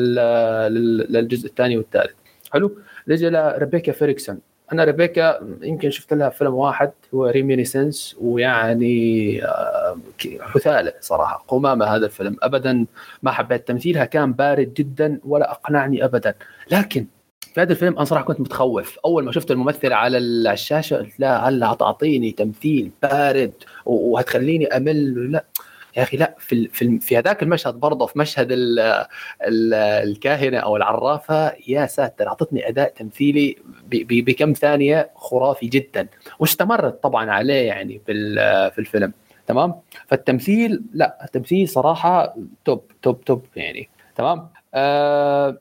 [1.12, 2.12] للجزء الثاني والثالث.
[2.52, 2.78] حلو؟
[3.08, 4.38] نجي لريبيكا فيرغسون
[4.72, 9.96] أنا ريبيكا يمكن شفت لها فيلم واحد هو Reminiscence ويعني آه،
[10.40, 12.36] حثالة صراحة قمامة هذا الفيلم.
[12.42, 12.86] ابدا
[13.22, 16.34] ما حبيت تمثيلها كان بارد جدا ولا أقنعني ابدا.
[16.70, 17.06] لكن
[17.54, 18.98] في هذا الفيلم أنا صراحة كنت متخوف.
[19.04, 23.52] أول ما شفت الممثل على الشاشة قلت لا هلا هتعطيني تمثيل بارد
[23.86, 25.32] وهتخليني أمل.
[25.32, 25.44] لا
[25.96, 28.78] يا أخي لا في في, في هذاك المشهد برضه في مشهد ال
[29.46, 33.56] ال الكاهنة أو العرافة يا ساتر أعطتني أداء تمثيلي
[33.90, 36.08] بكم ثانية خرافي جدا.
[36.38, 38.12] واستمرت طبعا عليه يعني في
[38.74, 39.12] في الفيلم.
[39.46, 39.74] تمام؟
[40.06, 42.34] فالتمثيل لا التمثيل صراحة
[42.64, 43.88] توب توب توب يعني.
[44.16, 45.58] تمام؟ آه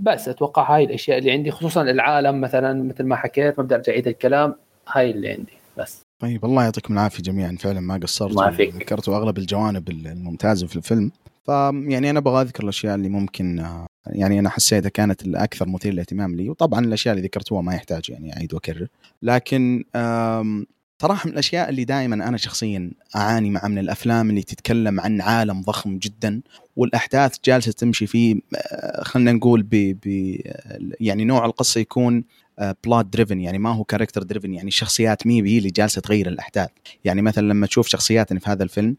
[0.00, 3.92] بس أتوقع هاي الأشياء اللي عندي خصوصا العالم مثلا مثل ما حكيت ما بدي أرجع
[3.92, 4.54] اعيد الكلام
[4.88, 6.02] هاي اللي عندي بس.
[6.22, 11.10] طيب الله يعطيكم العافية جميعا فعلا ما قصرتوا ذكرتوا أغلب الجوانب الممتازة في الفيلم.
[11.44, 13.66] فيعني أنا أبغى أذكر الأشياء اللي ممكن
[14.06, 18.36] يعني أنا حسيتها كانت الأكثر مثير للاهتمام لي وطبعا الأشياء اللي ذكرتوها ما يحتاج يعني
[18.36, 18.86] أعيد وأكرر.
[19.22, 19.84] لكن
[21.04, 25.60] صراحة من الأشياء اللي دائما أنا شخصيا أعاني مع من الأفلام اللي تتكلم عن عالم
[25.60, 26.40] ضخم جدا
[26.76, 28.36] والأحداث جالسة تمشي فيه
[29.02, 30.00] خلينا نقول ب
[31.00, 32.24] يعني نوع القصة يكون
[32.84, 36.70] plot driven يعني ما هو character driven يعني شخصيات مي هي اللي جالسة تغير الأحداث.
[37.04, 38.96] يعني مثلا لما تشوف شخصياتنا في هذا الفيلم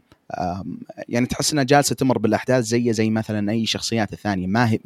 [1.09, 4.79] يعني تحس إنها جالسة تمر بالأحداث زي زي مثلا أي شخصيات الثانية ما هي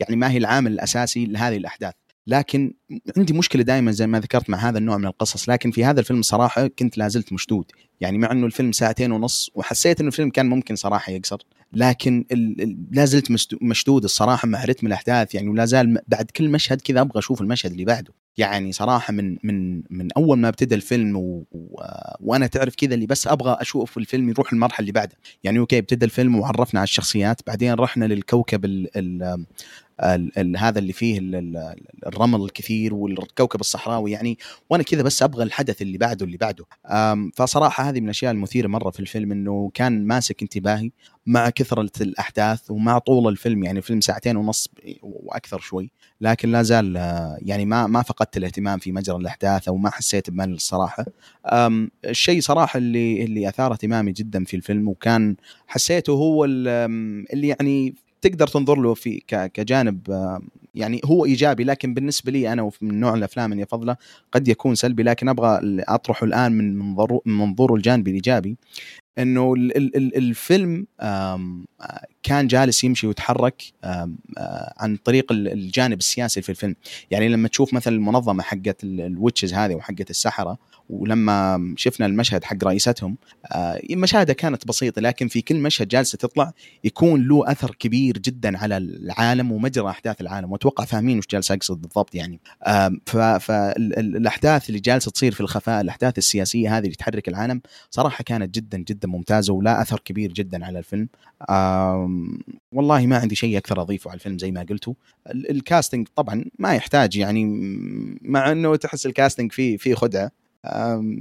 [0.00, 1.94] يعني ما هي العامل الأساسي لهذه الأحداث.
[2.26, 2.74] لكن
[3.16, 6.22] عندي مشكلة دائما زي ما ذكرت مع هذا النوع من القصص لكن في هذا الفيلم
[6.22, 7.64] صراحة كنت لازلت مشدود.
[8.00, 11.42] يعني مع إنه الفيلم ساعتين ونص وحسيت إنه الفيلم كان ممكن صراحة يقصر
[11.72, 12.24] لكن
[12.90, 13.28] لا زلت
[13.62, 15.34] مشدود الصراحة مع رتم الأحداث.
[15.34, 18.12] يعني ولا زال بعد كل مشهد كذا أبغى أشوف المشهد اللي بعده.
[18.36, 21.46] يعني صراحة من من من أول ما ابتدى الفيلم و...
[21.52, 21.80] و...
[22.20, 25.16] وأنا تعرف كذا اللي بس أبغى أشوف الفيلم يروح المرحلة اللي بعدها.
[25.44, 28.88] يعني أوكي ابتدى الفيلم وعرفنا على الشخصيات بعدين رحنا للكوكب ال...
[28.96, 29.46] ال...
[30.56, 31.74] هذا اللي فيه ال...
[32.06, 34.38] الرمل الكثير والكوكب الصحراوي يعني.
[34.70, 36.64] وأنا كذا بس أبغى الحدث اللي بعده اللي بعده.
[37.34, 40.90] فصراحة هذه من الأشياء المثيرة مرة في الفيلم إنه كان ماسك انتباهي
[41.26, 43.64] مع كثرة الأحداث ومع طول الفيلم.
[43.64, 44.68] يعني الفيلم ساعتين ونص
[45.02, 46.96] وأكثر شوي لكن لا زال
[47.42, 51.06] يعني ما ما فقدت الاهتمام في مجرى الأحداث أو ما حسيت بملل الصراحة.
[52.04, 58.46] الشيء صراحة اللي اللي أثار اهتمامي جدا في الفيلم وكان حسيته هو اللي يعني تقدر
[58.46, 60.00] تنظر له في كجانب
[60.74, 63.96] يعني هو إيجابي لكن بالنسبة لي أنا ومن نوع الأفلام اللي افضله
[64.32, 68.56] قد يكون سلبي لكن أبغى أطرحه الآن من منظور من منظوره الجانبي الإيجابي.
[69.18, 70.86] إنه ال- ال- ال- الفيلم
[72.22, 74.10] كان جالس يمشي ويتحرك آه،
[74.78, 76.74] عن طريق ال- الجانب السياسي في الفيلم.
[77.10, 80.58] يعني لما تشوف مثلا المنظمة حقت ال- الويتشز هذه وحقت السحرة
[80.90, 83.16] ولما شفنا المشهد حق رئيستهم
[83.52, 86.52] آه، مشاهدها كانت بسيطة لكن في كل مشهد جالسة تطلع
[86.84, 91.80] يكون له أثر كبير جدا على العالم ومجرى أحداث العالم وأتوقع فاهمين وش جالس أقصد
[91.82, 92.40] بالضبط يعني.
[93.40, 97.60] فالاحداث اللي جالسة تصير في الخفاء الأحداث السياسية هذه اللي تحرك العالم
[97.90, 101.08] صراحة كانت جدا جدا ممتازة ولا أثر كبير جدا على الفيلم.
[102.72, 104.94] والله ما عندي شيء أكثر أضيفه على الفيلم زي ما قلتوا.
[105.30, 107.44] ال- ال casting طبعا ما يحتاج يعني
[108.22, 110.30] مع إنه تحس ال casting فيه فيه خدعة.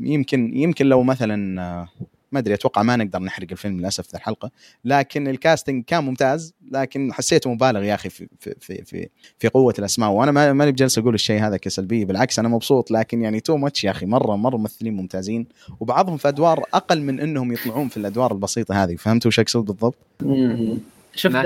[0.04, 1.88] يمكن يمكن لو مثلا آه،
[2.32, 4.52] ما أدري أتوقع ما نقدر نحرق الفيلم للأسف في الحلقة
[4.86, 8.56] لكن ال casting كان ممتاز لكن حسيته مبالغ يا أخي في في
[8.86, 9.08] في
[9.40, 10.10] في, قوة الأسماء.
[10.10, 13.84] وأنا ما- ماني بجالس أقول الشيء هذا كسلبية بالعكس أنا مبسوط لكن يعني too much
[13.84, 14.06] يا أخي.
[14.06, 15.46] مره مرة ممثلين ممتازين
[15.80, 18.96] وبعضهم في أدوار أقل من إنهم يطلعون في الأدوار البسيطة هذه.
[18.96, 21.42] فهمتوا وش أقصد بالضبط؟ ده-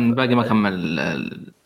[0.00, 0.98] لكن باقي ما كمل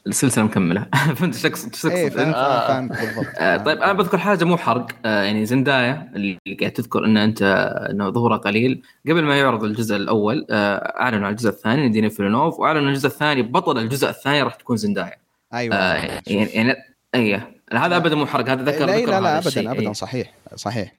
[0.07, 0.87] السلسلة مكملة.
[1.17, 2.69] فهمت إيش إيش إيه فهمت آه.
[2.69, 3.27] فهمت بالضبط.
[3.39, 4.87] آه، طيب أنا بذكر حاجة مو حرق.
[5.05, 7.43] آه، يعني زندايا اللي قاعد تذكر إن أنت
[7.91, 8.83] إنه ظهورها قليل.
[9.09, 13.43] قبل ما يعرض الجزء الأول آه، أعلنوا عن الجزء الثاني ديني فيلونوف وأعلنوا الجزء الثاني
[13.43, 15.17] بطل الجزء الثاني راح تكون زندايا.
[15.55, 15.77] أيوه.
[15.77, 16.75] آه، يعني يعني
[17.15, 17.51] إيه.
[17.73, 19.71] هذا ابدا مو حرق هذا ذكر لا ذكر لا لا ابدا.
[19.71, 19.93] ابدا إيه.
[19.93, 20.93] صحيح صحيح.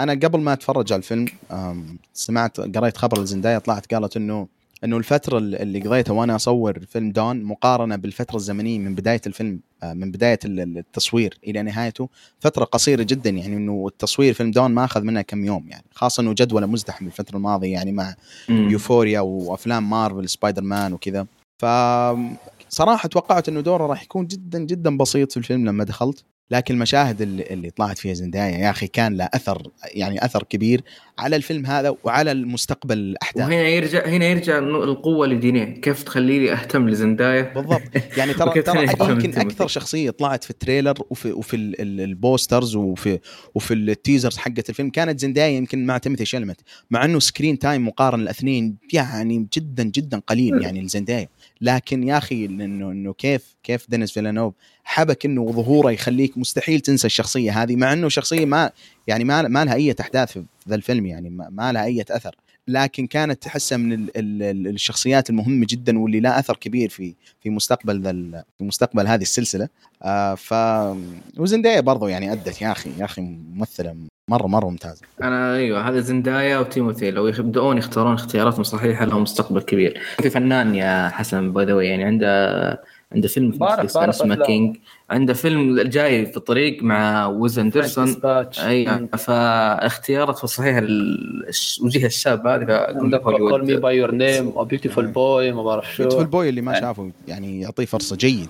[0.00, 1.26] أنا قبل ما أتفرج على الفيلم
[2.12, 4.48] سمعت قريت خبر الزندايا طلعت قالت إنه
[4.84, 9.92] إنه الفترة اللي قضيتها وأنا أصور فيلم دون مقارنة بالفترة الزمنية من بداية الفيلم آه،
[9.92, 12.08] من بداية ال- التصوير إلى نهايته
[12.40, 16.20] فترة قصيرة جدا يعني إنه التصوير فيلم دون ما أخذ منها كم يوم يعني خاصة
[16.20, 18.14] إنه جدوله مزدحم الفترة الماضية يعني مع
[18.48, 18.70] مم.
[18.70, 21.26] Euphoria وأفلام Marvel Spider-Man وكذا
[21.62, 21.66] ف
[22.68, 27.22] صراحة توقعت إنه دوره راح يكون جدا جدا بسيط في الفيلم لما دخلت لكن المشاهد
[27.22, 29.62] اللي, اللي طلعت فيها زندايا يا أخي كان له أثر
[29.94, 30.82] يعني أثر كبير
[31.18, 33.44] على الفيلم هذا وعلى المستقبل الأحداث.
[33.44, 35.64] وهنا يرجع هنا يرجع القوة لدينيه.
[35.64, 37.80] كيف تخليني أهتم لزندايا؟ بالضبط.
[38.16, 42.10] يعني ترى ترى يمكن أكثر شخصية طلعت في ال trailer وفي وفي ال- ال- ال
[42.10, 43.18] posters وفي
[43.54, 46.60] وفي ال teasers حقت الفيلم كانت زندايا يمكن مع تيموثي شالاميه
[46.90, 51.28] مع إنه screen time مقارن الاثنين يعني جدا جدا قليل يعني لزندايا.
[51.60, 54.54] لكن يا أخي إنه إنه كيف كيف دينيس فيلانوف
[54.84, 58.70] حبك إنه ظهوره يخليك مستحيل تنسى الشخصية هذه مع إنه شخصية ما
[59.06, 62.34] يعني ما ما لها أي أحداث في ذا الفيلم يعني ما, لها أي أثر.
[62.68, 67.14] لكن كانت تحسها من ال ال ال الشخصيات المهمة جدا واللي لها أثر كبير في
[67.40, 69.68] في مستقبل ذا في مستقبل هذه السلسلة.
[70.02, 70.54] آه ف
[71.38, 72.62] وزندايا برضو يعني أدت.
[72.62, 73.96] يا أخي يا أخي ممثلة
[74.28, 75.02] مرة مرة ممتازة.
[75.22, 77.10] أنا أيوه هذا زندايا وتيموثي.
[77.10, 80.00] لو يبدؤون يختارون اختياراتهم صحيحة لهم مستقبل كبير.
[80.22, 82.82] في فنان يا حسن باي يعني عنده
[83.14, 84.42] عنده فيلم في بعرف- اسمه أفلام.
[84.46, 84.76] King.
[85.10, 88.16] عنده فيلم جاي في الطريق مع ويس اندرسون
[88.58, 95.62] أيوه فاختيارته صحيحه للوجيه الشاب هذا Call Me by Your Name أو Beautiful Boy ما
[95.62, 96.24] بعرف شو.
[96.24, 96.86] Boy اللي ما يعني.
[96.86, 98.48] شافه يعني يعطيه فرصة جيد.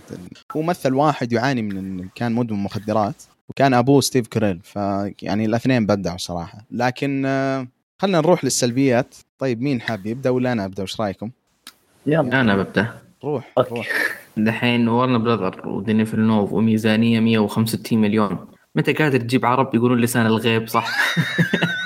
[0.56, 4.60] هو مثل واحد يعاني من كان مدمن مخدرات وكان أبوه ستيف كريل.
[4.62, 6.58] فيعني الاثنين بدعوا صراحة.
[6.70, 7.66] لكن آه،
[7.98, 9.14] خلينا نروح للسلبيات.
[9.38, 11.30] طيب مين حاب يبدأ ولا أنا أبدأ؟ وش رأيكم؟
[12.06, 12.40] يلا.
[12.40, 12.86] أنا ببدأ.
[13.24, 13.70] روح أوكي.
[13.74, 13.88] روح.
[14.36, 18.38] دحين وورنر براذرز ودينيس فيلنوف وميزانية 165 مليون
[18.74, 20.88] متى قادر تجيب عرب يقولون لسان الغيب صح؟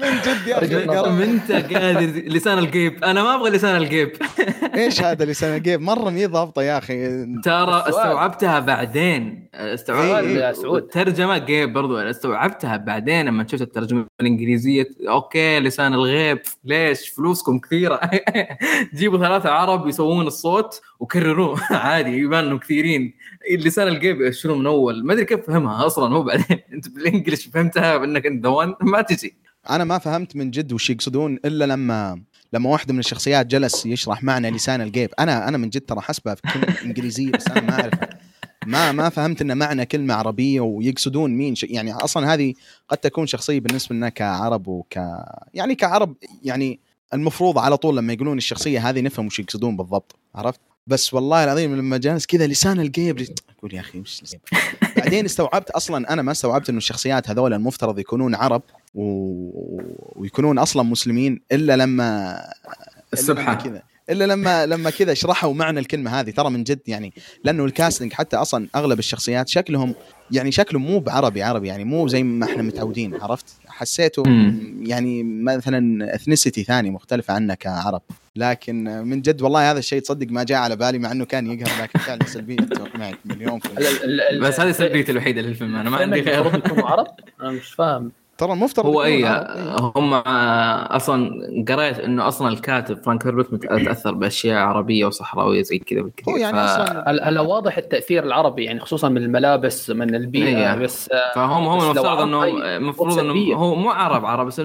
[0.00, 1.24] من جد يا أخي.
[1.24, 4.12] انت قادر لسان الغيب أنا ما أبغى لسان الغيب
[4.74, 7.26] إيش هذا لسان الغيب مرة مي ضابطة يا أخي.
[7.44, 7.84] ترى.
[7.88, 9.48] استوعبتها بعدين.
[9.54, 10.82] استوعبت إيه، يا سعود.
[10.88, 11.98] ترجمة غيب برضو.
[11.98, 14.86] استوعبتها بعدين لما شفت الترجمة الإنجليزية.
[15.08, 16.38] أوكي لسان الغيب.
[16.64, 18.00] ليش؟ فلوسكم كثيرة.
[18.96, 21.60] جيبوا ثلاثة عرب يسوون الصوت وكرروه.
[21.70, 23.14] عادي يبان انهم كثيرين.
[23.50, 25.06] لسان الغيب شنو من أول.
[25.06, 26.14] ما أدري كيف فهمها أصلا.
[26.16, 26.58] هو بعدين.
[26.74, 29.45] أنت بالانجلش فهمتها بأنك أنت ذا ما تجي.
[29.70, 32.22] أنا ما فهمت من جد وش يقصدون إلا لما
[32.52, 36.34] لما واحدة من الشخصيات جلس يشرح معنى لسان الجيب أنا أنا من جد ترى حسبها
[36.34, 38.08] في كلمة إنجليزية بس أنا ما أعرفها.
[38.66, 41.64] ما ما فهمت إن معنى كلمة عربية ويقصدون مين ش...
[41.64, 42.54] يعني أصلا هذه
[42.88, 44.98] قد تكون شخصية بالنسبة لنا كعرب وك
[45.54, 46.80] يعني كعرب يعني
[47.14, 50.16] المفروض على طول لما يقولون الشخصية هذه نفهم وش يقصدون بالضبط.
[50.34, 53.26] عرفت؟ بس والله العظيم لما جالس كذا لسان الجيب
[53.58, 54.22] أقول يا أخي وش
[54.96, 58.62] بعدين استوعبت أصلا أنا ما استوعبت انه الشخصيات هذول المفترض يكونون عرب.
[58.96, 59.50] و...
[60.16, 63.82] ويكونون أصلا مسلمين إلا لما إلا لما السبحه كذا.
[64.10, 66.30] إلا لما لما كذا شرحوا معنى الكلمة هذه.
[66.30, 67.12] ترى من جد يعني
[67.44, 69.94] لأنه الكاستنج حتى أصلا أغلب الشخصيات شكلهم
[70.30, 74.22] يعني شكلهم مو بعربي عربي يعني مو زي ما إحنا متعودين عرفت؟ حسيته.
[74.80, 78.02] يعني مثلا اثنيسيتي ثاني مختلفة عنك كعرب.
[78.36, 81.82] لكن من جد والله هذا الشيء تصدق ما جاء على بالي مع إنه كان يقهر
[81.82, 82.56] لكن فعلا سلبية.
[82.64, 83.68] اتفق معك مليون في
[84.40, 87.06] بس هذه سلبيتي الوحيدة للفيلم أنا ما عندي غير يكونوا عرب؟
[87.40, 88.12] أنا مش فاهم.
[88.38, 89.24] ترى المفترض هو اي.
[89.96, 91.30] هم أصلا
[91.68, 96.38] قريت إنه أصلا الكاتب فرانك هيربرت مت- تأثر بأشياء عربية وصحراوية زي كذا بالكثير هو
[96.38, 100.78] يعني ف- أصلا هلا واضح التأثير العربي يعني خصوصا من الملابس من البيئة إيه.
[100.78, 102.44] بس آه، فهم هم المفترض انه
[102.76, 103.18] المفروض.
[103.18, 104.58] انه هو مو عرب عرب بس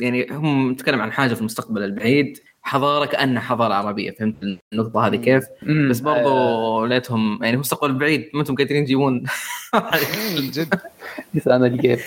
[0.00, 4.10] يعني هم نتكلم عن حاجة في المستقبل البعيد حضاره كانها حضارة عربية.
[4.10, 4.34] فهمت
[4.72, 5.88] النقطة هذه كيف؟ مم.
[5.90, 9.24] بس آه، برضو ليتهم يعني المستقبل البعيد ما أنتم قادرين تجيبون
[10.54, 10.80] جد.
[11.46, 12.00] أنا لقيت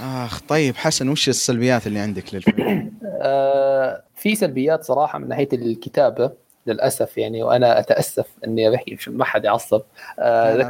[0.00, 6.32] آخ طيب حسن وش السلبيات اللي عندك للفيلم؟ آه، في سلبيات صراحة من ناحية الكتابة
[6.66, 9.82] للأسف يعني وأنا أتأسف إني بحكي ما حد يعصب.
[10.18, 10.62] آه، لا،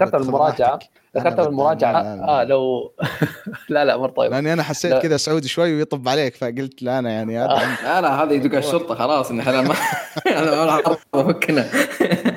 [0.58, 0.78] لا،
[1.16, 2.00] ذكرتها بالمراجعة.
[2.02, 2.92] آه لو
[3.68, 4.30] لا لا مر طيب.
[4.32, 4.94] لأني أنا حسيت.
[4.94, 7.60] كذا سعودي شوي ويطب عليك فقلت لا أنا يعني هذا.
[7.84, 9.74] لا لا هذا يدق الشرطة خلاص ان إحنا ما
[10.26, 10.80] أنا
[11.14, 11.62] أفكنا.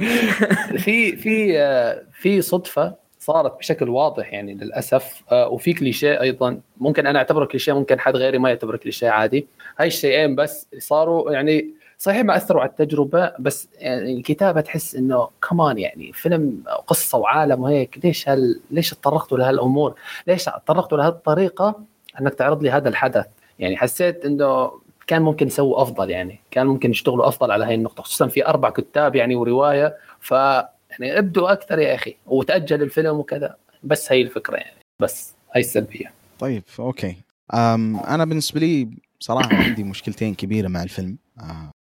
[0.83, 6.59] في في آه، في صدفة صارت بشكل واضح يعني للأسف آه، وفي كليشيه أيضا.
[6.77, 9.47] ممكن أنا أعتبره كليشيه ممكن حد غيري ما يعتبره كليشيه عادي.
[9.79, 15.29] هاي الشيئين بس صاروا يعني صحيح ما أثروا على التجربة بس يعني الكتابة تحس إنه
[15.49, 19.95] كمان يعني فيلم قصة وعالم وهيك ليش هال ليش تطرقتوا لهالأمور؟
[20.27, 21.83] ليش تطرقتوا لهالطريقة
[22.21, 23.25] إنك تعرض لي هذا الحدث؟
[23.59, 24.71] يعني حسيت إنه
[25.07, 28.69] كان ممكن يسووا أفضل يعني كان ممكن يشتغلوا أفضل على هاي النقطة خصوصا في أربع
[28.69, 34.55] كتاب يعني ورواية ف يعني ابدوا أكثر يا أخي وتأجل الفيلم وكذا بس هي الفكرة
[34.55, 37.15] يعني بس هاي السلبية طيب okay
[37.53, 41.17] أم أنا بالنسبة لي صراحة عندي مشكلتين كبيرة مع الفيلم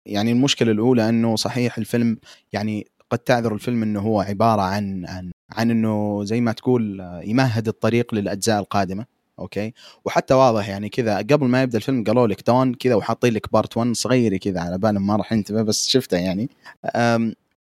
[0.06, 2.18] يعني المشكلة الأولى أنه صحيح الفيلم
[2.52, 7.20] يعني قد تعذر الفيلم أنه هو عبارة عن عن عن أنه زي ما تقول آه،
[7.24, 9.06] يمهد الطريق للأجزاء القادمة
[9.38, 9.72] okay؟
[10.04, 13.76] وحتى واضح يعني كذا قبل ما يبدأ الفيلم قالوا لك Dune كذا وحاطين لك Part
[13.76, 16.50] 1 صغير كذا على بالي ما راح ينتبه بس شفته يعني.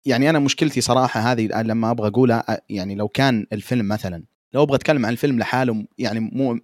[0.05, 4.75] يعني أنا مشكلتي صراحة هذه لما أبغى أقولها يعني لو كان الفيلم مثلا لو أبغى
[4.75, 6.59] أتكلم عن الفيلم لحاله يعني مو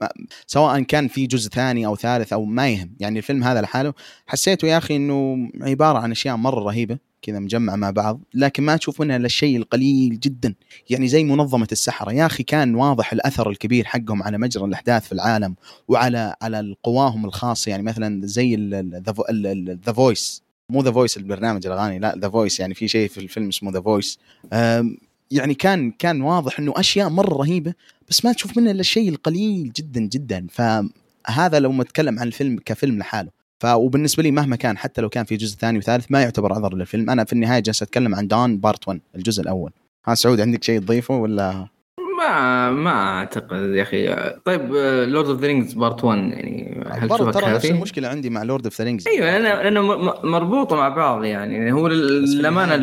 [0.48, 3.94] سواء كان في جزء ثاني أو ثالث أو ما يهم يعني الفيلم هذا لحاله
[4.28, 8.78] حسيته يا أخي إنه عبارة عن أشياء مرة رهيبة كذا مجمعه مع بعض لكن ما
[8.78, 10.56] تشوف منها إلا الشيء القليل جدا
[10.90, 12.14] يعني زي منظمة السحرة.
[12.14, 15.56] يا أخي كان واضح الأثر الكبير حقهم على مجرى الأحداث في العالم
[15.88, 18.56] وعلى على قواهم الخاصة يعني مثلا زي
[19.86, 23.48] The Voice مو The Voice البرنامج الأغاني لا The Voice يعني في شيء في الفيلم
[23.48, 24.20] اسمه The Voice
[25.32, 27.74] يعني كان كان واضح إنه أشياء مرة رهيبة
[28.10, 30.48] بس ما تشوف منها إلا الشيء القليل جدا جدا.
[30.52, 33.30] فهذا لو نتكلم عن الفيلم كفيلم لحاله.
[33.60, 36.76] ف وبالنسبة لي مهما كان حتى لو كان في جزء ثاني وثالث ما يعتبر عذر
[36.76, 37.10] للفيلم.
[37.10, 39.72] أنا في النهاية جالس أتكلم عن Dune Part 1 الجزء الأول.
[40.08, 41.68] ها سعود عندك شيء تضيفه ولا؟
[42.20, 44.08] ما ما أعتقد يا أخي.
[44.46, 44.62] طيب
[45.10, 48.64] Lord of the Rings Part 1 يعني هل برضه ترى نفس؟ المشكلة عندي مع Lord
[48.66, 51.72] of the Rings أيوه م- م- مربوطة مع بعض يعني.
[51.72, 52.76] هو للأمانة.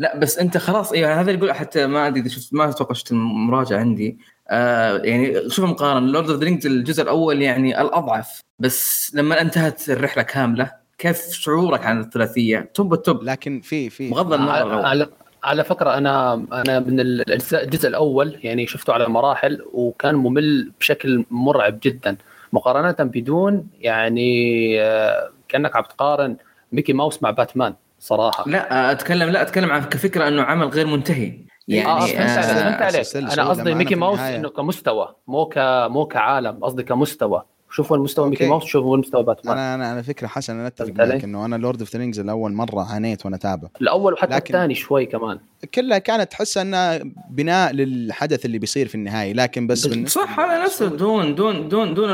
[0.00, 2.94] لا بس أنت خلاص أيوه هذا اللي يقول حتى ما أدري إذا شفت ما أتوقع
[2.94, 4.18] شفت المراجعة عندي.
[4.48, 9.90] آه يعني شوف مقارنة Lord of the Rings الجزء الأول يعني الأضعف بس لما انتهت
[9.90, 13.22] الرحلة كاملة كيف شعورك عن الثلاثية؟ top ال top.
[13.22, 14.10] لكن في في.
[14.10, 14.52] بغض النظر.
[14.52, 15.06] على, على
[15.44, 21.24] على فكرة أنا أنا من الاجزاء الجزء الأول يعني شفته على مراحل وكان ممل بشكل
[21.30, 22.16] مرعب جدا
[22.52, 26.36] مقارنة ب Dune يعني آه، كأنك عم تقارن
[26.72, 27.74] ميكي ماوس مع باتمان.
[28.00, 28.44] صراحة.
[28.48, 31.32] لا أتكلم لا أتكلم عن كفكرة إنه عمل غير منتهي.
[31.68, 33.16] يعني آه فهمت آه، عليك.
[33.16, 35.54] أنا قصدي ميكي ماوس إنه كمستوى مو ك
[35.90, 37.42] مو كعالم قصدي كمستوى.
[37.72, 38.30] شوفوا المستوى Okay.
[38.34, 39.58] ميكي ماوس شوفوا المستوى باتمان.
[39.58, 42.52] أنا أنا على فكرة حسن أنا أتفق؟ معك إنه أنا Lord of the Rings الأول
[42.52, 45.38] مرة عانيت وأنا اتابعه الأول وحتى لكن- الثاني شوي كمان.
[45.74, 47.00] كلها كانت تحس إنها
[47.30, 49.32] بناء للحدث اللي بيصير في النهاية.
[49.32, 50.86] لكن بس صح هذا نفسه.
[50.88, 52.10] Dune Dune Dune Dune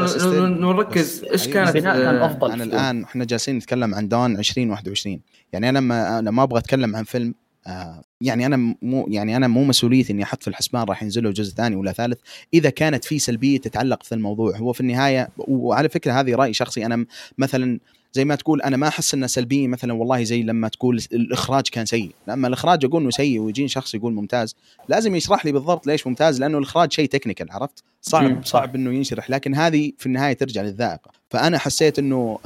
[0.60, 2.50] نركز إيش أيوة، كانت البناء كان آه، أفضل.
[2.52, 2.64] أنا.
[2.64, 5.20] الآن إحنا جالسين نتكلم عن دون 2021
[5.52, 7.34] يعني أنا لما لما أبغى أتكلم عن فيلم
[7.66, 11.30] آه يعني أنا مو يعني أنا مو مسؤوليتي إني أحط في الحسبان راح ينزل له
[11.30, 12.18] جزء ثاني ولا ثالث.
[12.54, 16.86] إذا كانت في سلبية تتعلق في الموضوع هو في النهاية وعلى فكرة هذه رأي شخصي
[16.86, 17.06] أنا
[17.38, 17.78] مثلا
[18.12, 21.86] زي ما تقول أنا ما أحس إنه سلبيه مثلا والله زي لما تقول الإخراج كان
[21.86, 22.10] سيء.
[22.28, 24.56] لما الإخراج أقول إنه سيء ويجيني شخص يقول ممتاز
[24.88, 28.44] لازم يشرح لي بالضبط ليش ممتاز لأنه الإخراج شيء تكنيكال عرفت؟ صعب.
[28.44, 31.10] صعب إنه ينشرح لكن هذه في النهاية ترجع للذائقة.
[31.30, 32.38] فأنا حسيت إنه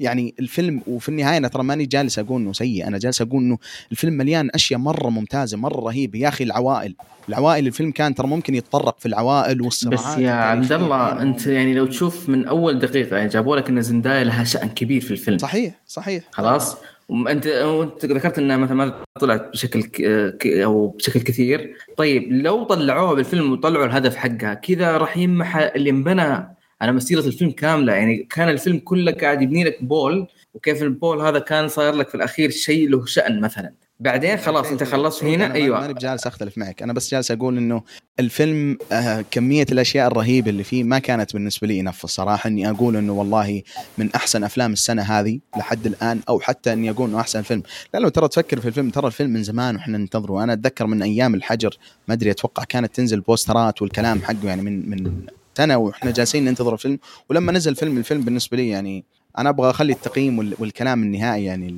[0.00, 3.58] يعني الفيلم وفي النهاية أنا ترى ماني جالس أقول إنه سيء أنا جالس أقول إنه
[3.92, 6.18] الفيلم مليان أشياء مرة ممتازة مرة رهيبة.
[6.18, 6.94] يا أخي العوائل
[7.28, 10.06] العوائل الفيلم كان ترى ممكن يتطرق في العوائل والصراعات.
[10.16, 10.72] بس يا عبد.
[10.72, 14.68] الله أنت يعني لو تشوف من أول دقيقة يعني جابوا لك إن زندايا لها شأن
[14.68, 15.38] كبير في الفيلم.
[15.38, 16.24] صحيح صحيح.
[16.30, 16.76] خلاص؟
[17.08, 19.82] وانت وأنت ذكرت إنها مثلا ما طلعت بشكل.
[19.82, 21.74] ك- أو بشكل كثير.
[21.96, 27.50] طيب لو طلعوها بالفيلم وطلعوا الهدف حقها كذا راح يمحى اللي انبنى أنا مسيرة الفيلم
[27.50, 32.08] كاملة يعني كان الفيلم كله قاعد يبني لك بول وكيف البول هذا كان صاير لك
[32.08, 33.72] في الأخير شيء له شأن مثلا.
[34.00, 35.80] بعدين خلاص أنت خلصت هنا؟ أنا أيوه.
[35.80, 36.82] ماني بجالس أختلف معك.
[36.82, 37.82] أنا بس جالس أقول إنه
[38.20, 42.48] الفيلم آه كمية الأشياء الرهيبة اللي فيه ما كانت بالنسبة لي انف الصراحة.
[42.48, 43.62] إني أقول إنه والله
[43.98, 47.62] من أحسن أفلام السنة هذه لحد الآن أو حتى إني أقول إنه أحسن فيلم.
[47.94, 50.44] لأنه ترى تفكر في الفيلم ترى الفيلم من زمان وإحنا ننتظره.
[50.44, 51.76] أنا أتذكر من أيام الحجر
[52.08, 55.26] ما أدري أتوقع كانت تنزل posters ات والكلام حقه يعني من من
[55.60, 56.98] سنة وإحنا جالسين ننتظر الفيلم.
[57.30, 59.04] ولما نزل فيلم الفيلم بالنسبة لي يعني
[59.38, 61.74] أنا أبغى أخلي التقييم وال- والكلام النهائي يعني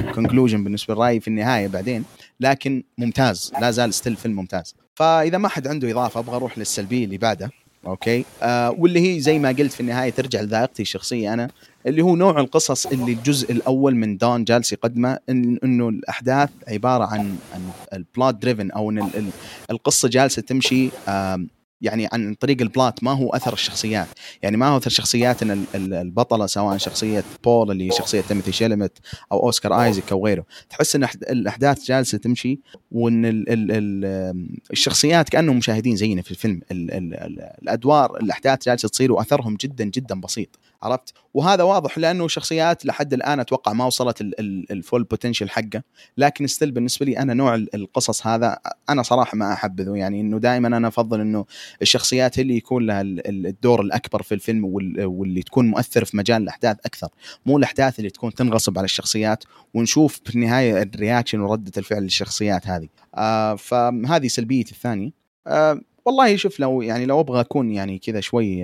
[0.00, 2.04] ال conclusion بالنسبة لرايي في النهاية بعدين.
[2.40, 3.52] لكن ممتاز.
[3.60, 4.74] لا زال still فيلم ممتاز.
[4.94, 7.50] فإذا ما حد عنده إضافة أبغى أروح للسلبية اللي بعده.
[7.86, 11.48] Okay؟ آه واللي هي زي ما قلت في النهاية ترجع لذائقتي الشخصية أنا
[11.86, 17.04] اللي هو نوع القصص اللي الجزء الأول من Dune جالس يقدمه إن إنه الأحداث عبارة
[17.04, 17.60] عن عن
[17.92, 19.30] ال plot driven أو إن ال- ال-
[19.70, 21.48] القصة جالسة تمشي آم،
[21.80, 24.06] يعني عن طريق ال plot ما هو أثر الشخصيات.
[24.42, 28.98] يعني ما هو أثر شخصيات ال- البطلة سواء شخصية بول اللي شخصية تيموثي شالاميه
[29.32, 30.44] أو أوسكار آيزك أو غيره.
[30.70, 32.58] تحس إن الأحداث جالسة تمشي
[32.92, 36.60] وإن ال ال ال الشخصيات كأنهم مشاهدين زينا في الفيلم.
[36.70, 40.48] ال ال ال الأدوار الأحداث جالسة تصير وأثرهم جدا جدا بسيط.
[40.82, 45.50] عرفت؟ وهذا واضح لأنه شخصيات لحد الآن أتوقع ما وصلت ال- ال- ال full potential
[45.50, 45.82] حقه.
[46.18, 48.58] لكن still بالنسبة لي أنا نوع ال- القصص هذا
[48.90, 49.96] أنا صراحة ما أحبذه.
[49.96, 51.44] يعني إنه دائما أنا أفضل إنه
[51.82, 56.16] الشخصيات اللي يكون لها ال- ال- الدور الأكبر في الفيلم وال- واللي تكون مؤثر في
[56.16, 57.08] مجال الأحداث أكثر.
[57.46, 59.44] مو الأحداث اللي تكون تنغصب على الشخصيات
[59.74, 62.88] ونشوف في النهاية ال reaction وردة الفعل للشخصيات هذه.
[63.14, 65.10] آه فهذه سلبيتي الثانية.
[65.46, 68.58] آه والله شوف لو يعني لو أبغى أكون يعني كذا شوي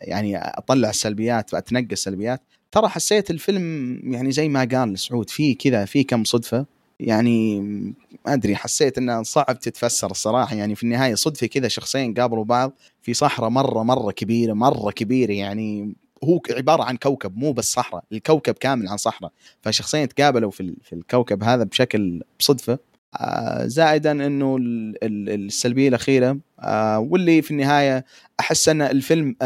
[0.00, 2.42] يعني أطلع السلبيات وأتنقى السلبيات
[2.72, 6.66] ترى حسيت الفيلم يعني زي ما قال سعود فيه كذا فيه كم صدفة.
[7.00, 7.60] يعني
[8.26, 10.56] ما أدري حسيت انها صعب تتفسر الصراحة.
[10.56, 12.72] يعني في النهاية صدفة كذا شخصين قابلوا بعض
[13.02, 15.32] في صحراء مرة مرة كبيرة مرة كبيرة.
[15.32, 15.94] يعني
[16.24, 19.32] هو عبارة عن كوكب مو بس صحراء الكوكب كامل عن صحراء.
[19.62, 22.78] فشخصين تقابلوا في في الكوكب هذا بشكل صدفه آه،
[23.64, 28.04] زائدا إنه ال- ال- السلبية الأخيرة آه، واللي في النهاية
[28.40, 29.36] أحس أن الفيلم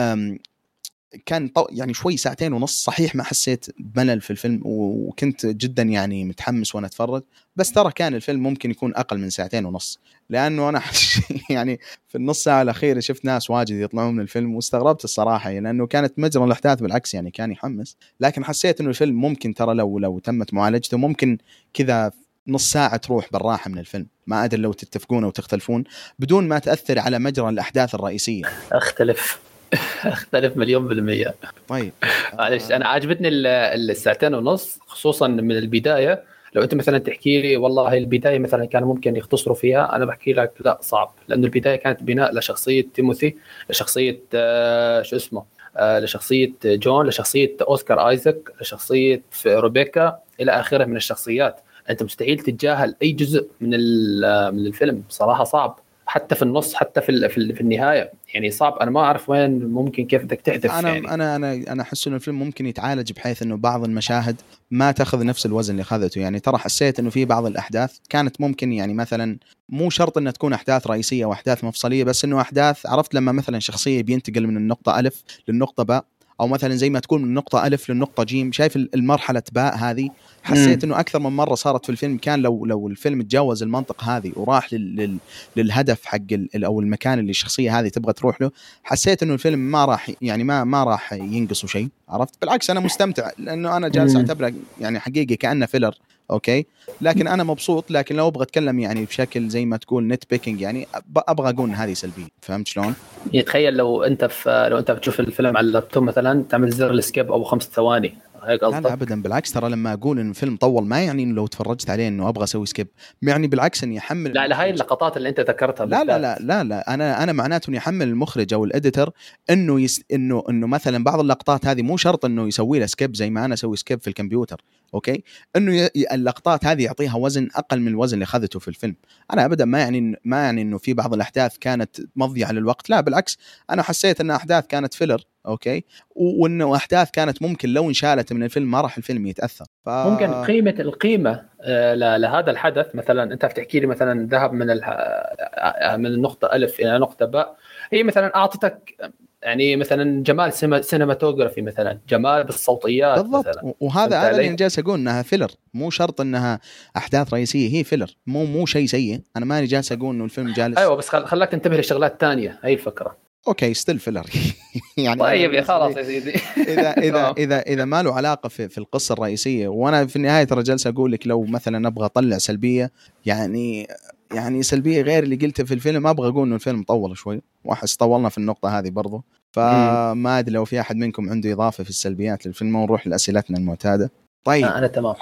[1.26, 6.74] كان يعني شوي ساعتين ونص صحيح ما حسيت بملل في الفيلم وكنت جدا يعني متحمس
[6.74, 7.22] وأنا أتفرج.
[7.56, 10.82] بس ترى كان الفيلم ممكن يكون أقل من ساعتين ونص لأنه أنا
[11.50, 15.86] يعني في النص ساعة الأخيرة شفت ناس واجد يطلعون من الفيلم واستغربت الصراحة يعني لأنه
[15.86, 17.96] كانت مجرى الأحداث بالعكس يعني كان يحمس.
[18.20, 21.38] لكن حسيت إنه الفيلم ممكن ترى لو لو تمت معالجته ممكن
[21.74, 22.12] كذا
[22.48, 24.06] نص ساعة تروح بالراحة من الفيلم.
[24.26, 25.84] ما أدري لو تتفقون أو تختلفون.
[26.18, 28.42] بدون ما تأثر على مجرى الأحداث الرئيسية.
[28.72, 29.40] أختلف.
[30.04, 31.34] أختلف مليون بالمية.
[31.68, 31.92] طيب.
[32.38, 33.46] معلش أنا عاجبتني ال-
[33.90, 36.22] الساعتين ونص خصوصا من البداية.
[36.54, 40.52] لو أنت مثلا تحكي لي والله البداية مثلا كان ممكن يختصروا فيها أنا بحكي لك
[40.60, 41.12] لا صعب.
[41.28, 43.36] لأنه البداية كانت بناء لشخصية تيموثي
[43.70, 45.44] لشخصية آه، شو اسمه
[45.76, 51.60] آه، لشخصية جون لشخصية أوسكار ايزك لشخصية روبيكا إلى آخره من الشخصيات.
[51.90, 55.02] انت مستحيل تتجاهل اي جزء من ال- من الفيلم.
[55.08, 55.78] صراحة صعب.
[56.06, 58.12] حتى في النص حتى في في ال- في النهاية.
[58.34, 58.74] يعني صعب.
[58.78, 61.14] أنا ما أعرف وين ممكن كيف بدك تحذف أنا يعني.
[61.14, 64.36] أنا أنا أنا أحس إنه الفيلم ممكن يتعالج بحيث إنه بعض المشاهد
[64.70, 66.20] ما تأخذ نفس الوزن اللي أخذته.
[66.20, 69.38] يعني ترى حسيت إنه في بعض الأحداث كانت ممكن يعني مثلا
[69.68, 73.58] مو شرط إنها تكون أحداث رئيسية أو احداث مفصلية بس إنه أحداث عرفت لما مثلا
[73.58, 76.04] شخصية بينتقل من النقطة ألف للنقطة باء
[76.40, 80.08] أو مثلا زي ما تكون من النقطه ألف للنقطه جيم شايف المرحلة باء هذه؟
[80.42, 84.32] حسيت إنه أكثر من مرة صارت في الفيلم كان لو لو الفيلم تجاوز المنطق هذه
[84.36, 85.16] وراح لل لل
[85.56, 88.50] للهدف حق ال- أو المكان اللي الشخصية هذه تبغى تروح له
[88.84, 93.30] حسيت إنه الفيلم ما راح يعني ما ما راح ينقصوا شيء عرفت؟ بالعكس أنا مستمتع
[93.38, 94.16] لأنه أنا جالس.
[94.16, 95.94] أعتبره يعني حقيقي كأنه filler.
[96.30, 96.66] Okay
[97.00, 100.86] لكن أنا مبسوط لكن لو أبغى أتكلم يعني بشكل زي ما تقول nitpicking يعني
[101.16, 102.94] أبغى أقول ان هذه سلبية فهمت شلون؟
[103.32, 107.32] يتخيل لو أنت في لو أنت بتشوف الفيلم على اللابتوب مثلا تعمل زر ال skip
[107.32, 111.00] ابو خمس ثواني هيك لا لا ابدا بالعكس ترى لما أقول انه الفيلم طول ما
[111.00, 112.88] يعني إنه لو تفرجت عليه إنه أبغى أسوي skip
[113.22, 116.18] يعني بالعكس إني أحمل لا لا هاي اللقطات اللي أنت ذكرتها لا لا.
[116.18, 119.10] لا لا لا أنا أنا معناته إني أحمل المخرج أو ال editor
[119.50, 123.30] إنه yes إنه إنه مثلا بعض اللقطات هذه مو شرط إنه يسوي لها skip زي
[123.30, 124.60] ما أنا أسوي skip في الكمبيوتر
[124.94, 125.22] okay؟
[125.56, 128.96] إنه اللقطات هذه يعطيها وزن أقل من الوزن اللي أخذته في الفيلم.
[129.32, 132.90] أنا ابدا ما يعني ما يعني إنه في بعض الأحداث كانت مضيعة للوقت.
[132.90, 133.38] لا بالعكس
[133.70, 138.70] أنا حسيت إن أحداث كانت filler okay؟ وانه أحداث كانت ممكن لو انشالت من الفيلم
[138.70, 139.64] ما راح الفيلم يتأثر.
[139.84, 139.88] ف...
[139.88, 145.96] ممكن قيمة القيمة آه، لهذا الحدث مثلا أنت بتحكي لي مثلا ذهب من ال- آه،
[145.96, 147.56] من النقطه ألف إلى نقطة باء
[147.92, 149.12] هي مثلا أعطتك
[149.42, 150.52] يعني مثلا جمال
[150.84, 153.48] cinematography مثلا جمال بالصوتيات بالضبط.
[153.48, 153.74] مثلا.
[153.80, 156.60] وهذا هذا اللي؟ أنا جالس أقول إنها filler مو شرط إنها
[156.96, 159.20] أحداث رئيسية هي filler مو مو شيء سيء.
[159.36, 161.26] أنا ماني جالس أقول إنه الفيلم جالس أيوه بس خل...
[161.26, 163.16] خلاك تنتبه لشغلات ثانية هي الفكرة.
[163.48, 164.26] okay still filler
[164.96, 166.38] يعني طيب يا خلاص بالنسبة يا سيدي.
[166.72, 167.34] اذا اذا آه.
[167.38, 171.12] اذا إذا ما له علاقة في, في القصة الرئيسية وأنا في النهاية ترى جالس أقول
[171.12, 172.92] لك لو مثلا أبغى أطلع سلبية
[173.26, 173.88] يعني
[174.34, 176.06] يعني سلبية غير اللي قلتها في الفيلم.
[176.06, 179.24] أبغى أقول إنه الفيلم طول شوي وأحس طولنا في النقطة هذه برضو.
[179.52, 184.10] فما أدري لو في أحد منكم عنده إضافة في السلبيات للفيلم ونروح لأسئلتنا المعتادة.
[184.44, 185.14] طيب آه، أنا تمام.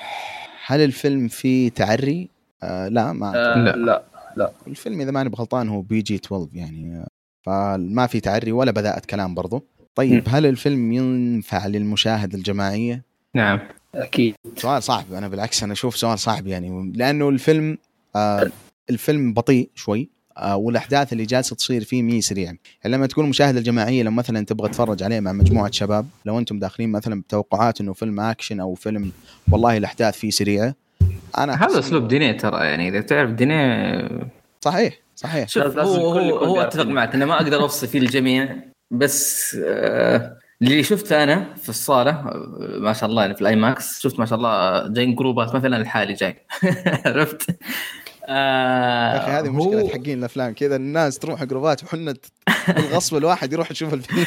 [0.67, 2.29] هل الفيلم فيه تعري؟
[2.63, 4.03] آه لا ما آه، لا.
[4.37, 4.53] لا.
[4.67, 7.07] الفيلم إذا ماني بغلطان هو PG 12 يعني
[7.43, 9.65] فما في تعري ولا بذاءة كلام برضو.
[9.95, 13.03] طيب هل الفيلم ينفع للمشاهدة الجماعية؟
[13.35, 13.61] نعم.
[13.95, 14.35] أكيد.
[14.57, 15.13] سؤال صعب.
[15.13, 17.79] أنا بالعكس أنا أشوف سؤال صعب يعني لأنه الفيلم
[18.17, 18.51] آه
[18.91, 23.59] الفيلم بطيء شوي آه والأحداث اللي جالسة تصير فيه مي سريعه يعني لما تكون مشاهدة
[23.59, 27.93] الجماعية لو مثلا تبغى تتفرج عليه مع مجموعة شباب لو أنتم داخلين مثلا بتوقعات إنه
[27.93, 29.13] فيلم أكشن أو فيلم
[29.51, 30.75] والله الأحداث فيه سريعة
[31.39, 34.09] أنا هذا أسلوب ديني ترى يعني إذا تعرف ديني
[34.61, 36.85] صحيح صحيح شوف هو هو, هو أتفق.
[36.85, 38.57] معك أنا ما أقدر اوصي فيه الجميع
[38.91, 44.01] بس آه اللي شفته أنا في الصالة آه، ما شاء الله يعني في الأي ماكس
[44.01, 46.47] شفت ما شاء الله جايين جروبات مثلا الحالي جاي
[47.07, 47.51] عرفت؟
[48.31, 50.55] آه يا أخي هذه هو- مشكله حقين الأفلام.
[50.55, 52.15] كذا الناس تروح جروبات وحنا
[52.69, 54.27] بالغصب الواحد يروح يشوف الفيلم.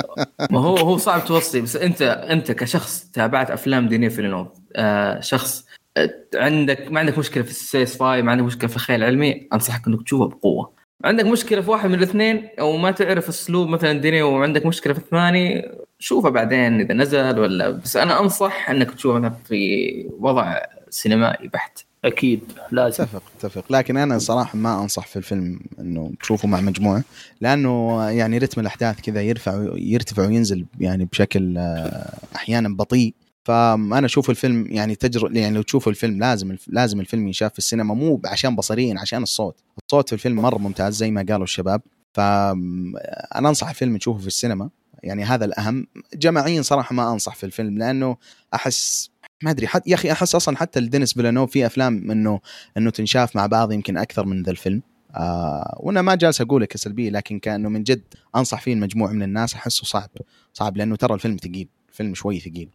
[0.50, 4.46] ما هو هو صعب توصي بس انت أنت كشخص تابعت أفلام دينيه في
[4.76, 5.66] آه شخص
[5.96, 9.86] آه، عندك ما عندك مشكلة في السيس فاي ما عندك مشكلة في الخيال العلمي أنصحك
[9.86, 10.72] إنك تشوفه بقوة.
[11.04, 14.98] عندك مشكلة في واحد من الاثنين أو ما تعرف أسلوب مثلا ديني وعندك مشكلة في
[14.98, 15.68] الثاني
[15.98, 20.60] شوفه بعدين إذا نزل ولا بس أنا أنصح إنك تشوفه مثلا في وضع
[20.90, 22.40] سينمائي بحت أكيد
[22.70, 23.04] لازم.
[23.04, 23.64] اتفق اتفق.
[23.70, 27.04] لكن أنا صراحة ما أنصح في الفيلم إنه تشوفه مع مجموعة
[27.40, 33.14] لأنه يعني رتم الأحداث كذا يرفع يرتفع وينزل يعني بشكل آه، أحيانا بطيء.
[33.44, 37.94] فأنا أشوف الفيلم يعني تجربه يعني لو تشوفوا الفيلم لازم لازم الفيلم ينشاف في السينما
[37.94, 39.60] مو عشان بصريا عشان الصوت.
[39.84, 41.82] الصوت في الفيلم مرة ممتاز زي ما قالوا الشباب.
[42.14, 44.70] فانا أنصح الفيلم تشوفه في السينما.
[45.02, 45.86] يعني هذا الأهم.
[46.14, 48.16] جماعيا صراحة ما أنصح في الفيلم لأنه
[48.54, 49.10] أحس
[49.42, 52.40] ما أدري حتى يا أخي أحس أصلا حتى لدينيس بلانوف في أفلام إنه
[52.76, 54.82] إنه تنشاف مع بعض يمكن أكثر من ذا الفيلم.
[55.16, 58.02] آه وأنا ما جالس أقوله كسلبية لكن كأنه من جد
[58.36, 60.10] أنصح فيه المجموعة من الناس أحسه صعب
[60.52, 62.68] صعب لأنه ترى الفيلم ثقيل الفيلم شوي ثقيل.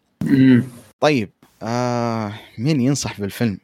[1.00, 1.30] طيب
[1.64, 3.58] آه مين ينصح بالفيلم؟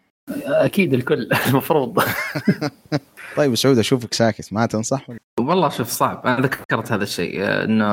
[0.46, 2.04] أكيد الكل المفروض.
[3.38, 7.66] طيب سعود أشوفك ساكت ما تنصح؟ ولا؟ والله شوف صعب أنا ذكرت هذا الشيء آه،
[7.66, 7.86] إنه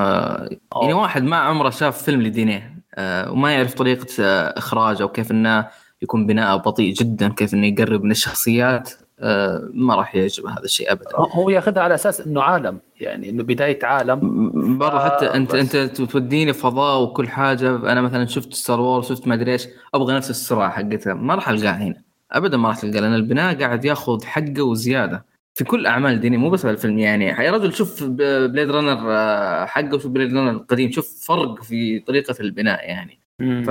[0.82, 2.73] يعني واحد ما عمره شاف فيلم لدينيه.
[2.98, 5.68] وما يعرف طريقة آه، إخراجه وكيف إنه
[6.02, 8.90] يكون بناءه بطيء جدا كيف إنه يقرب من الشخصيات
[9.20, 11.10] آه، ما راح يعجبه هذا الشيء ابدا.
[11.16, 14.78] هو ياخذها على أساس إنه عالم يعني إنه بداية عالم.
[14.78, 15.74] برا آه، حتى انت بس.
[15.74, 20.14] أنت توديني فضاء وكل حاجة أنا مثلا شفت Star Wars شفت ما أدري إيش أبغى
[20.14, 22.02] نفس السرعه حقتها ما راح القاها هنا.
[22.32, 25.24] ابدا ما راح تلقى لأن البناء قاعد ياخذ حقه وزيادة.
[25.54, 29.94] في كل أعمال Denis مو بس الفيلم يعني يا رجل شوف Blade Runner آه، حقه
[29.94, 33.62] وشوف Blade Runner القديم شوف فرق في طريقة البناء يعني مم.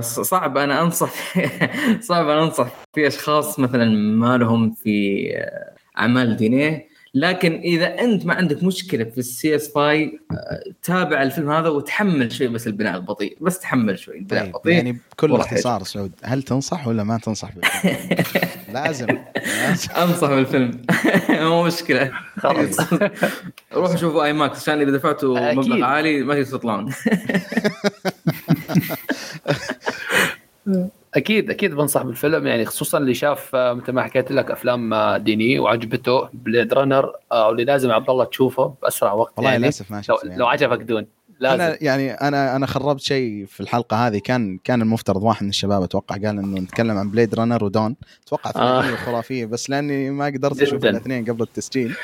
[0.00, 1.12] فصعب أنا أنصح
[2.08, 8.26] صعب أنا أنصح في أشخاص مثلا ما لهم في آه، أعمال Denis لكن إذا أنت
[8.26, 10.18] ما عندك مشكلة في ال sci-fi
[10.82, 14.92] تابع الفيلم هذا وتحمل شوي بس البناء البطيء بس تحمل شوي البناء طيب البطيء يعني
[15.12, 17.96] بكل اختصار سعود هل تنصح ولا ما تنصح بالفيلم؟
[18.74, 19.06] لازم
[19.36, 19.88] لازم.
[19.96, 20.82] أنصح بالفيلم.
[21.48, 22.12] مو مشكلة.
[22.38, 22.92] خلاص.
[23.74, 25.52] روحوا شوفوا IMAX عشان إذا دفعتوا.
[25.52, 26.92] مبلغ عالي ما تقدروا تطلعون.
[31.14, 32.46] أكيد أكيد بنصح بالفيلم.
[32.46, 37.12] يعني خصوصا اللي شاف آه، مثل ما حكيت لك أفلام آه، Denis وعجبته Blade Runner
[37.32, 39.62] آه، واللي لازم عبد الله تشوفه بأسرع وقت والله يعني.
[39.62, 40.38] للأسف ما لو, شفت يعني.
[40.38, 41.06] لو عجبك Dune.
[41.42, 41.62] لازم.
[41.62, 44.18] أنا يعني أنا أنا خربت شيء في الحلقة هذه.
[44.18, 47.96] كان كان المفترض واحد من الشباب أتوقع قال إنه نتكلم عن Blade Runner و Dune.
[48.26, 48.80] أتوقع آه.
[48.82, 49.46] ثنائيه خرافية.
[49.46, 50.84] بس لأني ما قدرت أشوف.
[50.84, 51.94] الاثنين قبل التسجيل.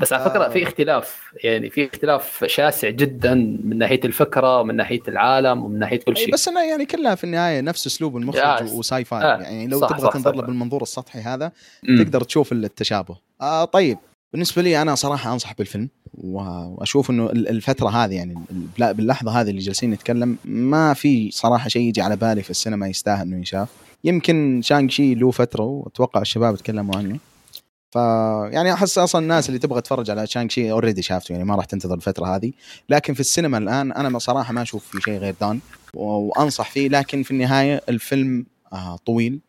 [0.00, 0.48] بس على فكرة آه.
[0.48, 1.20] في اختلاف.
[1.44, 3.34] يعني في اختلاف شاسع جدا
[3.64, 6.32] من ناحية الفكرة ومن ناحية العالم ومن ناحية كل شيء.
[6.32, 9.80] بس أنا يعني كلها في النهاية نفس أسلوب المخرج آه، و sci-fi آه، يعني لو
[9.80, 10.34] صح، تبغى تنظر.
[10.34, 11.52] له بالمنظور السطحي هذا
[11.82, 12.02] مم.
[12.04, 13.16] تقدر تشوف التشابه.
[13.40, 13.98] آه طيب.
[14.34, 18.34] بالنسبة لي أنا صراحة أنصح بالفيلم وأشوف إنه ال- الفترة هذه يعني
[18.80, 22.88] ال- باللحظة هذه اللي جالسين نتكلم ما في صراحة شيء يجي على بالي في السينما
[22.88, 23.68] يستاهل إنه ينشاف
[24.04, 27.18] يمكن Shang-Chi له فترة وأتوقع الشباب تكلموا عنه.
[27.92, 27.96] ف
[28.54, 31.94] يعني أحس أصلا الناس اللي تبغى تتفرج على Shang-Chi already شافته يعني ما راح تنتظر
[31.94, 32.52] الفترة هذه.
[32.88, 35.60] لكن في السينما الآن أنا صراحة ما أشوف في شيء غير دان
[35.94, 36.88] وأنصح فيه.
[36.88, 39.40] لكن في النهاية الفيلم آه طويل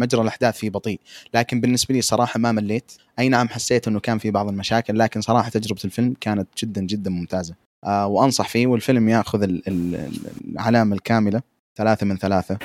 [0.00, 1.00] والمجرى الأحداث فيه بطيء.
[1.34, 2.92] لكن بالنسبة لي صراحة ما مليت.
[3.18, 7.10] أي نعم حسيت إنه كان في بعض المشاكل لكن صراحة تجربة الفيلم كانت جدا جدا
[7.10, 7.54] ممتازة.
[7.84, 11.42] آه وأنصح فيه والفيلم يأخذ ال- ال- ال- العلامة الكاملة
[11.78, 12.58] ثلاثة من ثلاثة.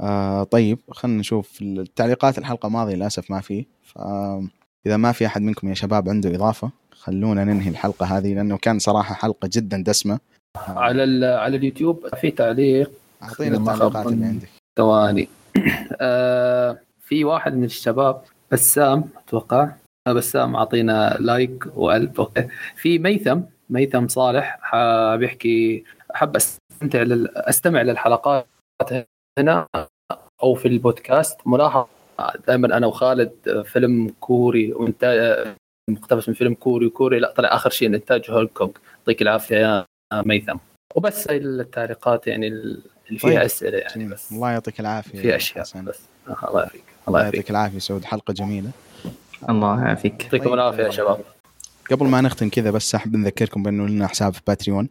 [0.00, 2.38] آه طيب خلينا نشوف التعليقات.
[2.38, 3.66] الحلقة الماضية للأسف ما في.
[3.84, 8.78] فإذا ما في أحد منكم يا شباب عنده إضافة خلونا ننهي الحلقة هذه لأنه كان
[8.78, 10.18] صراحة حلقة جدا دسمة.
[10.56, 12.90] على ال- على اليوتيوب في تعليق.
[13.22, 14.26] أعطينا ما التعليقات اللي.
[14.26, 14.48] عندك.
[14.78, 15.28] ثواني.
[16.00, 18.22] آه في واحد من الشباب
[18.52, 19.70] بسام أتوقع.
[20.08, 22.48] آه، بسام أعطينا like وقلب okay.
[22.76, 23.40] في ميثم
[23.70, 27.28] ميثم صالح حاب يحكي أحب أستمتع لل...
[27.36, 28.46] أستمع للحلقات
[29.38, 29.66] هنا
[30.42, 31.40] أو في البودكاست.
[31.46, 31.86] ملاحظ
[32.46, 35.04] دائما أنا وخالد فيلم كوري وانت
[35.90, 39.86] مقتبس من فيلم كوري كوري لا طلع آخر شيء إنتاج هونغ كونغ يعطيك العافية يا
[40.14, 40.56] ميثم.
[40.96, 42.48] وبس التعليقات يعني
[43.08, 43.38] اللي فيها طيب.
[43.38, 44.08] أسئلة يعني جميل.
[44.08, 44.32] بس.
[44.32, 45.84] الله يعطيك العافية في أشياء حسن.
[45.84, 45.98] بس.
[46.28, 46.84] آه، الله يعافيك.
[47.08, 47.78] الله يعطيك العافية.
[47.78, 48.70] سعود حلقة جميلة.
[49.48, 50.24] الله يعافيك.
[50.24, 50.54] يعطيكم طيب.
[50.54, 51.20] العافية يا شباب.
[51.90, 54.88] قبل ما نختم كذا بس أحب نذكركم بأنه لنا حساب في Patreon.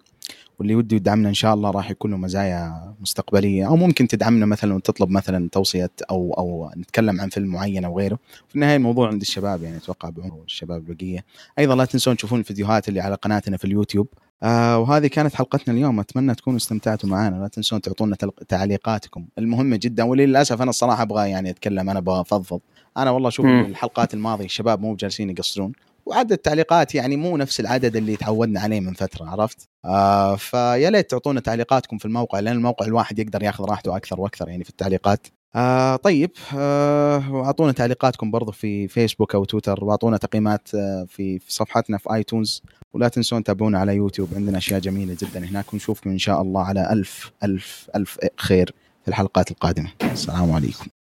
[0.60, 3.68] واللي وده يدعمنا إن شاء الله راح يكون له مزايا مستقبلية.
[3.68, 8.20] أو ممكن تدعمنا مثلا وتطلب مثلا توصية أو أو نتكلم عن فيلم معين أو غيره.
[8.48, 11.26] في النهاية الموضوع عند الشباب يعني أتوقع بعمر الشباب البقية.
[11.60, 14.08] أيضا لا تنسون تشوفون الفيديوهات اللي على قناتنا في اليوتيوب.
[14.44, 18.16] آه وهذه كانت حلقتنا اليوم أتمنى تكونوا استمتعتوا معنا لا تنسون تعطونا
[18.48, 22.60] تعليقاتكم المهمة جدا وللأسف أنا الصراحة أبغى يعني أتكلم أنا أبغى افضفض
[22.98, 23.66] أنا والله أشوف مم.
[23.66, 25.72] الحلقات الماضية الشباب مو جالسين يقصرون
[26.06, 31.12] وعدد التعليقات يعني مو نفس العدد اللي تعودنا عليه من فترة عرفت؟ آه فيا ليت
[31.12, 35.28] تعطونا تعليقاتكم في الموقع لأن الموقع الواحد يقدر ياخذ راحته أكثر وأكثر يعني في التعليقات.
[35.56, 41.54] آه طيب آه واعطونا تعليقاتكم برضو في فيسبوك أو تويتر وأعطونا تقييمات آه في, في
[41.54, 42.62] صفحتنا في آيتونز
[42.94, 46.92] ولا تنسون تابعونا على يوتيوب عندنا أشياء جميلة جدا هناك ونشوفكم إن شاء الله على
[46.94, 49.90] ألف ألف ألف خير في الحلقات القادمة.
[50.04, 50.97] السلام عليكم.